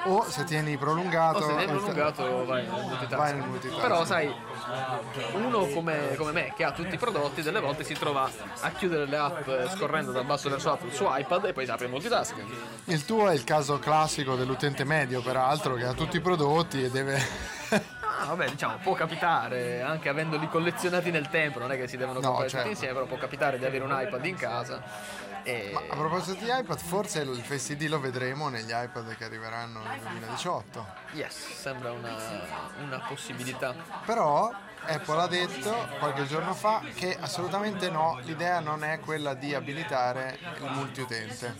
O 0.04 0.24
se 0.30 0.44
tieni 0.44 0.78
prolungato... 0.78 1.38
O 1.38 1.42
se 1.42 1.56
è 1.56 1.60
il- 1.62 1.68
prolungato 1.68 2.44
vai 2.46 2.62
nel 2.62 2.70
multitasking. 2.72 3.16
Vai 3.16 3.34
nel 3.34 3.46
multitasking. 3.46 3.82
Però 3.82 4.04
sai, 4.06 4.34
uno 5.34 5.66
come, 5.66 6.14
come 6.16 6.32
me 6.32 6.52
che 6.56 6.64
ha 6.64 6.72
tutti 6.72 6.94
i 6.94 6.98
prodotti, 6.98 7.42
delle 7.42 7.60
volte 7.60 7.84
si 7.84 7.92
trova 7.94 8.28
a 8.60 8.70
chiudere 8.70 9.04
le 9.04 9.16
app 9.18 9.48
scorrendo 9.74 10.10
dal 10.12 10.24
basso 10.24 10.48
verso 10.48 10.68
l'alto 10.68 10.90
su 10.90 11.04
iPad 11.06 11.44
e 11.44 11.52
poi 11.52 11.66
si 11.66 11.70
apre 11.70 11.84
il 11.84 11.90
multitasking. 11.92 12.48
Il 12.84 13.04
tuo 13.04 13.28
è 13.28 13.34
il 13.34 13.44
caso 13.44 13.78
classico 13.78 14.36
dell'utente 14.36 14.84
medio, 14.84 15.20
peraltro, 15.20 15.74
che 15.74 15.84
ha 15.84 15.92
tutti 15.92 16.16
i 16.16 16.20
prodotti 16.20 16.82
e 16.82 16.90
deve... 16.90 17.18
Ah, 18.22 18.26
vabbè, 18.26 18.50
diciamo, 18.50 18.76
può 18.82 18.92
capitare, 18.94 19.80
anche 19.82 20.08
avendoli 20.10 20.46
collezionati 20.48 21.10
nel 21.10 21.28
tempo, 21.28 21.58
non 21.58 21.72
è 21.72 21.76
che 21.76 21.88
si 21.88 21.96
devono 21.96 22.20
No, 22.20 22.26
comprare 22.26 22.48
certo. 22.50 22.66
tutti 22.68 22.72
insieme, 22.78 22.92
però 22.94 23.06
può 23.06 23.16
capitare 23.16 23.58
di 23.58 23.64
avere 23.64 23.84
un 23.84 23.96
iPad 23.98 24.24
in 24.26 24.36
casa. 24.36 24.82
E... 25.42 25.72
A 25.88 25.94
proposito 25.94 26.44
di 26.44 26.50
iPad, 26.50 26.78
forse 26.78 27.20
il 27.20 27.42
Face 27.42 27.72
ID 27.72 27.88
lo 27.88 28.00
vedremo 28.00 28.48
negli 28.48 28.70
iPad 28.70 29.16
che 29.16 29.24
arriveranno 29.24 29.82
nel 29.82 30.00
2018. 30.00 30.86
Yes, 31.12 31.52
sembra 31.54 31.92
una, 31.92 32.16
una 32.82 32.98
possibilità. 33.06 33.74
Però 34.04 34.52
Apple 34.86 35.20
ha 35.20 35.26
detto 35.26 35.88
qualche 35.98 36.26
giorno 36.26 36.54
fa 36.54 36.82
che 36.94 37.16
assolutamente 37.18 37.90
no, 37.90 38.18
l'idea 38.22 38.60
non 38.60 38.84
è 38.84 39.00
quella 39.00 39.34
di 39.34 39.54
abilitare 39.54 40.38
il 40.58 40.70
multiutente. 40.70 41.56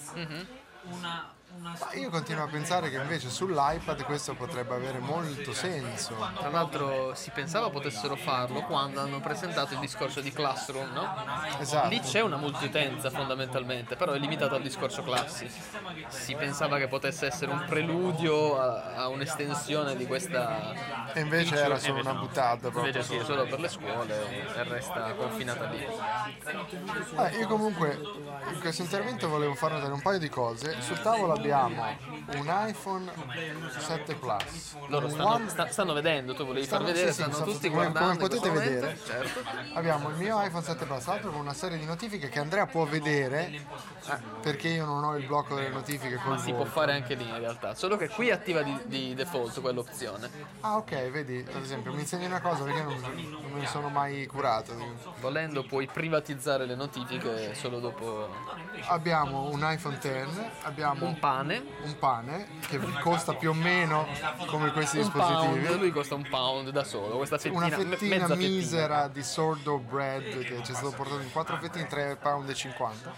Ma 1.58 1.92
io 1.92 2.10
continuo 2.10 2.44
a 2.44 2.46
pensare 2.46 2.90
che 2.90 2.96
invece 2.96 3.28
sull'iPad 3.28 4.04
questo 4.04 4.34
potrebbe 4.34 4.74
avere 4.74 4.98
molto 4.98 5.52
senso. 5.52 6.14
Tra 6.38 6.48
l'altro 6.48 7.14
si 7.14 7.30
pensava 7.30 7.68
potessero 7.70 8.16
farlo 8.16 8.62
quando 8.62 9.00
hanno 9.00 9.20
presentato 9.20 9.74
il 9.74 9.80
discorso 9.80 10.20
di 10.20 10.32
Classroom, 10.32 10.90
no? 10.92 11.14
Esatto. 11.58 11.88
Lì 11.88 12.00
c'è 12.00 12.20
una 12.20 12.36
multiutenza 12.36 13.10
fondamentalmente, 13.10 13.96
però 13.96 14.12
è 14.12 14.18
limitato 14.18 14.54
al 14.54 14.62
discorso 14.62 15.02
classi. 15.02 15.50
Si 16.08 16.34
pensava 16.34 16.78
che 16.78 16.88
potesse 16.88 17.26
essere 17.26 17.50
un 17.50 17.64
preludio 17.66 18.58
a, 18.58 18.94
a 18.94 19.08
un'estensione 19.08 19.96
di 19.96 20.06
questa... 20.06 21.12
E 21.12 21.20
invece 21.20 21.56
era 21.56 21.78
solo 21.78 22.00
una 22.00 22.14
buttata 22.14 22.70
proprio. 22.70 22.86
Invece 22.86 23.02
sì, 23.02 23.16
è 23.16 23.24
solo 23.24 23.46
per 23.46 23.60
le 23.60 23.68
scuole 23.68 24.46
e 24.54 24.62
resta 24.64 25.12
confinata 25.14 25.64
lì. 25.66 25.86
Vabbè, 27.14 27.36
io 27.36 27.46
comunque 27.46 28.00
in 28.52 28.60
questo 28.60 28.82
intervento 28.82 29.28
volevo 29.28 29.54
far 29.54 29.72
notare 29.72 29.92
un 29.92 30.00
paio 30.00 30.18
di 30.18 30.28
cose. 30.28 30.80
Sul 30.80 31.00
tavolo 31.00 31.38
abbiamo 31.40 31.82
un 32.34 32.54
iPhone 32.68 33.10
7 33.78 34.14
Plus. 34.14 34.76
Loro 34.88 35.08
stanno, 35.08 35.26
One- 35.34 35.48
sta- 35.48 35.68
stanno 35.70 35.92
vedendo, 35.94 36.34
tu 36.34 36.44
volevi 36.44 36.66
Stanno- 36.66 36.84
far 36.84 36.92
vedere, 36.92 37.12
sì, 37.12 37.20
stanno 37.22 37.34
stanno- 37.34 37.52
tutti 37.52 37.68
come- 37.70 37.90
guardando. 37.90 38.16
come 38.16 38.28
potete 38.28 38.50
vedere. 38.50 38.80
momento, 38.80 39.04
Certo. 39.04 39.40
Abbiamo 39.74 40.08
il 40.10 40.16
mio 40.16 40.42
iPhone 40.42 40.62
7 40.64 40.84
Plus, 40.84 41.02
tra 41.02 41.12
l'altro 41.12 41.30
con 41.30 41.40
una 41.40 41.54
serie 41.54 41.78
di 41.78 41.84
notifiche 41.86 42.28
che 42.28 42.38
Andrea 42.38 42.66
può 42.66 42.84
vedere 42.84 43.46
eh, 43.50 43.62
perché 44.42 44.68
io 44.68 44.84
non 44.84 45.02
ho 45.04 45.16
il 45.16 45.26
blocco 45.26 45.54
delle 45.54 45.68
notifiche 45.70 46.16
col 46.16 46.38
Si 46.38 46.52
può 46.52 46.64
fare 46.64 46.92
anche 46.92 47.14
lì 47.14 47.26
in 47.26 47.38
realtà, 47.38 47.74
solo 47.74 47.96
che 47.96 48.08
qui 48.08 48.30
attiva 48.30 48.62
di, 48.62 48.76
di 48.84 49.14
default 49.14 49.60
quell'opzione. 49.60 50.28
Ah 50.60 50.76
ok, 50.76 51.10
vedi, 51.10 51.44
ad 51.54 51.62
esempio 51.62 51.92
mi 51.92 52.00
insegni 52.00 52.26
una 52.26 52.40
cosa 52.40 52.64
perché 52.64 52.82
non, 52.82 52.98
non 53.00 53.50
me 53.52 53.60
ne 53.60 53.66
sono 53.66 53.88
mai 53.88 54.26
curato. 54.26 54.74
Volendo 55.20 55.64
puoi 55.64 55.86
privatizzare 55.86 56.64
le 56.66 56.74
notifiche 56.74 57.54
solo 57.54 57.78
dopo 57.78 58.28
Abbiamo 58.88 59.48
un 59.50 59.60
iPhone 59.62 59.98
X, 60.00 60.06
abbiamo 60.62 61.06
un 61.06 61.18
pane. 61.30 61.64
un 61.82 61.98
pane 61.98 62.46
che 62.68 62.78
costa 63.02 63.34
più 63.34 63.50
o 63.50 63.54
meno 63.54 64.06
come 64.46 64.72
questi 64.72 64.98
Un 64.98 65.04
dispositivi. 65.04 65.60
pound, 65.64 65.78
lui 65.78 65.90
costa 65.90 66.14
un 66.14 66.26
pound 66.28 66.70
da 66.70 66.84
solo, 66.84 67.16
questa 67.16 67.38
fettina, 67.38 67.66
una 67.66 67.76
fettina 67.76 68.16
mezza 68.26 68.34
misera 68.34 69.08
di 69.08 69.22
sourdough 69.22 69.82
bread 69.88 70.38
che 70.44 70.62
ci 70.64 70.72
è 70.72 70.74
stato 70.74 70.90
portato 70.92 71.20
in 71.20 71.30
4 71.30 71.56
fettine 71.58 71.86
3 71.86 72.16
pound 72.20 72.48
e 72.48 72.54
50 72.54 73.12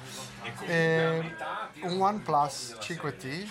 e 0.67 1.35
un 1.83 2.01
OnePlus 2.01 2.77
5T 2.81 3.47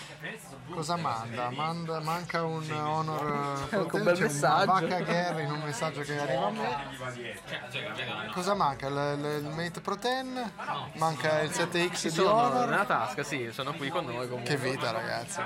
cosa 0.70 0.96
manda? 0.96 1.50
Manda- 1.50 2.00
manca 2.00 2.44
un 2.44 2.70
Honor 2.70 3.66
eh, 3.70 3.76
Un 3.76 3.86
Pro 3.86 3.98
bel 4.02 4.16
c'è 4.16 4.22
messaggio. 4.22 4.60
un 4.72 4.88
Vacca 4.88 5.40
in 5.40 5.50
un 5.50 5.60
messaggio 5.62 6.00
che 6.02 6.18
arriva 6.18 6.46
a 6.46 6.50
me 6.50 8.30
cosa 8.32 8.54
manca? 8.54 8.86
Il, 8.88 9.40
il- 9.42 9.50
Mate 9.52 9.80
Pro 9.80 9.96
10 9.96 10.50
manca 10.94 11.40
il 11.40 11.50
7X 11.50 11.94
Ci 11.96 12.08
di 12.08 12.14
sono 12.14 12.32
Honor 12.32 12.68
nella 12.68 12.84
tasca, 12.84 13.22
sì, 13.22 13.48
sono 13.52 13.72
qui 13.74 13.88
con 13.90 14.04
noi 14.04 14.28
comunque. 14.28 14.51
Che 14.56 14.70
vita 14.70 14.90
ragazzi 14.90 15.40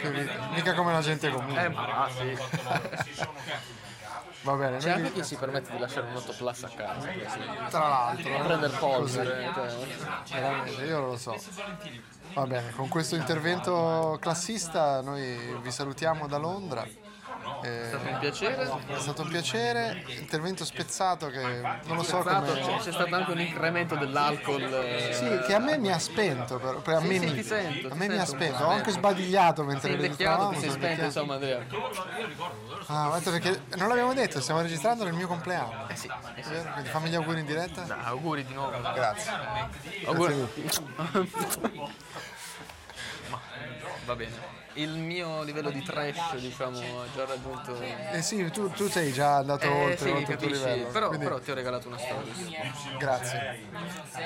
che 0.00 0.10
vita 0.10 0.32
mica 0.52 0.74
come 0.74 0.92
la 0.92 1.00
gente 1.00 1.30
comune 1.30 1.64
Eh, 1.64 1.68
ma 1.68 2.08
sì. 2.14 2.36
va 4.42 4.52
bene 4.54 4.78
C'è 4.78 4.90
anche 4.90 5.02
vi- 5.10 5.12
chi 5.12 5.24
si 5.24 5.36
permette 5.36 5.70
di 5.72 5.78
lasciare 5.78 6.06
un 6.08 6.16
8 6.16 6.32
plus 6.36 6.62
a 6.64 6.68
casa. 6.74 7.08
tra 7.70 7.88
l'altro 7.88 8.38
Prendere 8.44 8.76
polvere. 8.76 9.50
cioè. 9.54 10.40
Veramente, 10.40 10.82
io 10.84 10.98
non 10.98 11.08
lo 11.10 11.16
so. 11.16 11.36
Va 12.34 12.46
bene, 12.46 12.70
con 12.72 12.88
questo 12.88 13.14
intervento 13.14 14.16
classista 14.20 15.00
noi 15.02 15.58
vi 15.60 15.70
salutiamo 15.70 16.26
da 16.26 16.38
Londra. 16.38 16.84
È 17.60 17.86
stato 17.88 18.02
un 18.08 18.14
Eh, 18.14 18.18
piacere. 18.18 18.62
è 18.62 18.98
stato 18.98 19.22
un 19.22 19.28
piacere, 19.28 20.04
intervento 20.18 20.64
spezzato 20.64 21.28
che 21.28 21.60
non 21.84 21.96
lo 21.96 22.02
so 22.02 22.18
come... 22.18 22.78
c'è, 22.80 22.92
stato 22.92 23.14
anche 23.14 23.30
un 23.30 23.40
incremento 23.40 23.96
dell'alcol. 23.96 24.62
eh, 24.72 25.12
Sì, 25.12 25.38
che 25.44 25.54
a 25.54 25.58
me 25.58 25.78
mi 25.78 25.90
ha 25.92 25.98
spento, 25.98 26.58
però, 26.58 26.80
per- 26.80 26.94
a 26.96 27.00
Sì, 27.00 27.06
me, 27.06 27.18
sì, 27.18 27.26
mi, 27.32 27.42
sento, 27.42 27.88
a 27.88 27.94
me 27.94 28.08
mi 28.08 28.18
ha 28.18 28.24
spento, 28.24 28.64
ho 28.64 28.68
anche 28.68 28.90
sbadigliato 28.90 29.64
mentre 29.64 29.92
invecchiato, 29.92 30.48
ti 30.48 30.58
sei 30.60 30.70
spento, 30.70 31.04
insomma, 31.04 31.34
Andrea. 31.34 31.64
Ah, 32.86 33.06
guarda 33.06 33.30
perché 33.30 33.62
non 33.76 33.88
l'abbiamo 33.88 34.12
detto, 34.12 34.40
stiamo 34.40 34.60
registrando 34.60 35.04
nel 35.04 35.12
mio 35.14 35.26
compleanno. 35.28 35.86
Eh 35.88 35.96
sì, 35.96 36.10
eh 36.34 36.42
sì. 36.42 36.50
Quindi 36.72 36.88
fammi 36.88 37.08
gli 37.10 37.14
auguri 37.14 37.40
in 37.40 37.46
diretta. 37.46 37.82
Dai, 37.82 37.98
auguri 38.04 38.44
di 38.44 38.52
nuovo. 38.52 38.76
Grazie. 38.92 39.30
Auguri. 40.04 40.48
Ma 40.96 41.10
va 44.04 44.16
bene. 44.16 44.60
Il 44.74 44.96
mio 44.96 45.42
livello 45.42 45.70
di 45.70 45.82
trash, 45.82 46.36
diciamo, 46.38 46.78
ha 46.78 47.04
già 47.14 47.26
raggiunto. 47.26 47.78
Eh 48.12 48.22
sì, 48.22 48.50
tu, 48.50 48.70
tu 48.70 48.88
sei 48.88 49.12
già 49.12 49.36
andato 49.36 49.66
Eh 49.66 49.84
oltre, 49.84 49.96
sì, 49.98 50.08
oltre 50.08 50.32
il 50.32 50.38
tuo 50.38 50.48
livello. 50.48 50.86
Però, 50.88 51.08
quindi- 51.08 51.26
però 51.26 51.38
ti 51.40 51.50
ho 51.50 51.54
regalato 51.54 51.88
una 51.88 51.98
storia. 51.98 52.32
Grazie. 52.98 53.58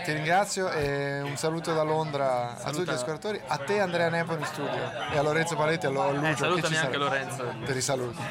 Ti 0.05 0.13
ringrazio 0.13 0.71
e 0.71 1.21
un 1.23 1.37
saluto 1.37 1.75
da 1.75 1.83
Londra 1.83 2.59
a 2.63 2.71
tutti 2.71 2.85
gli 2.85 2.95
ascoltatori, 2.95 3.41
a 3.45 3.57
te 3.59 3.81
Andrea 3.81 4.09
Nepo 4.09 4.35
in 4.35 4.45
studio 4.45 4.71
e 5.11 5.17
a 5.19 5.23
Lorenzo 5.23 5.57
Paletti 5.57 5.87
e 5.87 5.89
a 5.89 5.91
Lucio. 5.91 6.25
Eh, 6.27 6.31
che 6.31 6.37
salutami 6.37 6.75
ci 6.75 6.81
anche 6.81 6.93
sarà. 6.93 7.05
Lorenzo. 7.05 7.55
Te 7.65 7.73
li 7.73 7.81
saluto. 7.81 8.23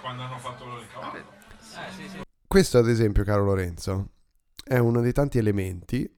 Quando 0.00 0.22
hanno 0.22 0.38
fatto. 0.38 0.64
Questo, 2.46 2.78
ad 2.78 2.88
esempio, 2.88 3.22
caro 3.24 3.44
Lorenzo, 3.44 4.10
è 4.64 4.78
uno 4.78 5.00
dei 5.02 5.12
tanti 5.12 5.36
elementi, 5.38 6.10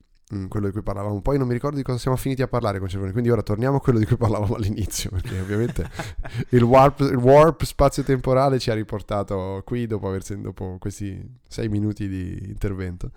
quello 0.49 0.67
di 0.67 0.73
cui 0.73 0.83
parlavamo. 0.83 1.21
Poi 1.21 1.39
non 1.39 1.47
mi 1.47 1.55
ricordo 1.55 1.77
di 1.77 1.83
cosa 1.83 1.99
siamo 1.99 2.17
finiti 2.17 2.43
a 2.43 2.49
parlare 2.49 2.79
con 2.79 2.89
Cervoni, 2.89 3.13
quindi 3.13 3.31
ora 3.31 3.43
torniamo 3.43 3.77
a 3.77 3.81
quello 3.81 3.99
di 3.99 4.07
cui 4.07 4.17
parlavamo 4.17 4.55
all'inizio, 4.57 5.11
perché 5.11 5.41
ovviamente 5.41 5.89
il 6.51 6.63
warp, 6.63 7.01
il 7.01 7.17
warp 7.17 7.63
spazio-temporale 7.63 8.59
ci 8.59 8.71
ha 8.71 8.75
riportato 8.75 9.63
qui 9.65 9.87
dopo, 9.87 10.09
aver, 10.09 10.23
dopo 10.39 10.77
questi 10.79 11.39
sei 11.49 11.69
minuti 11.69 12.09
di 12.09 12.39
intervento. 12.47 13.11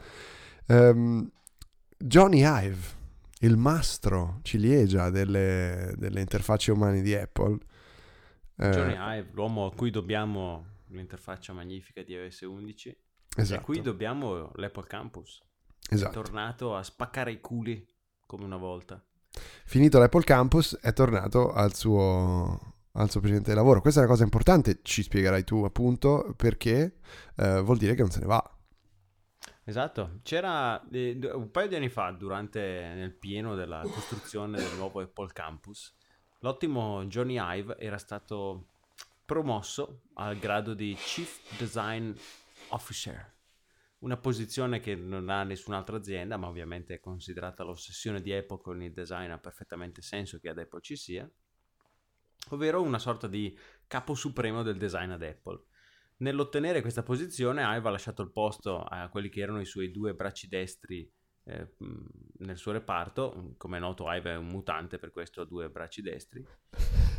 Ehm, 0.68 1.30
Johnny 1.98 2.44
Ive, 2.44 3.00
il 3.40 3.58
mastro 3.58 4.40
ciliegia 4.44 5.10
delle, 5.10 5.94
delle 5.98 6.22
interfacce 6.22 6.72
umane 6.72 7.02
di 7.02 7.14
Apple. 7.14 7.58
eh, 8.56 8.70
Johnny 8.70 8.96
Ive, 8.98 9.30
l'uomo 9.34 9.66
a 9.66 9.74
cui 9.74 9.92
dobbiamo 9.92 10.66
l'interfaccia 10.88 11.54
magnifica 11.54 12.04
di 12.04 12.14
iOS 12.14 12.42
11 12.42 12.90
e 12.90 12.96
a 13.38 13.42
esatto, 13.42 13.62
cui 13.64 13.82
dobbiamo 13.82 14.52
l'Apple 14.56 14.88
Campus. 14.88 15.42
È 15.92 15.96
esatto. 15.96 16.22
tornato 16.22 16.74
a 16.74 16.84
spaccare 16.84 17.34
i 17.34 17.42
culi 17.42 17.86
come 18.26 18.46
una 18.46 18.56
volta. 18.56 19.04
Finito 19.66 20.00
l'Apple 20.00 20.24
Campus 20.24 20.78
è 20.80 20.94
tornato 20.94 21.52
al 21.52 21.76
suo 21.76 22.76
al 22.94 23.10
suo 23.10 23.20
precedente 23.20 23.54
lavoro. 23.54 23.82
Questa 23.82 24.00
è 24.00 24.04
una 24.04 24.12
cosa 24.12 24.24
importante, 24.24 24.80
ci 24.84 25.04
spiegherai 25.04 25.44
tu 25.44 25.66
appunto, 25.66 26.34
perché 26.38 27.00
eh, 27.36 27.60
vuol 27.60 27.78
dire 27.78 27.94
che 27.94 28.04
non 28.04 28.12
se 28.12 28.22
ne 28.22 28.26
va. 28.26 28.58
Esatto, 29.66 30.20
c'era 30.24 30.82
eh, 30.90 31.20
un 31.34 31.52
paio 31.52 31.68
di 31.68 31.76
anni 31.76 31.90
fa, 31.90 32.12
durante 32.12 32.62
nel 32.96 33.12
pieno 33.12 33.56
della 33.56 33.82
costruzione 33.82 34.60
del 34.60 34.78
nuovo 34.78 35.02
Apple 35.02 35.32
Campus, 35.34 35.94
l'ottimo 36.40 37.04
Johnny 37.04 37.36
Ive 37.38 37.78
era 37.78 37.98
stato 37.98 38.68
promosso 39.26 40.04
al 40.14 40.38
grado 40.38 40.74
di 40.74 40.96
Chief 40.96 41.58
Design 41.58 42.14
Officer, 42.70 43.31
una 44.02 44.18
posizione 44.18 44.80
che 44.80 44.96
non 44.96 45.30
ha 45.30 45.44
nessun'altra 45.44 45.98
azienda, 45.98 46.38
ma 46.38 46.48
ovviamente 46.48 46.96
è 46.96 47.00
considerata 47.00 47.64
l'ossessione 47.64 48.22
di 48.22 48.34
Apple 48.34 48.60
con 48.62 48.82
il 48.82 48.94
design, 48.94 49.30
ha 49.30 49.38
perfettamente 49.38 50.02
senso 50.02 50.40
che 50.40 50.50
ad 50.50 50.58
Apple 50.58 50.82
ci 50.82 50.96
sia, 50.96 51.30
ovvero 52.50 52.82
una 52.82 53.00
sorta 53.00 53.28
di 53.28 53.56
capo 53.88 54.16
supremo 54.16 54.64
del 54.64 54.78
design 54.78 55.12
ad 55.12 55.22
Apple. 55.22 55.66
Nell'ottenere 56.18 56.82
questa 56.82 57.04
posizione, 57.04 57.62
Ive 57.62 57.88
ha 57.88 57.92
lasciato 57.92 58.22
il 58.22 58.32
posto 58.32 58.82
a 58.82 59.10
quelli 59.10 59.30
che 59.30 59.42
erano 59.42 59.60
i 59.60 59.66
suoi 59.66 59.92
due 59.92 60.14
bracci 60.14 60.48
destri 60.48 61.12
eh, 61.46 61.76
nel 62.40 62.58
suo 62.58 62.72
reparto. 62.72 63.56
Come 63.58 63.78
è 63.78 63.80
noto, 63.80 64.12
Ive 64.12 64.32
è 64.32 64.38
un 64.38 64.48
mutante, 64.48 65.00
per 65.00 65.12
questo 65.12 65.42
ha 65.42 65.46
due 65.46 65.70
bracci 65.70 66.02
destri. 66.02 66.46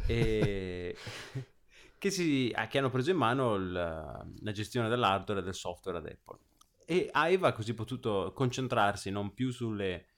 E... 0.07 0.97
che, 1.99 2.11
si, 2.11 2.55
che 2.69 2.79
hanno 2.79 2.91
preso 2.91 3.11
in 3.11 3.17
mano 3.17 3.55
il- 3.55 3.73
la 3.73 4.53
gestione 4.53 4.89
dell'hardware 4.89 5.41
e 5.41 5.45
del 5.45 5.55
software 5.55 5.99
ad 5.99 6.07
Apple. 6.07 6.39
E 6.93 7.11
Ive 7.11 7.47
ha 7.47 7.53
così 7.55 7.73
potuto 7.73 8.35
concentrarsi 8.35 9.11
non 9.11 9.33
più 9.33 9.51
sulle, 9.51 10.09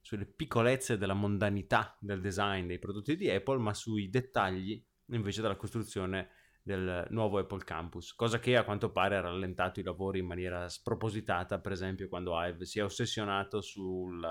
sulle 0.00 0.24
piccolezze 0.24 0.96
della 0.96 1.12
mondanità 1.12 1.98
del 2.00 2.22
design 2.22 2.66
dei 2.66 2.78
prodotti 2.78 3.14
di 3.14 3.28
Apple, 3.28 3.58
ma 3.58 3.74
sui 3.74 4.08
dettagli 4.08 4.82
invece 5.08 5.42
della 5.42 5.56
costruzione 5.56 6.30
del 6.62 7.06
nuovo 7.10 7.36
Apple 7.36 7.62
Campus, 7.62 8.14
cosa 8.14 8.38
che 8.38 8.56
a 8.56 8.64
quanto 8.64 8.90
pare 8.90 9.18
ha 9.18 9.20
rallentato 9.20 9.80
i 9.80 9.82
lavori 9.82 10.20
in 10.20 10.26
maniera 10.26 10.66
spropositata, 10.66 11.60
per 11.60 11.72
esempio 11.72 12.08
quando 12.08 12.42
Ive 12.42 12.64
si 12.64 12.78
è 12.78 12.84
ossessionato 12.84 13.60
sul, 13.60 14.24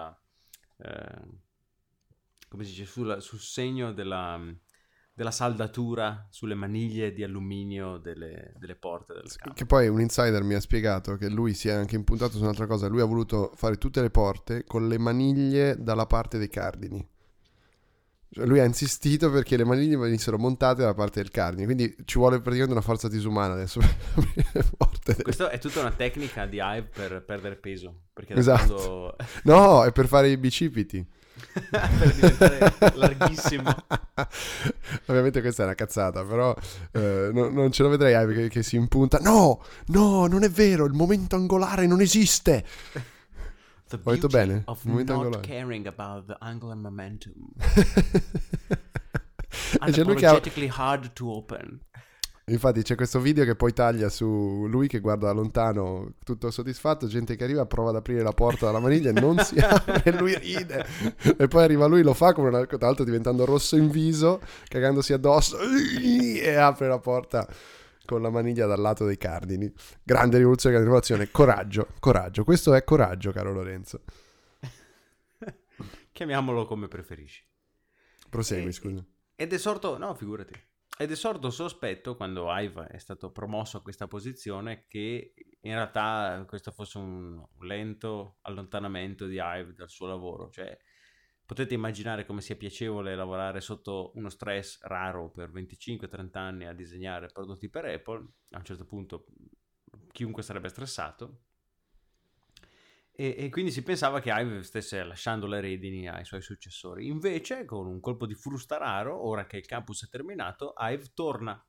eh, 0.78 1.22
come 2.50 2.64
si 2.64 2.72
dice, 2.72 2.86
sul, 2.86 3.22
sul 3.22 3.40
segno 3.40 3.94
della, 3.94 4.44
della 5.16 5.32
saldatura 5.32 6.26
sulle 6.32 6.56
maniglie 6.56 7.14
di 7.14 7.24
alluminio 7.24 7.98
delle, 7.98 8.54
delle 8.58 8.76
porte 8.76 9.14
del 9.14 9.32
campus. 9.36 9.54
Che 9.56 9.66
poi 9.66 9.88
un 9.88 10.02
insider 10.02 10.42
mi 10.44 10.56
ha 10.56 10.60
spiegato 10.60 11.16
che 11.18 11.30
lui 11.30 11.54
si 11.54 11.68
è 11.70 11.72
anche 11.74 11.96
impuntato 11.96 12.34
su 12.38 12.42
un'altra 12.42 12.66
cosa. 12.66 12.88
Lui 12.88 13.02
ha 13.02 13.06
voluto 13.06 13.52
fare 13.56 13.78
tutte 13.78 14.02
le 14.02 14.10
porte 14.10 14.64
con 14.64 14.88
le 14.88 14.98
maniglie 14.98 15.76
dalla 15.80 16.08
parte 16.08 16.38
dei 16.40 16.50
cardini. 16.50 17.08
Cioè, 18.32 18.48
lui 18.48 18.60
ha 18.60 18.64
insistito 18.66 19.30
perché 19.30 19.56
le 19.58 19.64
maniglie 19.64 19.96
venissero 19.96 20.40
montate 20.40 20.82
dalla 20.82 20.96
parte 20.96 21.22
del 21.22 21.30
cardine. 21.30 21.66
Quindi 21.66 21.96
ci 22.06 22.18
vuole 22.18 22.38
praticamente 22.38 22.72
una 22.72 22.82
forza 22.82 23.08
disumana 23.08 23.54
adesso 23.54 23.80
per 23.80 23.96
aprire 24.18 24.50
le 24.54 24.66
porte. 24.76 25.14
del- 25.14 25.22
Questa 25.24 25.50
è 25.52 25.60
tutta 25.60 25.82
una 25.82 25.92
tecnica 25.92 26.48
di 26.48 26.58
Hive 26.60 26.90
per 26.92 27.24
perdere 27.24 27.56
peso, 27.58 28.06
Esatto. 28.30 28.66
quando- 28.74 29.16
No, 29.44 29.84
è 29.84 29.92
per 29.92 30.08
fare 30.08 30.30
i 30.30 30.38
bicipiti. 30.38 31.06
per 31.70 32.14
diventare 32.14 32.74
larghissimo. 32.96 33.74
Ovviamente 35.08 35.42
questa 35.42 35.64
è 35.64 35.66
una 35.66 35.76
cazzata, 35.76 36.24
però 36.24 36.56
eh, 36.92 37.30
no- 37.34 37.50
non 37.50 37.72
ce 37.72 37.84
lo 37.84 37.90
vedrei 37.90 38.14
Ive 38.22 38.48
che, 38.50 38.64
si 38.64 38.76
impunta. 38.76 39.20
No, 39.20 39.64
no, 39.88 40.28
non 40.28 40.44
è 40.44 40.50
vero, 40.50 40.86
il 40.86 40.94
momento 40.94 41.36
angolare 41.36 41.86
non 41.88 42.02
esiste. 42.02 42.64
The 43.88 44.00
Ho 44.02 44.12
detto 44.12 44.28
bene? 44.28 44.64
Of 44.66 44.84
Momento 44.86 45.14
not 45.14 45.24
angolare. 45.26 45.48
caring 45.48 45.86
about 45.88 46.26
the 46.26 46.36
angular 46.40 46.76
momentum. 46.76 47.34
Ha- 49.80 49.86
Unapologetically 49.88 50.68
hard 50.68 51.14
to 51.14 51.30
open. 51.30 51.80
Infatti 52.48 52.82
c'è 52.82 52.96
questo 52.96 53.22
video 53.22 53.46
che 53.46 53.56
poi 53.56 53.72
taglia 53.72 54.10
su 54.10 54.66
lui 54.68 54.88
che 54.90 55.00
guarda 55.00 55.28
da 55.28 55.32
lontano 55.32 56.16
tutto 56.26 56.52
soddisfatto, 56.52 57.08
gente 57.08 57.38
che 57.38 57.46
arriva, 57.46 57.66
prova 57.66 57.92
ad 57.92 57.96
aprire 57.96 58.22
la 58.22 58.34
porta 58.34 58.66
dalla 58.66 58.82
maniglia 58.82 59.12
e 59.12 59.14
non 59.14 59.40
si 59.40 59.58
apre 59.64 60.04
e 60.04 60.12
lui 60.12 60.38
ride. 60.38 60.86
E 61.38 61.48
poi 61.48 61.64
arriva 61.64 61.86
lui, 61.86 62.02
lo 62.02 62.14
fa 62.14 62.34
come 62.34 62.50
una, 62.50 62.66
tra 62.66 62.78
l'altro 62.80 63.06
diventando 63.06 63.46
rosso 63.46 63.78
in 63.78 63.90
viso, 63.90 64.42
cagandosi 64.68 65.14
addosso 65.14 65.58
e 65.58 66.56
apre 66.56 66.90
la 66.90 67.00
porta 67.00 67.48
con 68.06 68.22
la 68.22 68.30
maniglia 68.30 68.66
dal 68.66 68.82
lato 68.82 69.06
dei 69.06 69.18
cardini. 69.18 69.72
Grande 70.04 70.38
rivoluzione, 70.38 70.76
grande 70.76 70.92
innovazione. 70.92 71.32
Coraggio, 71.32 71.88
coraggio. 72.00 72.44
Questo 72.44 72.74
è 72.74 72.84
coraggio, 72.84 73.32
caro 73.32 73.54
Lorenzo. 73.54 74.02
Chiamiamolo 76.12 76.66
come 76.66 76.90
preferisci. 76.90 77.42
Prosegui, 78.30 78.68
Eh, 78.68 78.74
scusa. 78.74 79.06
Ed 79.36 79.54
è 79.54 79.58
sorto, 79.58 79.98
no, 79.98 80.14
figurati. 80.14 80.54
Ed 80.96 81.12
è 81.12 81.16
sorto 81.16 81.50
sospetto 81.50 82.16
quando 82.16 82.46
Ive 82.50 82.88
è 82.88 83.00
stato 83.00 83.32
promosso 83.32 83.78
a 83.78 83.82
questa 83.82 84.08
posizione 84.08 84.86
che 84.88 85.34
in 85.62 85.74
realtà 85.74 86.44
questo 86.48 86.72
fosse 86.72 87.00
un 87.00 87.44
lento 87.62 88.38
allontanamento 88.42 89.26
di 89.26 89.40
Ive 89.42 89.74
dal 89.74 89.90
suo 89.90 90.08
lavoro. 90.08 90.50
Cioè, 90.50 90.78
potete 91.46 91.74
immaginare 91.74 92.26
come 92.26 92.42
sia 92.42 92.56
piacevole 92.56 93.16
lavorare 93.16 93.60
sotto 93.60 94.12
uno 94.16 94.30
stress 94.30 94.82
raro 94.82 95.32
per 95.32 95.52
25-30 95.52 96.38
anni 96.38 96.66
a 96.66 96.74
disegnare 96.74 97.28
prodotti 97.28 97.70
per 97.70 97.86
Apple. 97.86 98.28
A 98.52 98.58
un 98.58 98.64
certo 98.64 98.86
punto 98.86 99.26
chiunque 100.12 100.44
sarebbe 100.44 100.70
stressato. 100.70 101.40
E, 103.16 103.36
e 103.38 103.50
quindi 103.50 103.70
si 103.70 103.84
pensava 103.84 104.20
che 104.20 104.32
Ive 104.32 104.64
stesse 104.64 105.04
lasciando 105.04 105.46
le 105.46 105.62
redini 105.62 106.08
ai 106.08 106.26
suoi 106.26 106.42
successori. 106.42 107.08
Invece, 107.08 107.64
con 107.64 107.86
un 107.86 108.00
colpo 108.00 108.26
di 108.26 108.34
frusta 108.34 108.78
raro, 108.78 109.24
ora 109.26 109.46
che 109.46 109.58
il 109.58 109.66
campus 109.66 110.06
è 110.06 110.10
terminato, 110.10 110.74
Ive 110.78 111.12
torna 111.14 111.64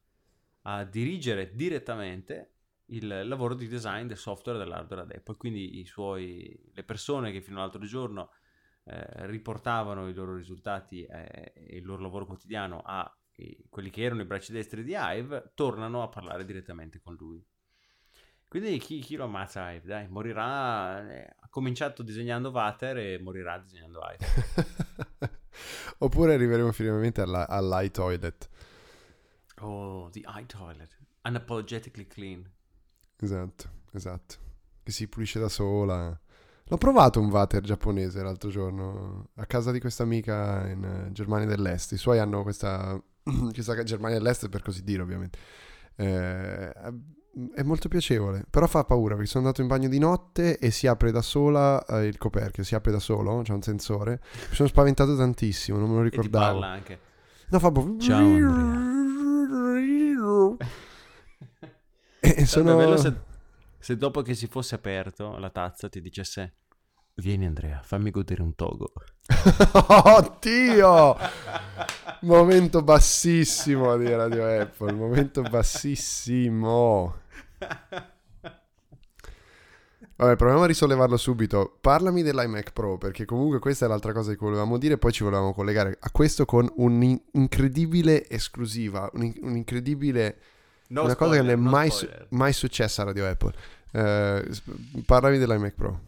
a 0.63 0.85
dirigere 0.85 1.55
direttamente 1.55 2.53
il 2.87 3.27
lavoro 3.27 3.55
di 3.55 3.69
design 3.69 4.07
del 4.07 4.17
software 4.17 4.59
dell'hardware 4.59 5.03
ad 5.03 5.13
Apple. 5.13 5.37
Quindi 5.37 5.85
suoi, 5.85 6.59
le 6.73 6.85
persone 6.85 7.31
che 7.31 7.43
fino 7.43 7.59
all'altro 7.59 7.85
giorno 7.85 8.31
eh, 8.85 9.27
riportavano 9.27 10.09
i 10.09 10.15
loro 10.15 10.35
risultati 10.37 11.05
eh, 11.05 11.53
e 11.55 11.77
il 11.77 11.85
loro 11.85 12.03
lavoro 12.03 12.27
quotidiano 12.27 12.83
a 12.85 13.15
quelli 13.69 13.91
che 13.91 14.03
erano 14.03 14.23
i 14.23 14.27
bracci 14.27 14.53
destri 14.53 14.85
di 14.85 14.95
Hive, 14.97 15.53
tornano 15.55 16.03
a 16.03 16.09
parlare 16.09 16.45
direttamente 16.45 17.01
con 17.01 17.15
lui. 17.17 17.45
Quindi 18.55 18.79
chi, 18.79 19.01
chi 19.01 19.17
lo 19.17 19.25
ammazza 19.25 19.73
Hive? 19.73 19.85
Dai, 19.85 20.07
morirà. 20.07 21.05
eh, 21.11 21.37
ha 21.41 21.49
cominciato 21.51 22.05
disegnando 22.05 22.53
Vater 22.53 22.97
e 22.99 23.19
morirà 23.19 23.59
disegnando 23.59 24.01
Hive. 24.01 25.31
Oppure 25.99 26.35
arriveremo 26.35 26.71
finalmente 26.71 27.21
alla, 27.21 27.49
all'iToilet. 27.49 28.49
Oh, 29.63 30.09
the 30.13 30.21
eye 30.21 30.47
toilet. 30.47 30.97
Unapologetically 31.25 32.07
clean. 32.07 32.49
Esatto, 33.19 33.71
esatto. 33.91 34.37
Che 34.85 34.93
si 34.93 35.09
pulisce 35.09 35.41
da 35.41 35.49
sola. 35.49 36.17
L'ho 36.63 36.77
provato 36.77 37.21
un 37.21 37.31
water 37.31 37.61
giapponese 37.61 38.23
l'altro 38.23 38.51
giorno 38.51 39.31
a 39.35 39.47
casa 39.47 39.73
di 39.73 39.81
questa 39.81 40.05
amica 40.05 40.65
in 40.69 40.85
eh, 40.85 41.11
Germania 41.11 41.49
dell'Est. 41.49 41.91
I 41.91 41.97
suoi 41.97 42.21
hanno 42.21 42.45
questa, 42.45 43.03
questa 43.53 43.83
Germania 43.83 44.19
dell'Est 44.19 44.49
per 44.49 44.63
così 44.63 44.85
dire, 44.85 45.03
ovviamente. 45.03 45.39
Eh, 45.97 46.73
è 47.55 47.63
molto 47.63 47.89
piacevole, 47.89 48.45
però 48.49 48.67
fa 48.67 48.85
paura 48.85 49.15
perché 49.15 49.29
sono 49.29 49.45
andato 49.45 49.63
in 49.63 49.69
bagno 49.69 49.89
di 49.89 49.99
notte 49.99 50.59
e 50.59 50.71
si 50.71 50.87
apre 50.87 51.11
da 51.11 51.23
sola 51.23 51.85
eh, 51.87 52.07
il 52.07 52.19
coperchio, 52.19 52.63
si 52.63 52.75
apre 52.75 52.93
da 52.93 53.01
solo, 53.01 53.41
c'è 53.43 53.53
un 53.53 53.63
sensore. 53.63 54.21
Mi 54.51 54.55
sono 54.55 54.69
spaventato 54.69 55.17
tantissimo, 55.17 55.79
non 55.79 55.89
me 55.91 55.95
lo 55.97 56.01
E 56.03 56.05
ricordavo. 56.05 56.61
parla 56.61 56.75
anche. 56.75 56.99
No, 57.49 57.59
fa 57.59 57.71
proprio... 57.71 57.99
Ciao, 57.99 58.23
E 62.21 62.47
Sarebbe 62.47 62.47
sono... 62.47 62.77
bello 62.77 62.97
se, 62.97 63.13
se 63.79 63.97
dopo 63.97 64.23
che 64.23 64.35
si 64.35 64.47
fosse 64.47 64.75
aperto 64.77 65.37
la 65.37 65.51
tazza 65.51 65.89
ti 65.91 66.01
dicesse 66.01 66.55
Vieni 67.17 67.47
Andrea, 67.47 67.81
fammi 67.85 68.11
godere 68.11 68.43
un 68.43 68.55
togo. 68.57 68.93
Oddio! 69.87 71.17
Momento 72.23 72.83
bassissimo 72.83 73.97
di 73.97 74.13
Radio 74.13 74.45
Apple, 74.47 74.93
momento 74.93 75.43
bassissimo. 75.43 77.23
Vabbè, 80.17 80.37
proviamo 80.37 80.63
a 80.63 80.67
risollevarlo 80.67 81.17
subito. 81.17 81.77
Parlami 81.81 82.23
dell'iMac 82.23 82.73
Pro, 82.73 82.99
perché 82.99 83.25
comunque 83.25 83.59
questa 83.59 83.87
è 83.87 83.89
l'altra 83.89 84.13
cosa 84.13 84.31
che 84.31 84.39
volevamo 84.39 84.79
dire, 84.79 84.97
poi 84.97 85.11
ci 85.11 85.25
volevamo 85.25 85.53
collegare 85.53 85.97
a 85.99 86.11
questo 86.11 86.45
con 86.45 86.71
un'incredibile 86.77 88.29
esclusiva, 88.29 89.11
un- 89.15 89.33
un'incredibile... 89.41 90.41
No 90.87 91.03
una 91.05 91.17
cosa 91.17 91.37
che 91.37 91.43
non 91.43 91.49
è 91.49 91.53
spoiler, 91.55 91.65
no 91.65 91.71
mai, 91.71 91.91
su- 91.91 92.05
spoiler. 92.05 92.27
mai 92.31 92.53
successa 92.53 93.03
a 93.03 93.05
Radio 93.07 93.27
Apple. 93.27 93.55
Sp- 94.53 95.05
parlami 95.05 95.39
dell'iMac 95.39 95.75
Pro. 95.75 96.01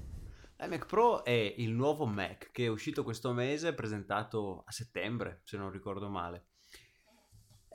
L'iMac 0.58 0.86
Pro 0.86 1.24
è 1.24 1.54
il 1.56 1.72
nuovo 1.72 2.06
Mac 2.06 2.50
che 2.52 2.66
è 2.66 2.68
uscito 2.68 3.02
questo 3.02 3.32
mese, 3.32 3.74
presentato 3.74 4.62
a 4.64 4.70
settembre, 4.70 5.40
se 5.44 5.56
non 5.56 5.70
ricordo 5.70 6.08
male. 6.08 6.44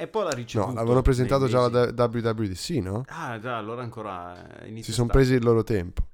Apple 0.01 0.27
ha 0.27 0.33
ricevuto... 0.33 0.71
No, 0.71 0.75
l'avevano 0.75 1.01
presentato 1.01 1.47
già 1.47 1.69
mesi- 1.69 1.93
alla 1.93 2.05
WWDC, 2.05 2.69
no? 2.83 3.03
Ah, 3.07 3.39
già, 3.39 3.57
allora 3.57 3.83
ancora 3.83 4.59
eh, 4.59 4.67
inizia 4.67 4.91
Si 4.91 4.93
sono 4.93 5.09
presi 5.09 5.33
il 5.33 5.43
loro 5.43 5.63
tempo. 5.63 6.07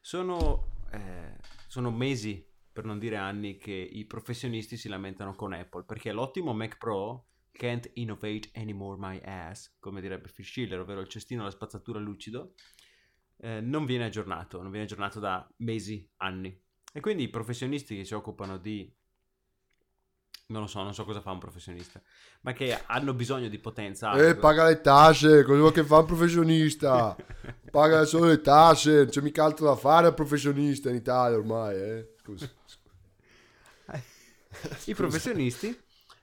Sono, 0.00 0.84
eh, 0.92 1.36
sono 1.66 1.90
mesi, 1.90 2.46
per 2.72 2.84
non 2.84 2.98
dire 2.98 3.16
anni, 3.16 3.56
che 3.56 3.72
i 3.72 4.04
professionisti 4.04 4.76
si 4.76 4.88
lamentano 4.88 5.34
con 5.34 5.52
Apple, 5.52 5.84
perché 5.84 6.12
l'ottimo 6.12 6.52
Mac 6.54 6.78
Pro, 6.78 7.26
can't 7.56 7.90
innovate 7.94 8.50
anymore 8.54 8.96
my 8.98 9.20
ass, 9.24 9.74
come 9.80 10.00
direbbe 10.00 10.28
Phil 10.32 10.44
Schiller, 10.44 10.80
ovvero 10.80 11.00
il 11.00 11.08
cestino 11.08 11.42
alla 11.42 11.50
spazzatura 11.50 11.98
lucido, 11.98 12.52
eh, 13.38 13.60
non 13.60 13.84
viene 13.84 14.04
aggiornato, 14.04 14.60
non 14.60 14.70
viene 14.70 14.86
aggiornato 14.86 15.18
da 15.18 15.48
mesi, 15.58 16.08
anni. 16.18 16.56
E 16.92 17.00
quindi 17.00 17.24
i 17.24 17.28
professionisti 17.28 17.96
che 17.96 18.04
si 18.04 18.14
occupano 18.14 18.58
di... 18.58 18.90
Non 20.48 20.60
lo 20.62 20.68
so, 20.68 20.80
non 20.82 20.94
so 20.94 21.04
cosa 21.04 21.20
fa 21.20 21.32
un 21.32 21.40
professionista, 21.40 22.00
ma 22.42 22.52
che 22.52 22.80
hanno 22.86 23.14
bisogno 23.14 23.48
di 23.48 23.58
potenza. 23.58 24.12
Eh, 24.12 24.36
paga 24.36 24.64
le 24.66 24.80
tasse, 24.80 25.42
quello 25.42 25.70
che 25.72 25.82
fa 25.82 25.98
un 25.98 26.06
professionista. 26.06 27.16
paga 27.70 28.04
solo 28.04 28.26
le 28.26 28.40
tasse, 28.40 28.94
non 28.94 29.08
c'è 29.08 29.20
mica 29.22 29.42
altro 29.42 29.66
da 29.66 29.74
fare 29.74 30.06
al 30.06 30.14
professionista 30.14 30.88
in 30.88 30.94
Italia 30.94 31.36
ormai, 31.36 31.76
eh. 31.76 32.14
Scusa. 32.22 32.48
I 34.84 34.94
professionisti 34.94 35.76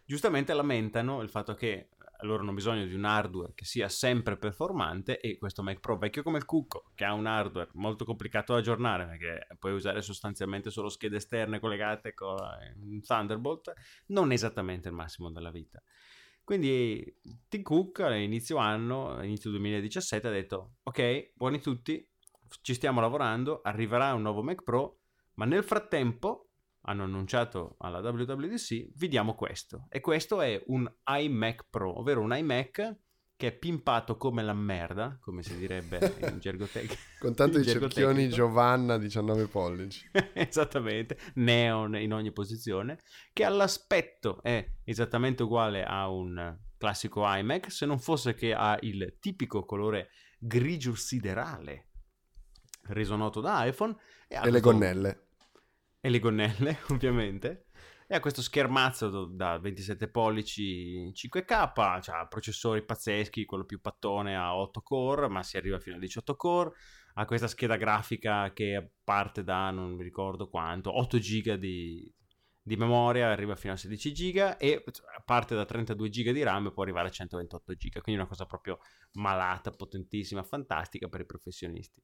giustamente 0.06 0.54
lamentano 0.54 1.22
il 1.22 1.30
fatto 1.30 1.54
che 1.54 1.90
loro 2.24 2.42
hanno 2.42 2.54
bisogno 2.54 2.86
di 2.86 2.94
un 2.94 3.06
hardware 3.06 3.54
che 3.54 3.66
sia 3.66 3.90
sempre 3.90 4.38
performante 4.38 5.20
e 5.20 5.38
questo 5.38 5.64
Mac 5.64 5.80
Pro 5.80 5.98
vecchio 5.98 6.24
come 6.24 6.38
il 6.38 6.46
cucco, 6.46 6.92
che 6.96 7.06
ha 7.06 7.14
un 7.14 7.26
hardware 7.26 7.70
molto 7.74 8.06
complicato 8.06 8.54
da 8.54 8.60
aggiornare 8.60 9.06
perché 9.06 9.48
puoi 9.60 9.74
usare 9.74 10.02
sostanzialmente 10.02 10.70
solo 10.70 10.90
schede 10.90 11.18
esterne 11.18 11.60
collegate 11.60 12.14
con 12.14 12.38
un 12.82 13.02
Thunderbolt, 13.02 13.74
non 14.08 14.32
è 14.32 14.34
esattamente 14.34 14.90
il 14.90 14.96
massimo 14.96 15.32
della 15.32 15.52
vita. 15.52 15.82
Quindi 16.44 17.20
Tim 17.48 17.62
Cook 17.62 18.02
all'inizio 18.02 18.58
anno, 18.58 19.24
inizio 19.24 19.50
2017, 19.52 20.28
ha 20.28 20.32
detto 20.32 20.74
ok, 20.84 21.32
buoni 21.36 21.62
tutti, 21.62 22.06
ci 22.62 22.74
stiamo 22.74 23.00
lavorando, 23.00 23.62
arriverà 23.64 24.14
un 24.14 24.24
nuovo 24.24 24.44
Mac 24.44 24.62
Pro, 24.64 25.00
ma 25.36 25.46
nel 25.46 25.64
frattempo 25.64 26.43
hanno 26.84 27.04
annunciato 27.04 27.76
alla 27.80 28.00
WWDC, 28.00 28.92
vi 28.96 29.08
diamo 29.08 29.36
questo. 29.36 29.88
E 29.90 30.00
questo 30.02 30.42
è 30.42 30.62
un 30.68 30.92
iMac 31.06 31.68
Pro, 31.70 32.00
ovvero 32.00 32.22
un 32.22 32.36
iMac 32.36 32.98
che 33.36 33.48
è 33.48 33.52
pimpato 33.52 34.16
come 34.16 34.44
la 34.44 34.54
merda, 34.54 35.18
come 35.20 35.44
si 35.44 35.58
direbbe 35.58 36.16
in 36.22 36.40
gergo 36.40 36.66
tecnico. 36.66 36.96
Con 37.20 37.34
tanto 37.36 37.58
in 37.58 37.64
i 37.64 37.66
gergo 37.66 37.88
cerchioni 37.88 38.16
tecnico. 38.16 38.36
Giovanna 38.36 38.98
19 38.98 39.48
pollici. 39.48 40.10
Esattamente, 40.34 41.18
neon 41.36 41.96
in 41.96 42.14
ogni 42.14 42.32
posizione, 42.32 43.00
che 43.32 43.44
all'aspetto 43.44 44.42
è 44.42 44.66
esattamente 44.84 45.44
uguale 45.44 45.84
a 45.84 46.10
un 46.10 46.58
classico 46.78 47.24
iMac, 47.26 47.72
se 47.72 47.86
non 47.86 48.00
fosse 48.00 48.34
che 48.34 48.54
ha 48.54 48.78
il 48.82 49.18
tipico 49.20 49.66
colore 49.66 50.10
grigio 50.38 50.96
siderale 50.96 51.88
reso 52.88 53.16
noto 53.16 53.40
da 53.40 53.66
iPhone 53.66 53.96
e, 54.28 54.36
E 54.42 54.52
le 54.52 54.60
gonnelle. 54.60 55.23
E 56.06 56.10
le 56.10 56.20
gonnelle, 56.20 56.80
ovviamente. 56.92 57.68
E 58.08 58.16
ha 58.16 58.20
questo 58.20 58.42
schermazzo 58.42 59.26
da 59.26 59.58
27 59.58 60.10
pollici 60.10 61.10
5K, 61.14 62.10
ha 62.12 62.28
processori 62.28 62.84
pazzeschi, 62.84 63.46
quello 63.46 63.64
più 63.64 63.80
pattone 63.80 64.36
a 64.36 64.54
8 64.58 64.82
core, 64.82 65.30
ma 65.30 65.42
si 65.44 65.56
arriva 65.56 65.80
fino 65.80 65.96
a 65.96 66.00
18 66.00 66.36
core. 66.36 66.72
Ha 67.14 67.26
questa 67.26 67.48
scheda 67.48 67.78
grafica 67.78 68.52
che 68.52 68.96
parte 69.02 69.46
da 69.46 69.72
non 69.72 69.94
mi 69.94 70.04
ricordo 70.04 70.50
quanto, 70.50 70.98
8 70.98 71.18
GB 71.18 71.54
di, 71.54 72.14
di 72.62 72.76
memoria, 72.76 73.30
arriva 73.30 73.56
fino 73.56 73.72
a 73.72 73.78
16 73.78 74.12
GB 74.12 74.56
e 74.60 74.84
parte 75.24 75.56
da 75.56 75.64
32 75.64 76.10
GB 76.10 76.32
di 76.32 76.44
RAM 76.44 76.66
e 76.66 76.74
può 76.74 76.84
arrivare 76.84 77.08
a 77.08 77.12
128 77.12 77.74
GB. 77.76 78.02
Quindi 78.02 78.20
una 78.20 78.28
cosa 78.28 78.46
proprio 78.46 78.80
malata, 79.14 79.72
potentissima, 79.72 80.44
fantastica 80.44 81.08
per 81.08 81.22
i 81.22 81.26
professionisti. 81.26 82.04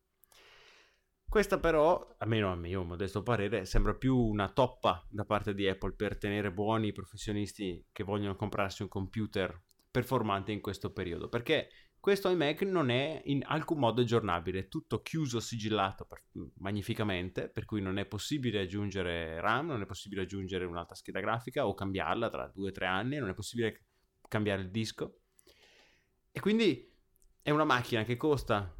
Questa 1.29 1.59
però, 1.59 2.15
almeno 2.17 2.51
a 2.51 2.55
mio 2.55 2.83
modesto 2.83 3.21
parere, 3.21 3.63
sembra 3.65 3.93
più 3.93 4.17
una 4.17 4.49
toppa 4.49 5.05
da 5.07 5.25
parte 5.25 5.53
di 5.53 5.67
Apple 5.67 5.93
per 5.93 6.17
tenere 6.17 6.51
buoni 6.51 6.87
i 6.87 6.91
professionisti 6.91 7.85
che 7.91 8.03
vogliono 8.03 8.35
comprarsi 8.35 8.81
un 8.81 8.87
computer 8.87 9.61
performante 9.91 10.51
in 10.51 10.59
questo 10.59 10.91
periodo, 10.91 11.29
perché 11.29 11.69
questo 11.99 12.29
iMac 12.29 12.63
non 12.63 12.89
è 12.89 13.21
in 13.25 13.43
alcun 13.45 13.77
modo 13.77 14.01
aggiornabile, 14.01 14.59
è 14.61 14.67
tutto 14.67 15.03
chiuso, 15.03 15.39
sigillato 15.39 16.05
per- 16.05 16.23
magnificamente, 16.55 17.47
per 17.47 17.65
cui 17.65 17.81
non 17.81 17.99
è 17.99 18.07
possibile 18.07 18.61
aggiungere 18.61 19.39
RAM, 19.39 19.67
non 19.67 19.81
è 19.83 19.85
possibile 19.85 20.23
aggiungere 20.23 20.65
un'altra 20.65 20.95
scheda 20.95 21.19
grafica 21.19 21.67
o 21.67 21.75
cambiarla 21.75 22.29
tra 22.31 22.47
due 22.47 22.69
o 22.69 22.71
tre 22.71 22.87
anni, 22.87 23.17
non 23.17 23.29
è 23.29 23.35
possibile 23.35 23.83
cambiare 24.27 24.63
il 24.63 24.71
disco. 24.71 25.19
E 26.31 26.39
quindi 26.39 26.91
è 27.39 27.51
una 27.51 27.65
macchina 27.65 28.03
che 28.03 28.17
costa, 28.17 28.75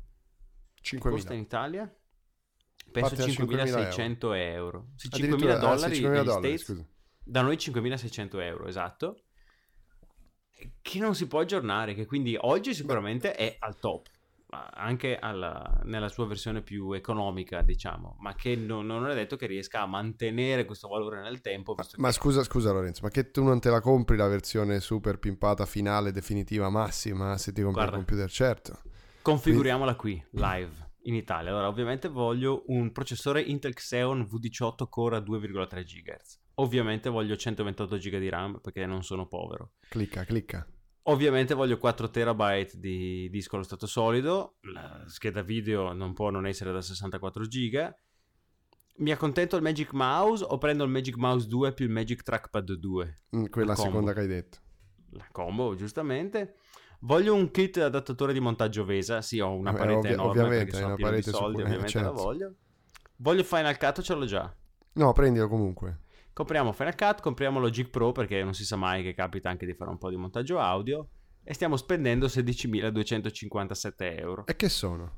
costa 0.98 1.32
5.000. 1.32 1.34
in 1.34 1.40
Italia? 1.42 1.99
Penso 2.92 3.16
Parte 3.16 3.26
da 3.26 3.32
5.600 3.32 4.34
euro. 4.36 4.88
Sì, 4.96 5.08
5.000 5.10 5.16
Addirittura- 5.16 5.54
ah, 5.56 5.58
dollari 5.60 5.96
sì, 5.96 6.02
5.000 6.02 6.10
negli 6.18 6.26
dollari, 6.26 6.58
States. 6.58 6.86
Da 7.24 7.42
noi 7.42 7.58
5.600 7.58 8.40
euro, 8.42 8.68
esatto. 8.68 9.22
Che 10.82 11.00
non 11.00 11.16
si 11.16 11.28
può 11.28 11.40
aggiornare, 11.40 11.94
che 11.94 12.06
quindi 12.06 12.36
oggi 12.40 12.74
sicuramente 12.74 13.34
è 13.34 13.56
al 13.60 13.80
top, 13.80 14.08
ma 14.50 14.66
anche 14.74 15.18
alla- 15.18 15.80
nella 15.84 16.10
sua 16.10 16.26
versione 16.26 16.62
più 16.62 16.92
economica, 16.92 17.62
diciamo, 17.62 18.18
ma 18.20 18.34
che 18.36 18.56
non, 18.58 18.86
non 18.88 19.08
è 19.10 19.14
detto 19.14 19.38
che 19.38 19.46
riesca 19.46 19.82
a 19.82 19.86
mantenere 19.86 20.66
questo 20.66 20.88
valore 20.90 21.22
nel 21.22 21.40
tempo. 21.40 21.76
Ma 21.98 22.08
che- 22.10 22.14
scusa, 22.14 22.44
scusa 22.44 22.72
Lorenzo, 22.74 23.02
ma 23.04 23.10
che 23.10 23.32
tu 23.32 23.44
non 23.44 23.60
te 23.62 23.70
la 23.70 23.80
compri 23.80 24.18
la 24.18 24.28
versione 24.28 24.80
super 24.82 25.18
pimpata 25.20 25.66
finale, 25.66 26.12
definitiva, 26.12 26.70
massima, 26.70 27.38
se 27.38 27.54
ti 27.54 27.62
compri 27.62 27.82
Guarda. 27.84 27.98
il 27.98 28.06
computer, 28.06 28.30
certo. 28.30 28.82
Configuriamola 29.22 29.96
qui, 29.96 30.22
live, 30.32 30.89
in 31.04 31.16
Italia. 31.16 31.52
Allora, 31.52 31.68
ovviamente 31.68 32.08
voglio 32.08 32.64
un 32.68 32.92
processore 32.92 33.42
Intel 33.42 33.74
Xeon 33.74 34.28
V18 34.30 34.88
Core 34.90 35.18
a 35.18 35.20
2,3 35.20 35.84
GHz. 35.84 36.40
Ovviamente 36.56 37.10
voglio 37.10 37.36
128 37.36 37.98
GB 37.98 38.18
di 38.18 38.30
RAM 38.30 38.60
perché 38.60 38.86
non 38.86 39.04
sono 39.04 39.28
povero. 39.28 39.74
Clicca, 39.88 40.26
clicca. 40.26 40.68
Ovviamente 41.04 41.54
voglio 41.54 41.78
4 41.78 42.10
TB 42.10 42.74
di 42.74 43.30
disco 43.30 43.56
allo 43.56 43.64
stato 43.64 43.88
solido, 43.88 44.58
la 44.62 45.04
scheda 45.08 45.42
video 45.42 45.92
non 45.94 46.14
può 46.14 46.30
non 46.30 46.46
essere 46.46 46.72
da 46.72 46.82
64 46.82 47.46
GB. 47.46 47.96
Mi 48.98 49.12
accontento 49.12 49.56
il 49.56 49.64
Magic 49.64 49.94
Mouse 49.94 50.44
o 50.44 50.58
prendo 50.58 50.84
il 50.84 50.92
Magic 50.92 51.16
Mouse 51.16 51.48
2 51.48 51.74
più 51.74 51.86
il 51.86 51.92
Magic 51.92 52.22
Trackpad 52.22 52.74
2? 52.74 53.22
Mm, 53.38 53.46
quella 53.46 53.76
seconda 53.76 54.14
che 54.14 54.20
hai 54.20 54.28
detto. 54.28 54.58
La 55.12 55.28
combo, 55.32 55.74
giustamente. 55.76 56.58
Voglio 57.00 57.34
un 57.34 57.50
kit 57.52 57.78
adattatore 57.78 58.34
di 58.34 58.40
montaggio 58.40 58.84
VESA. 58.84 59.22
Sì, 59.22 59.40
ho 59.40 59.54
una 59.56 59.72
Eh, 59.72 59.78
parete 59.78 59.98
ovvia- 59.98 60.12
enorme 60.12 60.32
ovviamente, 60.42 60.72
sono 60.74 60.86
una 60.88 60.96
pieno 60.96 61.12
di 61.12 61.22
parete 61.22 61.32
soldi, 61.32 61.54
su- 61.56 61.60
eh, 61.60 61.64
ovviamente 61.64 61.98
la 61.98 62.04
certo. 62.06 62.22
voglio. 62.24 62.54
Voglio 63.18 63.44
Final 63.44 63.78
Cut, 63.78 64.02
ce 64.02 64.14
l'ho 64.14 64.26
già. 64.26 64.56
No, 64.94 65.14
prendilo 65.14 65.48
comunque. 65.48 66.00
Compriamo 66.34 66.72
Final 66.72 66.96
Cut, 66.96 67.22
compriamo 67.22 67.60
Logic 67.60 67.90
Pro 67.90 68.12
perché 68.12 68.44
non 68.44 68.54
si 68.54 68.64
sa 68.66 68.76
mai 68.76 69.04
che 69.04 69.14
capita 69.14 69.50
anche 69.50 69.66
di 69.66 69.74
fare 69.74 69.90
un 69.92 69.98
po' 69.98 70.10
di 70.10 70.16
montaggio 70.16 70.60
audio 70.60 71.08
e 71.44 71.54
stiamo 71.54 71.76
spendendo 71.76 72.28
16.257 72.28 74.18
euro. 74.18 74.46
E 74.46 74.56
che 74.56 74.70
sono? 74.70 75.18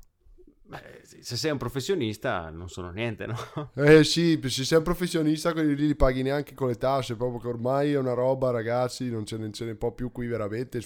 Beh, 0.71 1.01
se 1.19 1.35
sei 1.35 1.51
un 1.51 1.57
professionista 1.57 2.49
non 2.49 2.69
sono 2.69 2.91
niente, 2.91 3.25
no? 3.25 3.35
Eh 3.75 4.05
sì, 4.05 4.39
se 4.41 4.63
sei 4.63 4.77
un 4.77 4.85
professionista 4.85 5.51
quelli 5.51 5.75
lì 5.75 5.87
li 5.87 5.95
paghi 5.95 6.21
neanche 6.21 6.53
con 6.53 6.69
le 6.69 6.75
tasse, 6.75 7.17
proprio 7.17 7.41
che 7.41 7.47
ormai 7.49 7.91
è 7.91 7.97
una 7.97 8.13
roba 8.13 8.51
ragazzi, 8.51 9.09
non 9.09 9.25
ce 9.25 9.35
ne, 9.35 9.51
ce 9.51 9.65
ne 9.65 9.75
può 9.75 9.91
più 9.91 10.13
qui 10.13 10.27
veramente. 10.27 10.79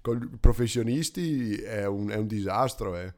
Con 0.00 0.30
i 0.32 0.38
professionisti 0.38 1.56
è 1.56 1.84
un, 1.86 2.08
è 2.10 2.16
un 2.16 2.28
disastro, 2.28 2.96
eh. 2.96 3.12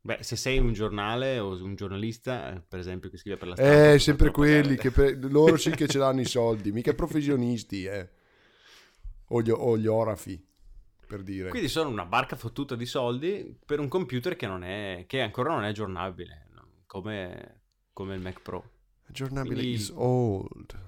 Beh, 0.00 0.18
se 0.22 0.34
sei 0.34 0.58
un 0.58 0.72
giornale 0.72 1.38
o 1.38 1.50
un 1.62 1.76
giornalista, 1.76 2.54
eh, 2.54 2.60
per 2.66 2.80
esempio, 2.80 3.08
che 3.08 3.16
scrive 3.16 3.36
per 3.36 3.48
la 3.48 3.54
stampa... 3.54 3.92
Eh, 3.92 3.98
sempre 4.00 4.32
quelli 4.32 4.74
che 4.76 4.90
per- 4.90 5.16
loro 5.30 5.56
sì 5.56 5.70
che 5.70 5.86
ce 5.86 5.98
l'hanno 5.98 6.22
i 6.22 6.26
soldi, 6.26 6.72
mica 6.72 6.92
professionisti, 6.92 7.84
eh. 7.84 8.08
O 9.28 9.42
gli, 9.42 9.50
o 9.50 9.78
gli 9.78 9.86
orafi, 9.86 10.44
per 11.08 11.22
dire. 11.22 11.48
Quindi 11.48 11.68
sono 11.68 11.88
una 11.88 12.04
barca 12.04 12.36
fottuta 12.36 12.76
di 12.76 12.86
soldi 12.86 13.58
per 13.64 13.80
un 13.80 13.88
computer 13.88 14.36
che, 14.36 14.46
non 14.46 14.62
è, 14.62 15.04
che 15.08 15.22
ancora 15.22 15.52
non 15.54 15.64
è 15.64 15.68
aggiornabile, 15.68 16.48
come, 16.86 17.62
come 17.92 18.14
il 18.14 18.20
Mac 18.20 18.40
Pro. 18.42 18.70
Aggiornabile 19.08 19.54
quindi- 19.54 19.72
is 19.72 19.90
old. 19.94 20.78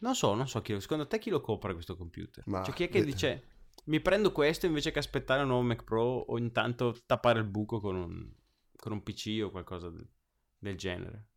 Non 0.00 0.14
so, 0.14 0.34
non 0.34 0.46
so 0.46 0.60
chi, 0.60 0.78
secondo 0.80 1.06
te 1.06 1.18
chi 1.18 1.30
lo 1.30 1.40
compra 1.40 1.72
questo 1.72 1.96
computer? 1.96 2.44
Ma- 2.46 2.62
Cioè 2.62 2.74
chi 2.74 2.84
è 2.84 2.88
che 2.90 2.98
eh. 2.98 3.04
dice 3.04 3.44
mi 3.86 4.00
prendo 4.00 4.32
questo 4.32 4.66
invece 4.66 4.90
che 4.90 4.98
aspettare 4.98 5.42
un 5.42 5.48
nuovo 5.48 5.62
Mac 5.62 5.82
Pro 5.84 6.02
o 6.02 6.38
intanto 6.38 6.96
tappare 7.06 7.38
il 7.38 7.46
buco 7.46 7.80
con 7.80 7.96
un, 7.96 8.30
con 8.76 8.92
un 8.92 9.02
PC 9.02 9.40
o 9.42 9.50
qualcosa 9.50 9.88
del, 9.88 10.06
del 10.58 10.76
genere? 10.76 11.28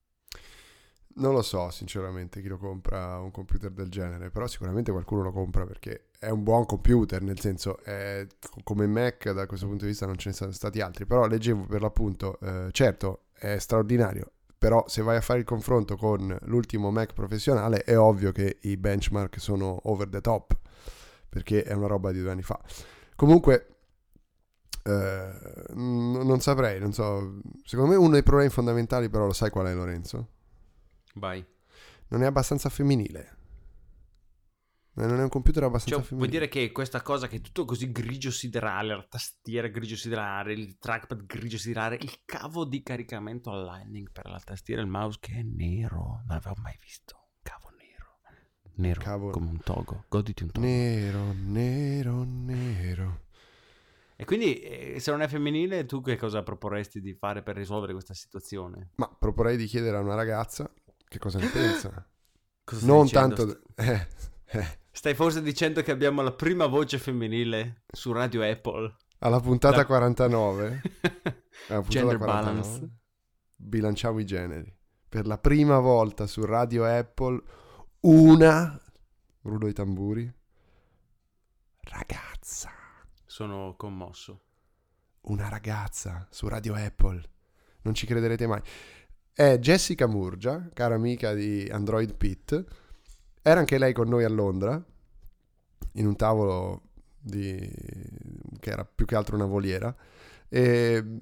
Non 1.17 1.33
lo 1.33 1.41
so, 1.41 1.71
sinceramente, 1.71 2.41
chi 2.41 2.47
lo 2.47 2.57
compra 2.57 3.17
un 3.19 3.31
computer 3.31 3.71
del 3.71 3.89
genere, 3.89 4.29
però 4.29 4.45
sicuramente 4.45 4.91
qualcuno 4.91 5.23
lo 5.23 5.31
compra 5.31 5.65
perché 5.65 6.09
è 6.19 6.29
un 6.29 6.43
buon 6.43 6.65
computer, 6.65 7.23
nel 7.23 7.39
senso, 7.39 7.79
è- 7.83 8.27
come 8.63 8.85
Mac 8.85 9.31
da 9.31 9.47
questo 9.47 9.65
punto 9.65 9.85
di 9.85 9.89
vista 9.91 10.05
non 10.05 10.17
ce 10.17 10.29
ne 10.29 10.35
sono 10.35 10.51
stati 10.51 10.79
altri, 10.79 11.05
però 11.07 11.25
leggevo 11.25 11.65
per 11.65 11.81
l'appunto, 11.81 12.39
eh, 12.41 12.67
certo, 12.71 13.23
è 13.33 13.57
straordinario, 13.57 14.31
però 14.59 14.83
se 14.87 15.01
vai 15.01 15.15
a 15.17 15.21
fare 15.21 15.39
il 15.39 15.45
confronto 15.45 15.95
con 15.95 16.37
l'ultimo 16.43 16.91
Mac 16.91 17.13
professionale 17.13 17.83
è 17.83 17.97
ovvio 17.97 18.31
che 18.31 18.59
i 18.61 18.77
benchmark 18.77 19.39
sono 19.39 19.79
over 19.85 20.07
the 20.09 20.21
top, 20.21 20.55
perché 21.29 21.63
è 21.63 21.73
una 21.73 21.87
roba 21.87 22.11
di 22.11 22.21
due 22.21 22.29
anni 22.29 22.43
fa. 22.43 22.59
Comunque, 23.15 23.67
eh, 24.83 25.29
non 25.73 26.39
saprei, 26.39 26.79
non 26.79 26.93
so, 26.93 27.39
secondo 27.63 27.91
me 27.91 27.97
uno 27.97 28.11
dei 28.11 28.23
problemi 28.23 28.49
fondamentali 28.49 29.09
però 29.09 29.25
lo 29.25 29.33
sai 29.33 29.49
qual 29.49 29.67
è 29.67 29.73
Lorenzo? 29.73 30.27
Vai. 31.19 31.45
non 32.09 32.23
è 32.23 32.25
abbastanza 32.25 32.69
femminile. 32.69 33.35
Non 34.97 35.19
è 35.19 35.21
un 35.23 35.29
computer 35.29 35.61
abbastanza 35.63 35.99
Cioè, 35.99 36.07
femminile. 36.07 36.31
dire 36.31 36.47
che 36.47 36.71
questa 36.71 37.03
cosa 37.03 37.27
che 37.27 37.35
è 37.35 37.41
tutto 37.41 37.65
così 37.65 37.91
grigio 37.91 38.31
siderale, 38.31 38.95
la 38.95 39.05
tastiera 39.07 39.67
grigio 39.67 39.95
siderale, 39.95 40.53
il 40.53 40.79
trackpad 40.79 41.25
grigio 41.27 41.59
siderale, 41.59 41.97
il 42.01 42.21
cavo 42.25 42.65
di 42.65 42.81
caricamento 42.81 43.51
al 43.51 43.63
lightning 43.63 44.11
per 44.11 44.27
la 44.27 44.39
tastiera 44.43 44.81
e 44.81 44.85
il 44.85 44.89
mouse 44.89 45.19
che 45.21 45.33
è 45.33 45.43
nero, 45.43 46.23
non 46.25 46.35
avevo 46.37 46.55
mai 46.63 46.75
visto 46.81 47.15
un 47.15 47.37
cavo 47.43 47.69
nero. 47.77 48.17
Nero, 48.77 49.01
Cavo- 49.01 49.29
come 49.29 49.49
un 49.51 49.59
togo, 49.59 50.05
goditi 50.07 50.41
un 50.41 50.51
togo. 50.51 50.65
Nero, 50.65 51.31
nero, 51.31 52.23
nero. 52.23 53.25
E 54.15 54.25
quindi 54.25 54.59
eh, 54.61 54.99
se 54.99 55.11
non 55.11 55.21
è 55.21 55.27
femminile, 55.27 55.85
tu 55.85 56.01
che 56.01 56.17
cosa 56.17 56.41
proporresti 56.41 57.01
di 57.01 57.13
fare 57.13 57.43
per 57.43 57.55
risolvere 57.55 57.93
questa 57.93 58.15
situazione? 58.15 58.93
Ma 58.95 59.07
proporrei 59.07 59.57
di 59.57 59.67
chiedere 59.67 59.95
a 59.97 59.99
una 59.99 60.15
ragazza 60.15 60.67
che 61.07 61.19
cosa 61.19 61.39
ne 61.39 61.47
pensa. 61.47 62.07
Cosa 62.67 62.85
non 62.85 63.05
dicendo? 63.05 63.35
tanto... 63.35 63.61
Eh, 63.75 64.07
eh. 64.45 64.79
Stai 64.91 65.13
forse 65.13 65.41
dicendo 65.41 65.81
che 65.81 65.91
abbiamo 65.91 66.21
la 66.21 66.33
prima 66.33 66.65
voce 66.65 66.97
femminile 66.97 67.83
su 67.89 68.11
Radio 68.11 68.43
Apple? 68.43 68.93
Alla 69.19 69.39
puntata 69.39 69.77
Da- 69.77 69.85
49... 69.85 70.81
alla 71.69 71.81
puntata 71.81 71.87
Gender 71.87 72.17
49, 72.17 72.25
balance. 72.25 72.89
Bilanciamo 73.55 74.19
i 74.19 74.25
generi. 74.25 74.75
Per 75.07 75.25
la 75.25 75.37
prima 75.37 75.79
volta 75.79 76.27
su 76.27 76.43
Radio 76.43 76.83
Apple 76.83 77.41
una... 78.01 78.77
Rullo 79.43 79.67
i 79.67 79.73
tamburi. 79.73 80.29
Ragazza. 81.79 82.69
Sono 83.25 83.75
commosso. 83.77 84.41
Una 85.21 85.47
ragazza 85.47 86.27
su 86.29 86.49
Radio 86.49 86.75
Apple. 86.75 87.23
Non 87.83 87.93
ci 87.93 88.05
crederete 88.05 88.45
mai. 88.45 88.61
È 89.39 89.59
Jessica 89.59 90.07
Murgia, 90.07 90.67
cara 90.73 90.95
amica 90.95 91.35
di 91.35 91.69
Android 91.71 92.15
Pit. 92.15 92.65
Era 93.43 93.59
anche 93.59 93.77
lei 93.77 93.93
con 93.93 94.09
noi 94.09 94.23
a 94.23 94.29
Londra, 94.29 94.83
in 95.91 96.07
un 96.07 96.15
tavolo 96.15 96.81
di... 97.19 97.59
che 98.59 98.69
era 98.71 98.83
più 98.83 99.05
che 99.05 99.13
altro 99.13 99.35
una 99.35 99.45
voliera. 99.45 99.95
E 100.49 101.19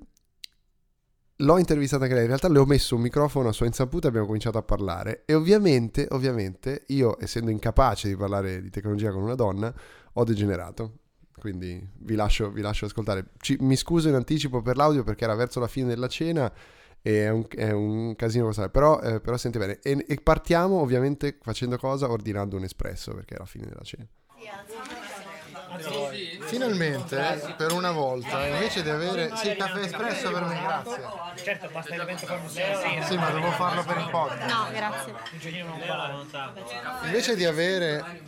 l'ho 1.36 1.58
intervistata 1.58 2.04
anche 2.04 2.14
lei. 2.14 2.24
In 2.24 2.30
realtà 2.30 2.48
le 2.48 2.60
ho 2.60 2.66
messo 2.66 2.96
un 2.96 3.02
microfono 3.02 3.50
a 3.50 3.52
sua 3.52 3.66
insaputa 3.66 4.06
e 4.06 4.08
abbiamo 4.12 4.28
cominciato 4.28 4.58
a 4.58 4.64
parlare. 4.64 5.24
E 5.26 5.34
ovviamente, 5.34 6.08
ovviamente, 6.12 6.86
io 6.88 7.18
essendo 7.20 7.52
incapace 7.52 8.08
di 8.08 8.16
parlare 8.16 8.62
di 8.62 8.70
tecnologia 8.70 9.12
con 9.12 9.24
una 9.24 9.36
donna, 9.36 9.74
ho 10.14 10.24
degenerato. 10.24 11.00
Quindi 11.38 11.86
vi 11.98 12.16
lascio, 12.16 12.50
vi 12.50 12.62
lascio 12.62 12.86
ascoltare. 12.86 13.32
Ci- 13.40 13.58
mi 13.60 13.76
scuso 13.76 14.08
in 14.08 14.16
anticipo 14.16 14.62
per 14.62 14.78
l'audio 14.78 15.04
perché 15.04 15.26
era 15.26 15.36
verso 15.36 15.60
la 15.60 15.68
fine 15.68 15.90
della 15.90 16.08
cena 16.08 16.50
è 17.12 17.30
un, 17.30 17.46
è 17.56 17.72
un 17.72 18.16
casino 18.16 18.46
costare. 18.46 18.70
Però, 18.70 19.00
eh, 19.00 19.20
però 19.20 19.38
sente 19.38 19.60
bene. 19.60 19.80
E, 19.84 20.06
e 20.08 20.16
partiamo 20.22 20.80
ovviamente 20.80 21.38
facendo 21.42 21.78
cosa? 21.78 22.10
Ordinando 22.10 22.58
un 22.58 22.64
espresso 22.64 23.14
perché 23.14 23.36
è 23.36 23.38
la 23.38 23.46
fine 23.46 23.66
della 23.68 23.84
cena. 23.84 24.08
Finalmente, 26.42 27.54
per 27.58 27.74
una 27.74 27.92
volta, 27.92 28.48
invece 28.48 28.82
di 28.82 28.90
avere... 28.90 29.36
Sì, 29.36 29.56
caffè 29.56 29.80
espresso 29.80 30.32
per 30.32 30.44
me, 30.44 30.60
grazie. 30.62 31.04
Certo, 31.44 31.70
basta 31.72 31.96
l'evento 31.96 32.26
con 32.26 32.40
museo. 32.42 33.04
Sì, 33.04 33.18
ma 33.18 33.30
devo 33.30 33.52
farlo 33.52 33.84
per 33.84 33.98
il 33.98 34.10
podcast. 34.10 34.54
No, 34.54 34.72
grazie. 34.72 35.14
Il. 35.42 35.66
Invece 37.04 37.36
di 37.36 37.46
avere 37.46 38.22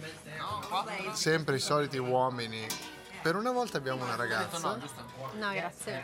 sempre 1.14 1.56
i 1.56 1.60
soliti 1.60 1.98
uomini, 1.98 2.66
per 3.28 3.36
una 3.36 3.52
volta 3.52 3.78
abbiamo 3.78 4.06
una 4.06 4.16
ragazza 4.16 4.78
No, 5.38 5.52
grazie. 5.52 6.04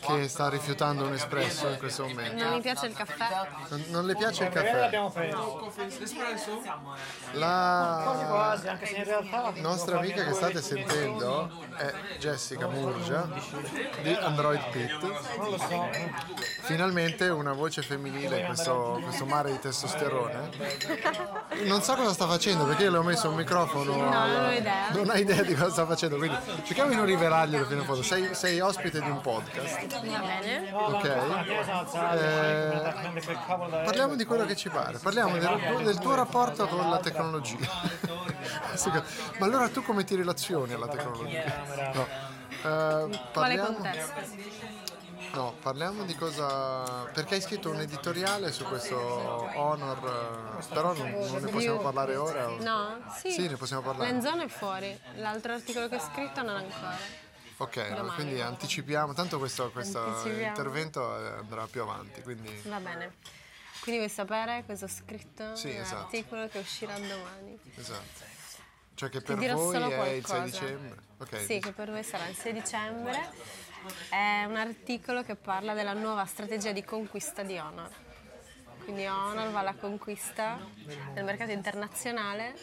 che 0.00 0.26
sta 0.28 0.48
rifiutando 0.48 1.04
un 1.04 1.12
espresso 1.12 1.68
in 1.68 1.76
questo 1.76 2.06
momento. 2.06 2.42
Non 2.42 2.54
mi 2.54 2.60
piace 2.62 2.86
il 2.86 2.94
caffè. 2.94 3.46
Non, 3.68 3.84
non 3.88 4.06
le 4.06 4.16
piace 4.16 4.44
il 4.44 4.48
Magari 4.48 4.66
caffè. 4.68 4.80
l'abbiamo 4.80 5.10
preso. 5.10 5.70
Quasi 5.70 6.14
La 7.32 8.24
quasi, 8.26 8.68
anche 8.68 8.86
se 8.86 8.96
in 8.96 9.04
realtà... 9.04 9.52
nostra 9.56 9.98
amica 9.98 10.24
che 10.24 10.32
state 10.32 10.62
sentendo 10.62 11.50
è 11.76 11.92
Jessica 12.18 12.66
Murgia 12.68 13.28
di 14.02 14.14
Android 14.14 14.70
Pit. 14.70 14.98
Non 15.36 15.50
lo 15.50 15.58
so. 15.58 15.88
Finalmente 16.62 17.28
una 17.28 17.52
voce 17.52 17.82
femminile 17.82 18.40
in 18.40 18.46
questo, 18.46 18.98
questo 19.02 19.26
mare 19.26 19.50
di 19.52 19.58
testosterone. 19.58 20.48
Non 21.64 21.82
so 21.82 21.94
cosa 21.94 22.12
sta 22.14 22.26
facendo 22.26 22.64
perché 22.64 22.84
io 22.84 22.90
le 22.90 22.98
ho 22.98 23.02
messo 23.02 23.28
un 23.28 23.34
microfono. 23.36 23.94
No, 23.94 24.26
non 24.26 24.44
ho 24.46 24.50
idea. 24.52 24.90
Non 24.90 25.10
hai 25.10 25.20
idea 25.20 25.42
di 25.42 25.54
cosa 25.54 25.70
sta 25.70 25.86
facendo, 25.86 26.16
quindi 26.16 26.36
cerchiamo 26.64 26.90
di 26.90 26.96
non 26.96 27.04
rivelarglielo 27.06 27.64
fino 27.66 27.80
in 27.80 27.86
fondo. 27.86 28.02
Sei, 28.02 28.34
sei 28.34 28.60
ospite 28.60 29.00
di 29.00 29.08
un 29.08 29.20
podcast, 29.20 29.86
Va 29.86 30.00
bene. 30.00 30.72
ok? 30.72 31.04
Eh, 32.14 32.92
parliamo 33.84 34.14
di 34.14 34.24
quello 34.24 34.44
che 34.46 34.56
ci 34.56 34.68
pare, 34.68 34.98
parliamo 34.98 35.38
del, 35.38 35.80
del 35.84 35.98
tuo 35.98 36.14
rapporto 36.14 36.66
con 36.66 36.88
la 36.90 36.98
tecnologia. 36.98 37.66
Ma 39.38 39.46
allora 39.46 39.68
tu 39.68 39.82
come 39.82 40.04
ti 40.04 40.14
relazioni 40.14 40.72
alla 40.72 40.88
tecnologia? 40.88 41.44
No. 41.94 42.06
Quale 42.62 43.18
parliamo- 43.32 43.72
contesto? 43.74 44.20
No, 45.34 45.54
parliamo 45.62 46.04
di 46.04 46.14
cosa. 46.14 47.04
Perché 47.12 47.36
hai 47.36 47.40
scritto 47.40 47.70
un 47.70 47.80
editoriale 47.80 48.52
su 48.52 48.64
questo 48.64 48.96
Honor, 48.98 50.58
eh, 50.60 50.66
però 50.74 50.92
non, 50.94 51.10
non 51.10 51.42
ne 51.42 51.50
possiamo 51.50 51.78
parlare 51.78 52.16
ora. 52.16 52.50
o- 52.50 52.62
No? 52.62 53.02
Sì. 53.18 53.30
Sì, 53.32 53.48
ne 53.48 53.56
possiamo 53.56 53.82
parlare. 53.82 54.10
Lenzone 54.10 54.44
è 54.44 54.48
fuori. 54.48 54.98
L'altro 55.14 55.52
articolo 55.54 55.88
che 55.88 55.96
ho 55.96 56.00
scritto 56.00 56.42
non 56.42 56.56
ancora. 56.56 56.96
Ok, 57.58 57.88
Domani. 57.94 58.14
quindi 58.14 58.40
anticipiamo. 58.40 59.12
Tanto 59.14 59.38
questo, 59.38 59.70
questo 59.70 60.02
Anticipiamo. 60.02 60.48
intervento 60.48 61.16
eh, 61.24 61.28
andrà 61.38 61.66
più 61.66 61.80
avanti. 61.82 62.20
Quindi 62.22 62.60
Va 62.66 62.78
bene. 62.80 63.14
Quindi 63.80 64.00
vuoi 64.02 64.12
sapere 64.12 64.64
cosa 64.66 64.84
ho 64.84 64.88
scritto? 64.88 65.56
Sì, 65.56 65.74
esatto. 65.74 65.94
L'articolo 66.02 66.48
che 66.48 66.58
uscirà 66.58 66.94
domani. 66.98 67.58
esatto. 67.76 68.30
Cioè 68.94 69.08
che 69.08 69.20
per 69.22 69.36
voi 69.54 69.76
è 69.76 70.08
il 70.10 70.24
6 70.26 70.36
qualcosa. 70.36 70.40
dicembre. 70.44 71.02
Ok. 71.18 71.40
Sì, 71.44 71.58
che 71.58 71.72
per 71.72 71.90
voi 71.90 72.02
sarà 72.04 72.26
il 72.28 72.36
6 72.36 72.52
dicembre. 72.52 73.30
È 74.08 74.44
un 74.44 74.56
articolo 74.56 75.22
che 75.22 75.34
parla 75.34 75.74
della 75.74 75.92
nuova 75.92 76.24
strategia 76.24 76.72
di 76.72 76.84
conquista 76.84 77.42
di 77.42 77.58
Honor. 77.58 77.90
Quindi 78.84 79.06
Honor 79.06 79.50
va 79.50 79.60
alla 79.60 79.74
conquista 79.74 80.58
del 81.12 81.24
mercato 81.24 81.52
internazionale 81.52 82.54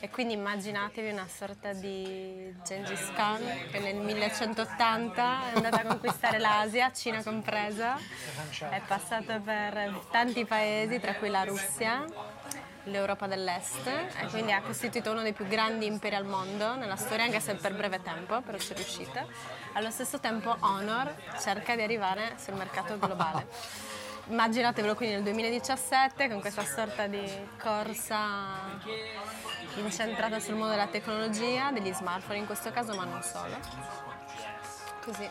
e 0.00 0.08
quindi 0.10 0.34
immaginatevi 0.34 1.10
una 1.10 1.26
sorta 1.26 1.72
di 1.72 2.54
Gengis 2.64 3.12
Khan 3.14 3.42
che 3.70 3.78
nel 3.78 3.96
1180 3.96 5.50
è 5.50 5.56
andata 5.56 5.80
a 5.80 5.84
conquistare 5.84 6.38
l'Asia, 6.38 6.92
Cina 6.92 7.22
compresa, 7.22 7.98
è 8.70 8.80
passato 8.86 9.40
per 9.40 10.00
tanti 10.10 10.44
paesi, 10.44 11.00
tra 11.00 11.14
cui 11.14 11.28
la 11.28 11.44
Russia, 11.44 12.04
l'Europa 12.84 13.26
dell'Est 13.26 13.86
e 13.86 14.26
quindi 14.30 14.52
ha 14.52 14.62
costituito 14.62 15.10
uno 15.10 15.22
dei 15.22 15.32
più 15.32 15.46
grandi 15.46 15.86
imperi 15.86 16.14
al 16.14 16.24
mondo 16.24 16.74
nella 16.74 16.96
storia, 16.96 17.24
anche 17.24 17.40
se 17.40 17.54
per 17.54 17.74
breve 17.74 18.02
tempo, 18.02 18.40
però 18.40 18.58
ci 18.58 18.72
è 18.72 18.76
riuscita. 18.76 19.26
Allo 19.74 19.90
stesso 19.90 20.18
tempo 20.20 20.56
Honor 20.60 21.14
cerca 21.40 21.74
di 21.74 21.82
arrivare 21.82 22.34
sul 22.36 22.54
mercato 22.54 22.98
globale. 22.98 23.46
Immaginatevelo 24.28 24.94
quindi 24.94 25.14
nel 25.14 25.24
2017 25.24 26.28
con 26.28 26.40
questa 26.40 26.64
sorta 26.64 27.06
di 27.06 27.24
corsa 27.58 28.78
incentrata 29.76 30.38
sul 30.38 30.54
mondo 30.54 30.70
della 30.70 30.88
tecnologia, 30.88 31.70
degli 31.70 31.92
smartphone 31.92 32.38
in 32.38 32.46
questo 32.46 32.70
caso, 32.70 32.94
ma 32.94 33.04
non 33.04 33.22
solo. 33.22 33.56
Così. 35.02 35.28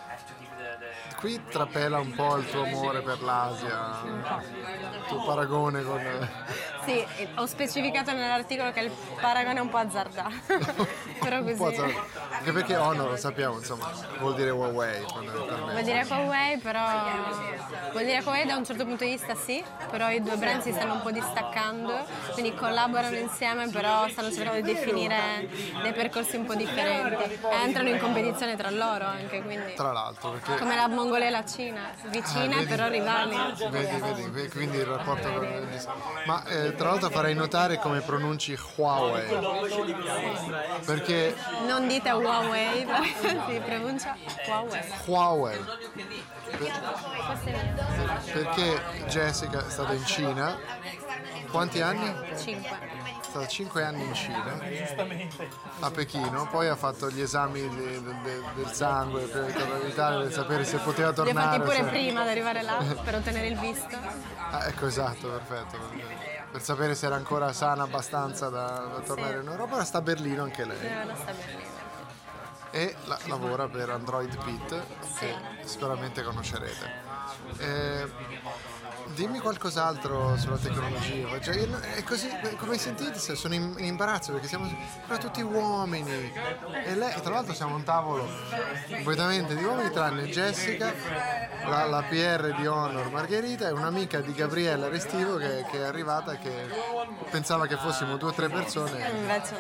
Qui 1.18 1.42
trapela 1.50 2.00
un 2.00 2.14
po' 2.14 2.38
il 2.38 2.48
tuo 2.48 2.64
amore 2.64 3.02
per 3.02 3.22
l'Asia, 3.24 4.02
il 4.06 5.04
tuo 5.08 5.26
paragone 5.26 5.82
con. 5.82 6.30
Sì, 6.86 7.06
ho 7.36 7.46
specificato 7.48 8.14
nell'articolo 8.14 8.72
che 8.72 8.82
il 8.82 8.92
paragone 9.20 9.58
è 9.58 9.62
un 9.62 9.70
po' 9.70 9.78
azzardato. 9.78 10.88
però 11.20 11.42
così. 11.42 11.64
azzardato. 11.64 12.26
Anche 12.30 12.52
perché 12.52 12.76
Honor, 12.76 13.10
lo 13.10 13.18
sappiamo, 13.18 13.58
insomma, 13.58 13.92
vuol 14.20 14.36
dire 14.36 14.52
Huawei 14.52 15.04
Vuol 15.04 15.84
dire 15.84 16.06
Huawei, 16.08 16.58
però 16.60 16.86
vuol 17.92 18.06
dire 18.06 18.22
Huawei 18.24 18.46
da 18.46 18.56
un 18.56 18.64
certo 18.66 18.86
punto 18.86 19.04
di 19.04 19.10
vista 19.10 19.34
sì, 19.34 19.64
però 19.90 20.12
i 20.12 20.22
due 20.22 20.38
brand 20.38 20.62
si 20.62 20.72
stanno 20.72 20.94
un 20.94 21.02
po' 21.02 21.12
distaccando, 21.12 22.06
quindi 22.34 22.54
collaborano 22.54 23.16
insieme, 23.16 23.68
però 23.70 24.08
stanno 24.08 24.32
cercando 24.32 24.62
di 24.62 24.74
definire 24.74 25.50
dei 25.82 25.94
percorsi 25.94 26.36
un 26.36 26.46
po' 26.46 26.54
differenti. 26.54 27.40
Entrano 27.64 27.90
in 27.90 27.98
competizione 27.98 28.56
tra 28.56 28.70
loro 28.70 29.06
anche, 29.06 29.42
quindi 29.42 29.74
Tra 29.74 29.92
l'altro, 29.92 30.32
perché 30.32 30.47
come 30.56 30.76
la 30.76 30.88
Mongolia 30.88 31.28
e 31.28 31.30
la 31.30 31.46
Cina, 31.46 31.90
vicine 32.06 32.62
Ah, 32.62 32.66
però 32.66 32.88
rivali. 32.88 33.36
Vedi, 33.70 34.00
vedi, 34.00 34.30
vedi, 34.30 34.50
quindi 34.50 34.78
il 34.78 34.86
rapporto 34.86 35.32
con 35.32 35.68
Ma 36.26 36.44
eh, 36.46 36.76
tra 36.76 36.90
l'altro 36.90 37.10
farei 37.10 37.36
notare 37.36 37.78
come 37.80 38.02
pronunci 38.02 38.58
Huawei. 38.76 39.28
Perché 40.86 41.36
Non 41.66 41.88
dite 41.88 42.10
Huawei, 42.12 42.86
si 43.48 43.62
pronuncia 43.66 44.16
Huawei. 44.48 44.82
Huawei. 45.06 45.60
Mio. 46.60 46.72
Perché 48.32 48.82
Jessica 49.08 49.66
è 49.66 49.70
stata 49.70 49.94
in 49.94 50.06
Cina. 50.06 50.58
Quanti 51.52 51.82
anni? 51.82 52.14
5. 52.38 52.97
Stata 53.38 53.48
5 53.48 53.84
anni 53.84 54.04
in 54.04 54.14
Cina, 54.16 54.60
a 55.82 55.92
Pechino, 55.92 56.48
poi 56.50 56.68
ha 56.70 56.76
fatto 56.76 57.10
gli 57.12 57.22
esami 57.22 57.62
de- 57.70 58.02
de- 58.02 58.16
de- 58.24 58.42
del 58.56 58.72
sangue 58.72 59.24
in 59.24 59.88
Italia 59.90 60.24
per 60.24 60.32
sapere 60.34 60.66
se 60.66 60.78
poteva 60.78 61.10
Li 61.10 61.16
tornare. 61.16 61.60
pure 61.62 61.76
se- 61.76 61.84
prima 61.84 62.24
di 62.24 62.30
arrivare 62.30 62.62
là 62.64 62.78
per 63.04 63.16
ottenere 63.16 63.48
il 63.48 63.60
visto. 63.60 63.96
Ah, 64.50 64.66
ecco 64.68 64.88
esatto, 64.88 65.28
perfetto. 65.30 65.78
per 66.52 66.62
sapere 66.64 66.96
se 66.96 67.06
era 67.06 67.16
ancora 67.16 67.54
sana 67.54 67.84
abbastanza 67.84 68.50
da, 68.50 68.88
da 68.92 69.00
tornare 69.06 69.40
in 69.42 69.48
Europa. 69.48 69.76
Ora 69.76 69.84
sta 69.84 70.00
a 70.00 70.02
Berlino 70.02 70.42
anche 70.44 70.66
lei 70.66 70.80
Eh, 70.80 71.04
ora 71.04 71.16
sta 71.16 71.30
a 71.30 71.34
Berlino. 71.34 71.70
e 72.72 72.96
la- 73.06 73.20
lavora 73.26 73.68
per 73.68 73.90
Android 73.92 74.36
Pit 74.44 74.82
che 75.20 75.36
sicuramente 75.64 76.24
conoscerete. 76.24 77.06
Eh, 77.60 78.10
dimmi 79.18 79.40
qualcos'altro 79.40 80.38
sulla 80.38 80.58
tecnologia. 80.58 81.40
Cioè, 81.42 81.56
io- 81.56 81.80
è 81.80 82.04
così, 82.04 82.30
come 82.58 82.78
sentite, 82.78 83.18
se- 83.18 83.34
sono 83.36 83.56
in, 83.56 83.74
in 83.80 83.86
imbarazzo 83.86 84.32
perché 84.32 84.48
siamo 84.48 84.70
però 85.08 85.18
tutti 85.20 85.42
uomini 85.42 86.32
e 86.86 86.96
lei, 86.96 87.20
tra 87.22 87.34
l'altro 87.34 87.56
siamo 87.56 87.74
a 87.74 87.78
un 87.78 87.84
tavolo 87.84 88.30
completamente 88.90 89.56
di 89.56 89.64
uomini 89.64 89.90
tranne 89.90 90.26
Jessica, 90.28 90.94
la, 91.66 91.86
la 91.86 92.04
PR 92.04 92.54
di 92.58 92.68
Honor 92.68 93.10
Margherita 93.10 93.68
e 93.68 93.72
un'amica 93.72 94.22
di 94.22 94.34
Gabriella 94.34 94.88
Restivo 94.88 95.38
che, 95.38 95.66
che 95.72 95.80
è 95.80 95.84
arrivata 95.84 96.36
che 96.38 96.68
pensava 97.32 97.66
che 97.66 97.76
fossimo 97.76 98.18
due 98.18 98.30
o 98.30 98.34
tre 98.34 98.50
persone. 98.50 99.10
Invece. 99.10 99.56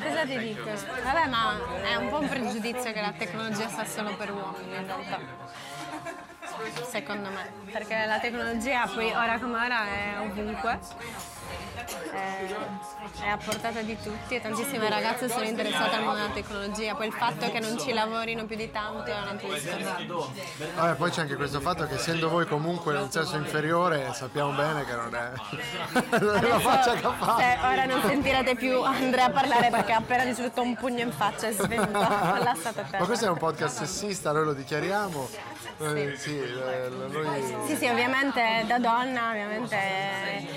Cosa 0.00 0.24
ti 0.24 0.38
dico? 0.38 0.70
Vabbè, 1.02 1.26
ma 1.28 1.58
è 1.82 1.96
un 1.96 2.08
po' 2.08 2.20
un 2.20 2.28
pregiudizio 2.28 2.92
che 2.92 3.00
la 3.00 3.12
tecnologia 3.18 3.68
sta 3.68 3.84
solo 3.84 4.14
per 4.16 4.30
uomini 4.32 4.76
in 4.76 4.86
realtà. 4.86 5.18
Secondo 6.88 7.30
me. 7.30 7.70
Perché 7.70 8.04
la 8.06 8.18
tecnologia 8.18 8.86
poi 8.86 9.10
ora 9.12 9.38
come 9.38 9.58
ora 9.58 9.86
è 9.86 10.20
ovunque. 10.20 10.78
È, 11.84 13.24
è 13.24 13.28
a 13.28 13.36
portata 13.36 13.82
di 13.82 13.96
tutti 14.02 14.34
e 14.34 14.40
tantissime 14.40 14.88
ragazze 14.88 15.28
sono 15.28 15.44
interessate 15.44 15.96
al 15.96 16.04
mondo 16.04 16.20
della 16.20 16.34
tecnologia. 16.34 16.94
Poi 16.94 17.06
il 17.06 17.12
fatto 17.12 17.50
che 17.50 17.60
non 17.60 17.78
ci 17.78 17.92
lavorino 17.92 18.44
più 18.44 18.56
di 18.56 18.70
tanto 18.70 19.10
è 19.10 19.18
un 19.18 19.28
altro 19.28 19.52
discorso. 19.52 20.32
Vabbè, 20.76 20.94
poi 20.94 21.10
c'è 21.10 21.20
anche 21.22 21.36
questo 21.36 21.60
fatto 21.60 21.86
che 21.86 21.94
essendo 21.94 22.28
voi 22.28 22.46
comunque 22.46 22.94
nel 22.94 23.10
sesso 23.10 23.36
inferiore 23.36 24.12
sappiamo 24.14 24.52
bene 24.52 24.84
che 24.84 24.94
non 24.94 25.14
è, 25.14 25.32
è 26.16 26.48
la 26.48 26.58
faccia 26.58 26.96
fatto. 26.96 27.40
se 27.40 27.58
ora 27.62 27.84
non 27.84 28.02
sentirete 28.02 28.54
più 28.54 28.80
Andrea 28.80 29.30
parlare 29.30 29.70
perché 29.70 29.92
ha 29.92 29.98
appena 29.98 30.22
ricevuto 30.22 30.62
un 30.62 30.74
pugno 30.76 31.00
in 31.00 31.12
faccia 31.12 31.48
e 31.48 31.52
svenuto. 31.52 31.98
Ma 31.98 33.04
questo 33.04 33.26
è 33.26 33.28
un 33.28 33.38
podcast 33.38 33.84
sessista, 33.84 34.32
noi 34.32 34.44
lo 34.44 34.52
dichiariamo. 34.54 35.28
Eh, 35.78 36.14
sì, 36.16 36.38
eh, 36.38 36.88
noi... 36.88 37.56
Sì, 37.66 37.76
sì, 37.76 37.88
ovviamente 37.88 38.64
da 38.66 38.78
donna, 38.78 39.30
ovviamente 39.30 39.76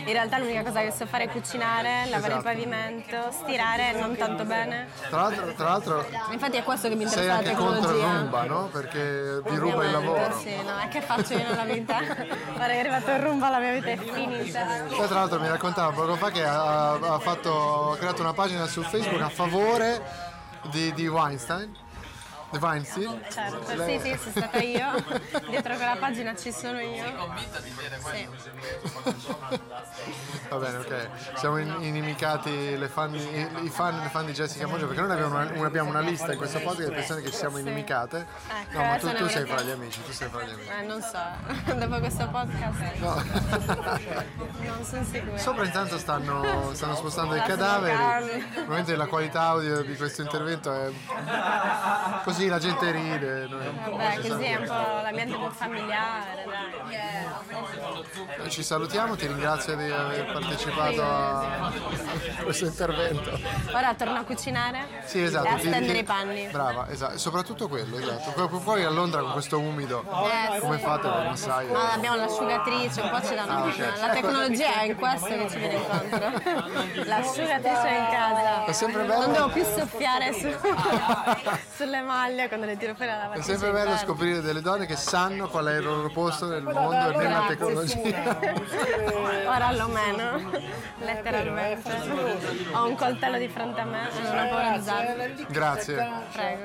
in 0.06 0.12
realtà 0.12 0.38
l'unica 0.38 0.62
cosa 0.62 0.82
che 0.82 0.92
so 0.92 1.06
fare 1.08 1.17
è 1.24 1.30
cucinare, 1.30 2.06
lavare 2.10 2.34
il 2.34 2.40
Esatto. 2.40 2.42
pavimento, 2.44 3.32
stirare 3.32 3.92
non 3.94 4.16
tanto 4.16 4.44
bene. 4.46 4.88
Tra 5.10 5.22
l'altro, 5.22 5.54
tra 5.54 5.70
l'altro 5.70 6.06
Infatti 6.32 6.58
è 6.58 6.64
questo 6.64 6.88
che 6.90 6.96
mi 6.96 7.08
sei 7.08 7.24
interessa 7.26 7.42
la 7.42 7.50
anche 7.50 7.62
contro 7.62 7.92
il 7.92 8.00
tecnologia. 8.00 8.20
rumba, 8.20 8.44
no? 8.44 8.70
Perché 8.72 9.42
vi 9.50 9.56
ruba 9.56 9.86
il 9.86 9.92
lavoro. 9.92 10.38
Sì, 10.40 10.56
no, 10.64 10.78
è 10.78 10.88
che 10.90 11.02
faccio 11.02 11.34
io 11.34 11.44
nella 11.48 11.64
vita. 11.64 11.98
Ora 11.98 12.66
che 12.68 12.74
è 12.74 12.80
arrivato 12.80 13.12
il 13.12 13.20
rumba 13.20 13.50
la 13.50 13.60
mia 13.60 13.72
vita 13.74 13.88
è 13.90 13.98
finita. 13.98 14.66
Poi 14.96 15.08
tra 15.08 15.20
l'altro 15.20 15.40
mi 15.40 15.48
raccontava 15.48 15.92
poco 15.92 16.16
fa 16.16 16.30
che 16.32 16.44
ha, 16.46 16.92
ha 16.94 17.20
fatto, 17.20 17.92
ha 17.94 17.98
creato 17.98 18.22
una 18.22 18.34
pagina 18.34 18.66
su 18.68 18.82
Facebook 18.84 19.22
a 19.22 19.30
favore 19.30 20.02
di, 20.72 20.94
di 20.94 21.08
Weinstein. 21.08 21.86
Di 22.50 22.58
Weinstein. 22.60 23.22
Certo, 23.30 23.66
sì, 23.84 24.00
sì, 24.02 24.18
sono 24.18 24.32
stata 24.32 24.58
io. 24.60 24.88
Dietro 25.50 25.76
quella 25.76 25.98
pagina 26.00 26.34
ci 26.36 26.52
sono 26.52 26.80
io. 26.80 27.04
Sì. 28.12 28.28
Va 30.50 30.56
bene, 30.58 30.78
ok. 30.78 31.08
Siamo 31.36 31.58
in- 31.58 31.76
inimicati 31.82 32.78
le 32.78 32.88
fan, 32.88 33.14
i, 33.16 33.50
i 33.64 33.70
fan, 33.70 34.00
le 34.02 34.10
fan 34.10 34.26
di 34.26 34.32
Jessica 34.32 34.66
Moggio 34.68 34.88
perché 34.88 35.02
noi 35.02 35.12
abbiamo 35.12 35.36
una, 35.40 35.66
abbiamo 35.68 35.90
una 35.90 36.00
lista 36.00 36.32
in 36.32 36.38
questo 36.38 36.60
podcast 36.60 36.88
di 36.88 36.94
persone 36.96 37.22
che 37.22 37.32
ci 37.32 37.38
siamo 37.38 37.58
inimicate. 37.58 38.26
Ecco, 38.48 38.78
No, 38.78 38.86
ma 38.86 38.96
tu, 38.98 39.08
adesso 39.08 39.12
ne 39.12 39.18
tu 39.18 39.28
sei 39.28 39.46
fra 39.46 39.62
gli 39.62 39.70
amici, 39.72 40.04
tu 40.04 40.12
sei 40.12 40.30
fra 40.30 40.44
gli 40.44 40.52
amici. 40.52 40.70
Eh, 40.70 40.82
non 40.86 41.02
so, 41.02 41.20
dopo 41.76 42.00
questo 42.00 42.28
podcast 42.30 42.76
No. 43.00 43.16
non 44.68 44.84
sono 44.86 45.04
sicura. 45.04 45.38
Sopra 45.38 45.66
intanto 45.66 45.98
stanno, 45.98 46.74
stanno 46.74 46.96
spostando 46.96 47.36
i 47.36 47.42
cadaveri. 47.42 47.98
Probabilmente 48.54 48.96
la 48.96 49.08
qualità 49.08 49.42
audio 49.42 49.82
di 49.82 49.96
questo 49.96 50.22
intervento 50.22 50.74
è 50.74 50.92
così, 52.24 52.37
la 52.48 52.60
gente 52.60 52.92
ride. 52.92 53.48
noi- 53.50 53.72
Vabbè, 53.90 54.16
così 54.28 54.44
è 54.44 54.56
un 54.58 54.66
po' 54.66 55.02
l'ambiente 55.02 55.36
più 55.36 55.50
familiare, 55.50 56.46
dai. 56.46 56.66
Ci 58.50 58.64
salutiamo, 58.64 59.16
ti 59.16 59.26
ringrazio 59.28 59.76
di 59.76 59.90
aver 59.92 60.32
partecipato 60.32 61.02
a 61.04 61.72
questo 62.44 62.66
intervento. 62.66 63.38
Ora 63.74 63.94
torno 63.96 64.20
a 64.20 64.24
cucinare 64.24 65.02
Sì, 65.06 65.22
esatto. 65.24 65.48
e 65.48 65.52
a 65.52 65.58
stendere 65.60 65.98
i 66.00 66.04
panni. 66.04 66.48
Brava, 66.52 66.88
esatto. 66.90 67.18
Soprattutto 67.18 67.68
quello, 67.68 67.98
esatto. 67.98 68.48
Poi- 68.64 68.84
a 68.84 68.90
Londra 68.90 69.22
con 69.22 69.32
questo 69.34 69.60
umido, 69.60 70.02
Eh, 70.02 70.60
come 70.60 70.78
sì. 70.78 70.84
fate 70.84 71.10
con 71.10 71.22
il 71.22 71.28
massaio? 71.30 71.74
Ma 71.74 71.94
abbiamo 71.94 72.16
l'asciugatrice, 72.18 73.02
un 73.02 73.10
po' 73.10 73.22
ci 73.26 73.34
danno. 73.36 73.52
Ah, 73.52 73.64
ok. 73.64 74.00
La 74.00 74.10
tecnologia 74.10 74.74
è 74.82 74.84
in 74.84 74.96
questo 74.96 75.28
che 75.28 75.48
ci 75.50 75.58
viene 75.58 75.74
incontro. 75.76 76.32
L'asciugatrice 77.06 77.88
è 77.88 77.98
in 77.98 78.08
casa. 78.12 78.66
È 78.66 78.72
sempre 78.72 79.04
bello. 79.04 79.22
Non 79.26 79.34
devo 79.34 79.48
più 79.50 79.64
soffiare 79.64 80.34
su- 80.34 80.56
sulle 81.76 82.02
maglie 82.28 82.48
quando 82.48 82.66
le 82.66 82.78
tiro 82.78 82.94
fuori 82.94 83.12
dalla 83.12 83.32
È 83.32 83.42
sempre 83.42 83.72
bello 83.72 83.90
interna. 83.92 83.98
scoprire 83.98 84.42
delle 84.42 84.62
donne 84.62 84.86
che 84.86 84.96
sanno 84.96 85.48
qual 85.48 85.66
è 85.68 85.78
il 85.78 85.84
loro 85.84 86.10
posto 86.10 86.48
nel 86.48 86.64
mondo 86.64 87.12
e 87.12 87.16
nella 87.16 87.46
tecnologia. 87.48 88.38
Ora 89.46 89.68
almeno, 89.68 90.52
letteralmente. 91.00 91.90
Ho 92.74 92.88
un 92.88 92.96
coltello 92.96 93.38
di 93.38 93.48
fronte 93.48 93.80
a 93.80 93.86
me 93.86 94.10
e 94.10 94.22
non 94.22 94.38
ho 94.38 94.50
paura 94.50 94.72
di 94.72 94.80
usarlo. 94.80 95.24
Grazie, 95.48 96.10
Prego. 96.34 96.64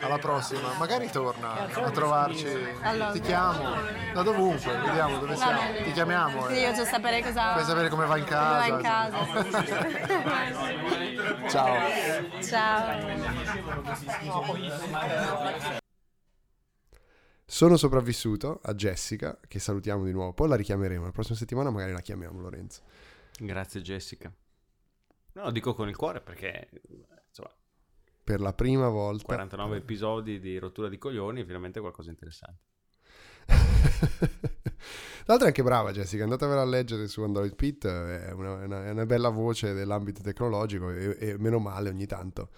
alla 0.00 0.18
prossima. 0.18 0.72
Magari 0.78 1.10
torna 1.10 1.52
a 1.74 1.90
trovarci. 1.90 2.46
Allora. 2.82 3.10
Ti 3.12 3.20
chiamo 3.20 3.74
da 4.14 4.22
dovunque, 4.22 4.72
vediamo 4.72 5.18
dove 5.18 5.36
siamo. 5.36 5.60
Ti 5.82 5.92
chiamiamo. 5.92 6.46
Sì, 6.48 6.54
eh. 6.54 6.60
io 6.60 6.72
già 6.72 6.84
sapere 6.84 7.22
cosa. 7.22 7.52
Vuoi 7.52 7.64
sapere 7.64 7.88
come 7.88 8.06
va 8.06 8.16
in 8.16 8.24
come 8.24 8.38
va 8.38 8.66
in 8.66 8.80
casa? 8.80 9.18
casa. 9.18 9.80
Ciao. 11.48 11.76
Ciao. 12.42 13.02
Sono 17.44 17.76
sopravvissuto 17.76 18.60
a 18.62 18.74
Jessica, 18.74 19.38
che 19.46 19.58
salutiamo 19.58 20.04
di 20.04 20.12
nuovo. 20.12 20.32
Poi 20.32 20.48
la 20.48 20.56
richiameremo. 20.56 21.04
La 21.04 21.10
prossima 21.12 21.36
settimana 21.36 21.70
magari 21.70 21.92
la 21.92 22.00
chiamiamo, 22.00 22.40
Lorenzo. 22.40 22.82
Grazie 23.38 23.82
Jessica. 23.82 24.32
No, 25.34 25.44
lo 25.44 25.50
dico 25.50 25.74
con 25.74 25.88
il 25.88 25.96
cuore 25.96 26.20
perché 26.20 26.68
insomma, 27.28 27.50
Per 28.24 28.40
la 28.40 28.52
prima 28.52 28.88
volta. 28.88 29.24
49 29.24 29.76
episodi 29.78 30.40
di 30.40 30.58
rottura 30.58 30.88
di 30.88 30.98
coglioni 30.98 31.44
finalmente 31.44 31.80
qualcosa 31.80 32.08
di 32.10 32.14
interessante. 32.14 32.60
Tra 35.24 35.34
l'altro 35.34 35.44
è 35.46 35.48
anche 35.50 35.62
brava 35.62 35.92
Jessica, 35.92 36.24
andatevela 36.24 36.62
a 36.62 36.64
leggere 36.64 37.06
su 37.06 37.22
Android 37.22 37.54
Pit, 37.54 37.86
è 37.86 38.32
una, 38.32 38.52
una- 38.64 38.84
è 38.86 38.90
una 38.90 39.06
bella 39.06 39.28
voce 39.28 39.72
dell'ambito 39.72 40.20
tecnologico 40.22 40.90
e, 40.90 41.16
e 41.18 41.38
meno 41.38 41.58
male 41.58 41.88
ogni 41.90 42.06
tanto. 42.06 42.50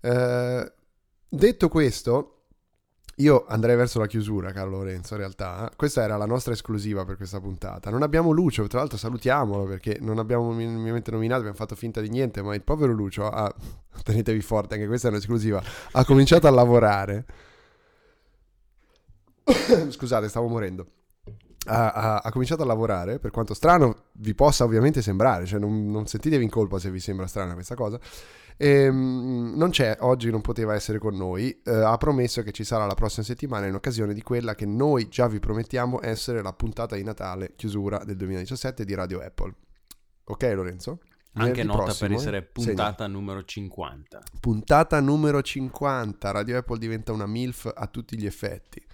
Eh, 0.00 0.72
detto 1.30 1.68
questo, 1.68 2.40
io 3.20 3.44
andrei 3.46 3.76
verso 3.76 3.98
la 3.98 4.06
chiusura, 4.06 4.50
caro 4.50 4.70
Lorenzo, 4.70 5.14
in 5.14 5.20
realtà. 5.20 5.70
Questa 5.76 6.02
era 6.02 6.16
la 6.16 6.24
nostra 6.24 6.52
esclusiva 6.52 7.04
per 7.04 7.16
questa 7.16 7.38
puntata. 7.38 7.90
Non 7.90 8.02
abbiamo 8.02 8.30
Lucio, 8.30 8.66
tra 8.66 8.78
l'altro 8.78 8.96
salutiamolo 8.96 9.64
perché 9.64 9.98
non 10.00 10.18
abbiamo 10.18 10.50
minimamente 10.52 11.10
nominato, 11.10 11.40
abbiamo 11.40 11.56
fatto 11.56 11.74
finta 11.74 12.00
di 12.00 12.08
niente, 12.08 12.42
ma 12.42 12.54
il 12.54 12.62
povero 12.62 12.92
Lucio 12.92 13.28
ha, 13.28 13.52
tenetevi 14.02 14.40
forte, 14.40 14.74
anche 14.74 14.86
questa 14.86 15.08
è 15.08 15.10
un'esclusiva, 15.10 15.62
ha 15.92 16.04
cominciato 16.04 16.46
a 16.46 16.50
lavorare. 16.50 17.26
Scusate, 19.90 20.28
stavo 20.28 20.48
morendo. 20.48 20.86
Ha, 21.66 21.92
ha- 21.92 22.20
ha 22.24 22.30
cominciato 22.30 22.62
a 22.62 22.66
lavorare, 22.66 23.18
per 23.18 23.30
quanto 23.30 23.52
strano 23.52 24.04
vi 24.12 24.34
possa 24.34 24.64
ovviamente 24.64 25.02
sembrare, 25.02 25.44
cioè 25.44 25.58
non, 25.58 25.90
non 25.90 26.06
sentitevi 26.06 26.42
in 26.42 26.48
colpa 26.48 26.78
se 26.78 26.90
vi 26.90 27.00
sembra 27.00 27.26
strana 27.26 27.52
questa 27.52 27.74
cosa. 27.74 28.00
Ehm, 28.62 29.54
non 29.56 29.70
c'è, 29.70 29.96
oggi 30.00 30.30
non 30.30 30.42
poteva 30.42 30.74
essere 30.74 30.98
con 30.98 31.16
noi, 31.16 31.62
eh, 31.64 31.70
ha 31.70 31.96
promesso 31.96 32.42
che 32.42 32.52
ci 32.52 32.62
sarà 32.62 32.84
la 32.84 32.92
prossima 32.92 33.24
settimana 33.24 33.64
in 33.66 33.74
occasione 33.74 34.12
di 34.12 34.20
quella 34.20 34.54
che 34.54 34.66
noi 34.66 35.08
già 35.08 35.28
vi 35.28 35.38
promettiamo 35.38 36.00
essere 36.02 36.42
la 36.42 36.52
puntata 36.52 36.94
di 36.94 37.02
Natale, 37.02 37.54
chiusura 37.56 38.04
del 38.04 38.16
2017 38.16 38.84
di 38.84 38.94
Radio 38.94 39.20
Apple. 39.20 39.54
Ok 40.24 40.42
Lorenzo? 40.54 40.98
Anche 41.34 41.62
nota 41.62 41.84
prossimo, 41.84 42.08
per 42.08 42.18
essere 42.18 42.36
eh? 42.36 42.42
puntata 42.42 43.06
numero 43.06 43.42
50. 43.42 44.20
Segna. 44.22 44.40
Puntata 44.40 45.00
numero 45.00 45.40
50, 45.40 46.30
Radio 46.30 46.58
Apple 46.58 46.78
diventa 46.78 47.12
una 47.12 47.26
MILF 47.26 47.72
a 47.74 47.86
tutti 47.86 48.18
gli 48.18 48.26
effetti. 48.26 48.84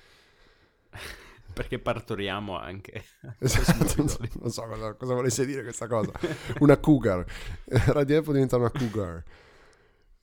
Perché 1.52 1.80
partoriamo 1.80 2.56
anche. 2.56 3.02
Esatto, 3.40 3.94
non 3.96 4.08
so, 4.08 4.18
non 4.40 4.50
so 4.52 4.62
cosa, 4.62 4.94
cosa 4.94 5.14
volesse 5.14 5.44
dire 5.44 5.62
questa 5.62 5.88
cosa. 5.88 6.12
Una 6.60 6.76
cougar. 6.76 7.24
Radio 7.66 8.18
Apple 8.18 8.34
diventa 8.34 8.58
una 8.58 8.70
cougar. 8.70 9.24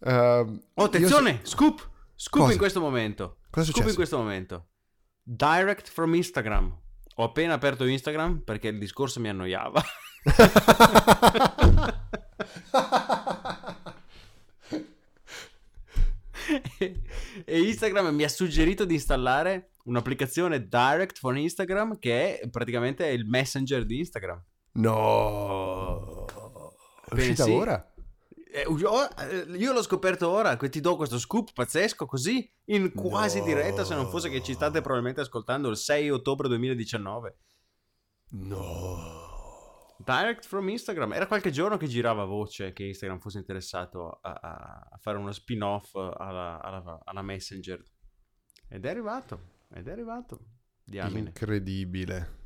Ehm, 0.05 0.61
Oh, 0.73 0.81
io 0.81 0.87
attenzione! 0.87 1.39
Scoop! 1.43 1.89
Scoop 2.15 2.43
Cosa? 2.43 2.53
in 2.53 2.59
questo 2.59 2.79
momento. 2.79 3.37
Cosa 3.49 3.71
Scoop 3.71 3.87
in 3.87 3.95
questo 3.95 4.17
momento. 4.17 4.67
Direct 5.21 5.89
from 5.89 6.13
Instagram. 6.13 6.77
Ho 7.15 7.23
appena 7.23 7.53
aperto 7.53 7.85
Instagram 7.85 8.39
perché 8.39 8.69
il 8.69 8.79
discorso 8.79 9.19
mi 9.19 9.29
annoiava. 9.29 9.81
e 17.45 17.61
Instagram 17.61 18.13
mi 18.13 18.23
ha 18.23 18.29
suggerito 18.29 18.85
di 18.85 18.95
installare 18.95 19.73
un'applicazione 19.85 20.67
Direct 20.67 21.17
from 21.17 21.37
Instagram 21.37 21.99
che 21.99 22.39
è 22.39 22.49
praticamente 22.49 23.07
il 23.07 23.25
messenger 23.25 23.85
di 23.85 23.99
Instagram. 23.99 24.43
No. 24.73 26.25
È 27.09 27.13
uscita 27.13 27.43
sì. 27.43 27.51
ora? 27.51 27.92
Eh, 28.55 28.67
eh, 28.67 29.57
io 29.57 29.73
l'ho 29.73 29.81
scoperto 29.81 30.29
ora, 30.29 30.55
ti 30.55 30.79
do 30.79 30.95
questo 30.95 31.17
scoop 31.17 31.53
pazzesco 31.53 32.05
così, 32.05 32.47
in 32.65 32.93
quasi 32.93 33.39
No. 33.39 33.45
diretta, 33.45 33.83
se 33.83 33.95
non 33.95 34.07
fosse 34.09 34.29
che 34.29 34.43
ci 34.43 34.53
state 34.53 34.79
probabilmente 34.81 35.21
ascoltando 35.21 35.69
il 35.69 35.75
6 35.77 36.11
ottobre 36.11 36.47
2019. 36.47 37.37
No. 38.29 39.95
Direct 39.97 40.45
from 40.45 40.69
Instagram. 40.69 41.13
Era 41.13 41.25
qualche 41.25 41.49
giorno 41.49 41.77
che 41.77 41.87
girava 41.87 42.25
voce 42.25 42.73
che 42.73 42.83
Instagram 42.85 43.19
fosse 43.19 43.39
interessato 43.39 44.19
a, 44.21 44.33
a- 44.33 44.97
fare 44.99 45.17
uno 45.17 45.31
spin-off 45.31 45.95
alla, 45.95 46.61
alla- 46.61 46.99
alla 47.03 47.21
Messenger. 47.23 47.81
Ed 48.69 48.85
è 48.85 48.89
arrivato, 48.89 49.39
ed 49.73 49.87
è 49.87 49.91
arrivato. 49.91 50.39
Diamine. 50.83 51.29
Incredibile. 51.29 52.41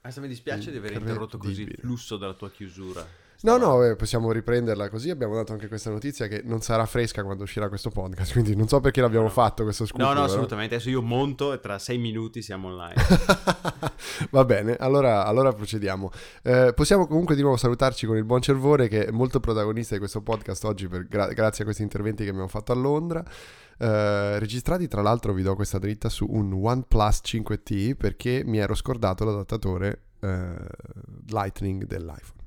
Adesso 0.00 0.20
mi 0.20 0.28
dispiace 0.28 0.72
di 0.72 0.78
aver 0.78 0.94
interrotto 0.94 1.38
così 1.38 1.62
il 1.62 1.76
flusso 1.78 2.16
della 2.16 2.34
tua 2.34 2.50
chiusura. 2.50 3.06
No, 3.42 3.56
no, 3.56 3.84
eh, 3.84 3.96
possiamo 3.96 4.30
riprenderla 4.30 4.88
così. 4.88 5.10
Abbiamo 5.10 5.34
dato 5.34 5.52
anche 5.52 5.66
questa 5.66 5.90
notizia 5.90 6.28
che 6.28 6.42
non 6.44 6.60
sarà 6.60 6.86
fresca 6.86 7.24
quando 7.24 7.42
uscirà 7.42 7.68
questo 7.68 7.90
podcast. 7.90 8.30
Quindi 8.32 8.54
non 8.54 8.68
so 8.68 8.80
perché 8.80 9.00
l'abbiamo 9.00 9.28
fatto 9.28 9.64
questo 9.64 9.84
scoop. 9.84 10.00
No, 10.00 10.08
no, 10.08 10.12
però- 10.14 10.24
assolutamente. 10.26 10.74
Adesso 10.76 10.90
io 10.90 11.02
monto 11.02 11.52
e 11.52 11.58
tra 11.60 11.78
sei 11.78 11.98
minuti 11.98 12.40
siamo 12.40 12.68
online. 12.68 12.94
Va 14.30 14.44
bene, 14.44 14.76
allora, 14.76 15.24
allora 15.24 15.52
procediamo. 15.52 16.10
Eh, 16.42 16.72
possiamo 16.74 17.06
comunque 17.06 17.34
di 17.34 17.40
nuovo 17.42 17.56
salutarci 17.56 18.06
con 18.06 18.16
il 18.16 18.24
buon 18.24 18.40
Cervone 18.40 18.86
che 18.88 19.06
è 19.06 19.10
molto 19.10 19.40
protagonista 19.40 19.94
di 19.94 20.00
questo 20.00 20.22
podcast 20.22 20.64
oggi 20.64 20.86
per- 20.86 21.06
gra- 21.08 21.32
grazie 21.32 21.62
a 21.62 21.64
questi 21.64 21.82
interventi 21.82 22.22
che 22.22 22.30
abbiamo 22.30 22.48
fatto 22.48 22.70
a 22.72 22.76
Londra. 22.76 23.24
Eh, 23.78 24.38
registrati 24.38 24.86
tra 24.86 25.02
l'altro 25.02 25.32
vi 25.32 25.42
do 25.42 25.56
questa 25.56 25.78
dritta 25.78 26.08
su 26.08 26.26
un 26.30 26.52
OnePlus 26.52 27.20
5T 27.24 27.96
perché 27.96 28.42
mi 28.44 28.58
ero 28.58 28.74
scordato 28.76 29.24
l'adattatore 29.24 30.02
eh, 30.20 30.54
Lightning 31.28 31.84
dell'iPhone. 31.86 32.40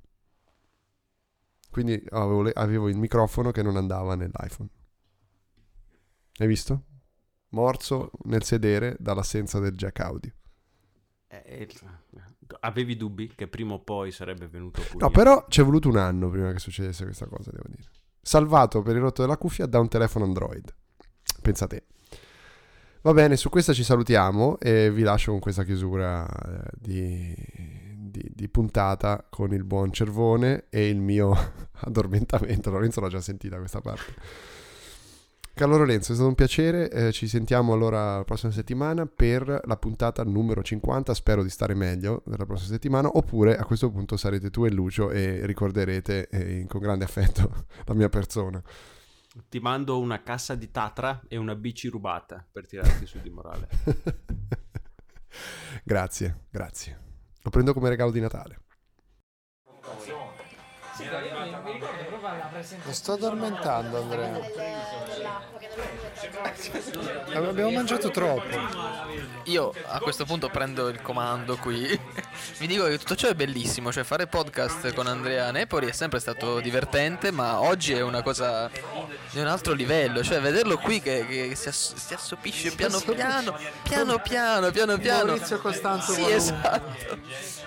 Quindi 1.76 2.02
avevo, 2.12 2.42
le- 2.42 2.54
avevo 2.56 2.88
il 2.88 2.96
microfono 2.96 3.52
che 3.52 3.62
non 3.62 3.76
andava 3.76 4.16
nell'iPhone. 4.16 4.70
Hai 6.38 6.48
visto? 6.48 6.84
Morso 7.50 8.12
nel 8.24 8.44
sedere 8.44 8.96
dall'assenza 8.98 9.60
del 9.60 9.76
jack 9.76 10.00
audio. 10.00 10.32
Eh, 11.28 11.68
avevi 12.62 12.96
dubbi 12.96 13.28
che 13.28 13.50
prima 13.50 13.74
o 13.74 13.84
poi 13.84 14.14
sarebbe 14.14 14.48
venuto 14.48 14.82
pure 14.84 15.04
No, 15.04 15.12
però 15.12 15.48
ci 15.50 15.60
è 15.60 15.66
voluto 15.66 15.90
un 15.90 15.98
anno 15.98 16.30
prima 16.30 16.54
che 16.54 16.60
succedesse 16.60 17.04
questa 17.04 17.26
cosa, 17.26 17.52
devo 17.52 17.68
dire. 17.68 17.90
Salvato 18.22 18.82
per 18.82 18.96
il 18.96 19.02
rotto 19.02 19.24
della 19.24 19.36
cuffia 19.36 19.66
da 19.66 19.82
un 19.82 19.90
telefono 19.90 20.24
Android. 20.24 20.74
Pensate. 21.42 21.88
Va 23.02 23.12
bene, 23.12 23.36
su 23.36 23.50
questa 23.50 23.74
ci 23.74 23.84
salutiamo 23.84 24.60
e 24.60 24.90
vi 24.92 25.02
lascio 25.02 25.32
con 25.32 25.42
questa 25.42 25.66
chiusura 25.66 26.26
eh, 26.26 26.70
di, 26.80 27.36
di- 28.16 28.32
di 28.34 28.48
puntata 28.48 29.26
con 29.30 29.54
il 29.54 29.64
buon 29.64 29.92
Cervone 29.92 30.66
e 30.70 30.88
il 30.88 31.02
mio 31.02 31.36
addormentamento. 31.82 32.70
Lorenzo 32.70 33.02
l'ha 33.02 33.10
già 33.10 33.22
sentita 33.22 33.58
questa 33.58 33.82
parte. 33.82 34.14
Carlo 35.54 35.78
Lorenzo, 35.78 36.12
è 36.12 36.16
stato 36.16 36.28
un 36.28 36.36
piacere. 36.36 36.90
eh, 36.92 37.12
ci 37.14 37.28
sentiamo 37.28 37.72
allora 37.72 38.18
la 38.18 38.24
prossima 38.26 38.52
settimana 38.52 39.06
per 39.06 39.62
la 39.64 39.78
puntata 39.78 40.22
numero 40.24 40.62
50. 40.62 41.14
Spero 41.14 41.44
di 41.44 41.50
stare 41.50 41.74
meglio 41.74 42.24
la 42.26 42.46
prossima 42.46 42.72
settimana. 42.72 43.10
Oppure 43.14 43.58
a 43.58 43.64
questo 43.64 43.90
punto 43.90 44.18
sarete 44.18 44.50
tu 44.50 44.66
e 44.66 44.72
Lucio 44.72 45.12
e 45.12 45.46
ricorderete 45.46 46.28
eh, 46.28 46.66
con 46.68 46.82
grande 46.82 47.06
affetto 47.06 47.66
la 47.86 47.94
mia 47.94 48.10
persona. 48.10 48.62
Ti 49.50 49.60
mando 49.60 50.00
una 50.00 50.24
cassa 50.24 50.56
di 50.56 50.72
Tatra 50.72 51.22
e 51.28 51.38
una 51.38 51.56
bici 51.56 51.88
rubata 51.88 52.46
per 52.52 52.66
tirarti 52.66 53.06
su 53.06 53.20
di 53.22 53.30
morale. 53.30 53.68
grazie, 55.84 56.46
grazie. 56.50 57.04
Lo 57.46 57.52
prendo 57.52 57.74
come 57.76 57.90
regalo 57.90 58.10
di 58.10 58.20
Natale. 58.20 58.58
Mi 62.86 62.94
sto 62.94 63.14
addormentando, 63.14 64.02
Andrea. 64.02 64.40
Abbiamo 67.34 67.72
mangiato 67.72 68.12
troppo. 68.12 68.44
Io 69.46 69.74
a 69.88 70.00
questo 70.00 70.26
punto 70.26 70.50
prendo 70.50 70.88
il 70.90 71.02
comando 71.02 71.58
qui. 71.58 71.88
Vi 72.58 72.68
dico 72.68 72.86
che 72.86 72.98
tutto 72.98 73.16
ciò 73.16 73.28
è 73.28 73.36
bellissimo, 73.36 73.92
cioè 73.92 74.04
fare 74.04 74.28
podcast 74.28 74.94
con 74.94 75.08
Andrea 75.08 75.52
Nepori 75.52 75.88
è 75.88 75.92
sempre 75.92 76.20
stato 76.20 76.60
divertente, 76.60 77.32
ma 77.32 77.62
oggi 77.62 77.94
è 77.94 78.02
una 78.02 78.22
cosa 78.22 78.70
di 79.32 79.40
un 79.40 79.48
altro 79.48 79.74
livello, 79.74 80.24
cioè 80.24 80.40
vederlo 80.40 80.78
qui 80.78 81.02
che, 81.02 81.26
che 81.28 81.56
si, 81.56 81.68
ass- 81.68 81.96
si 81.96 82.14
assopisce 82.14 82.72
piano 82.72 83.00
piano, 83.00 83.58
piano 83.84 84.20
piano, 84.20 84.72
piano 84.72 84.98
piano. 84.98 85.26
Maurizio 85.26 85.60
Costanzo 85.60 86.14
Sì, 86.14 86.32
esatto. 86.32 87.20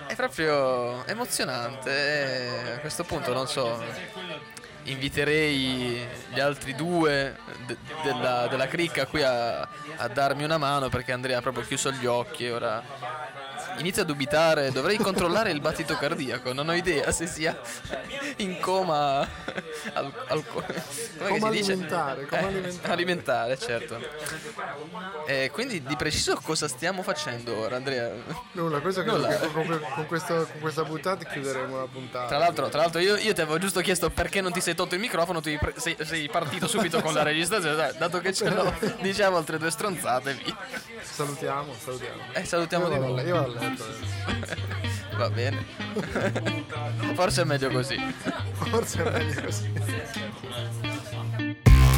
È 0.07 0.15
proprio 0.15 1.05
emozionante. 1.05 1.91
e 1.91 2.71
a 2.73 2.79
questo 2.79 3.03
punto 3.03 3.33
non 3.33 3.47
so. 3.47 3.81
Inviterei 4.89 6.03
gli 6.33 6.39
altri 6.39 6.73
due 6.75 7.37
de- 7.65 7.77
della, 8.03 8.47
della 8.47 8.67
cricca 8.67 9.05
qui 9.05 9.21
a, 9.21 9.61
a 9.61 10.07
darmi 10.07 10.43
una 10.43 10.57
mano 10.57 10.89
perché 10.89 11.11
Andrea 11.11 11.37
ha 11.37 11.41
proprio 11.41 11.63
chiuso 11.63 11.91
gli 11.91 12.05
occhi 12.07 12.45
e 12.45 12.51
ora 12.51 12.83
inizia 13.77 14.01
a 14.01 14.05
dubitare. 14.05 14.71
Dovrei 14.71 14.97
controllare 14.97 15.51
il 15.51 15.61
battito 15.61 15.95
cardiaco. 15.97 16.53
Non 16.53 16.69
ho 16.69 16.73
idea 16.73 17.11
se 17.11 17.27
sia 17.27 17.59
in 18.37 18.59
coma. 18.59 19.19
Al, 19.93 20.11
al, 20.27 20.43
che 20.43 21.33
dice? 21.33 21.45
alimentare, 21.73 22.25
coma 22.25 22.41
Eh, 22.41 22.45
alimentare. 22.45 22.91
alimentare, 22.93 23.57
certo. 23.57 23.99
E 25.25 25.49
quindi 25.51 25.83
di 25.83 25.95
preciso 25.95 26.39
cosa 26.41 26.67
stiamo 26.67 27.01
facendo 27.03 27.55
ora, 27.57 27.75
Andrea? 27.75 28.11
Nulla, 28.53 28.79
questo 28.79 29.01
credo 29.01 29.17
Nulla. 29.17 29.37
che 29.39 29.51
con, 29.51 29.81
con 29.95 30.05
questo- 30.07 30.47
con 30.51 30.59
questa 30.61 30.83
puntata 30.83 31.23
chiuderemo 31.25 31.77
la 31.77 31.85
puntata. 31.85 32.27
Tra 32.27 32.37
l'altro, 32.37 32.67
tra 32.69 32.81
l'altro 32.81 32.99
io, 32.99 33.15
io 33.15 33.33
ti 33.33 33.41
avevo 33.41 33.57
giusto 33.57 33.79
chiesto 33.81 34.09
perché 34.09 34.41
non 34.41 34.51
ti 34.51 34.61
sei 34.61 34.75
tolto 34.75 34.95
il 34.95 35.01
microfono, 35.01 35.39
tu 35.41 35.55
pre- 35.59 35.73
sei, 35.77 35.95
sei 36.01 36.27
partito 36.29 36.67
subito 36.67 37.01
con 37.01 37.13
la 37.13 37.23
registrazione, 37.23 37.75
dai, 37.75 37.97
dato 37.97 38.19
che 38.19 38.33
ce 38.33 38.49
l'ho, 38.49 38.73
diciamo 39.01 39.37
altre 39.37 39.57
due 39.57 39.69
stronzate, 39.71 40.33
via. 40.33 40.57
Salutiamo, 41.01 41.73
salutiamo. 41.77 42.21
Eh, 42.33 42.45
salutiamo 42.45 42.85
Io 42.87 42.93
di 42.93 42.97
nuovo. 42.99 43.15
Esatto. 43.73 45.17
Va 45.17 45.29
bene. 45.29 45.65
Forse 47.13 47.41
è 47.41 47.45
meglio 47.45 47.69
così. 47.69 47.97
Forse 48.53 49.03
è 49.03 49.11
meglio 49.11 49.41
così. 49.41 49.71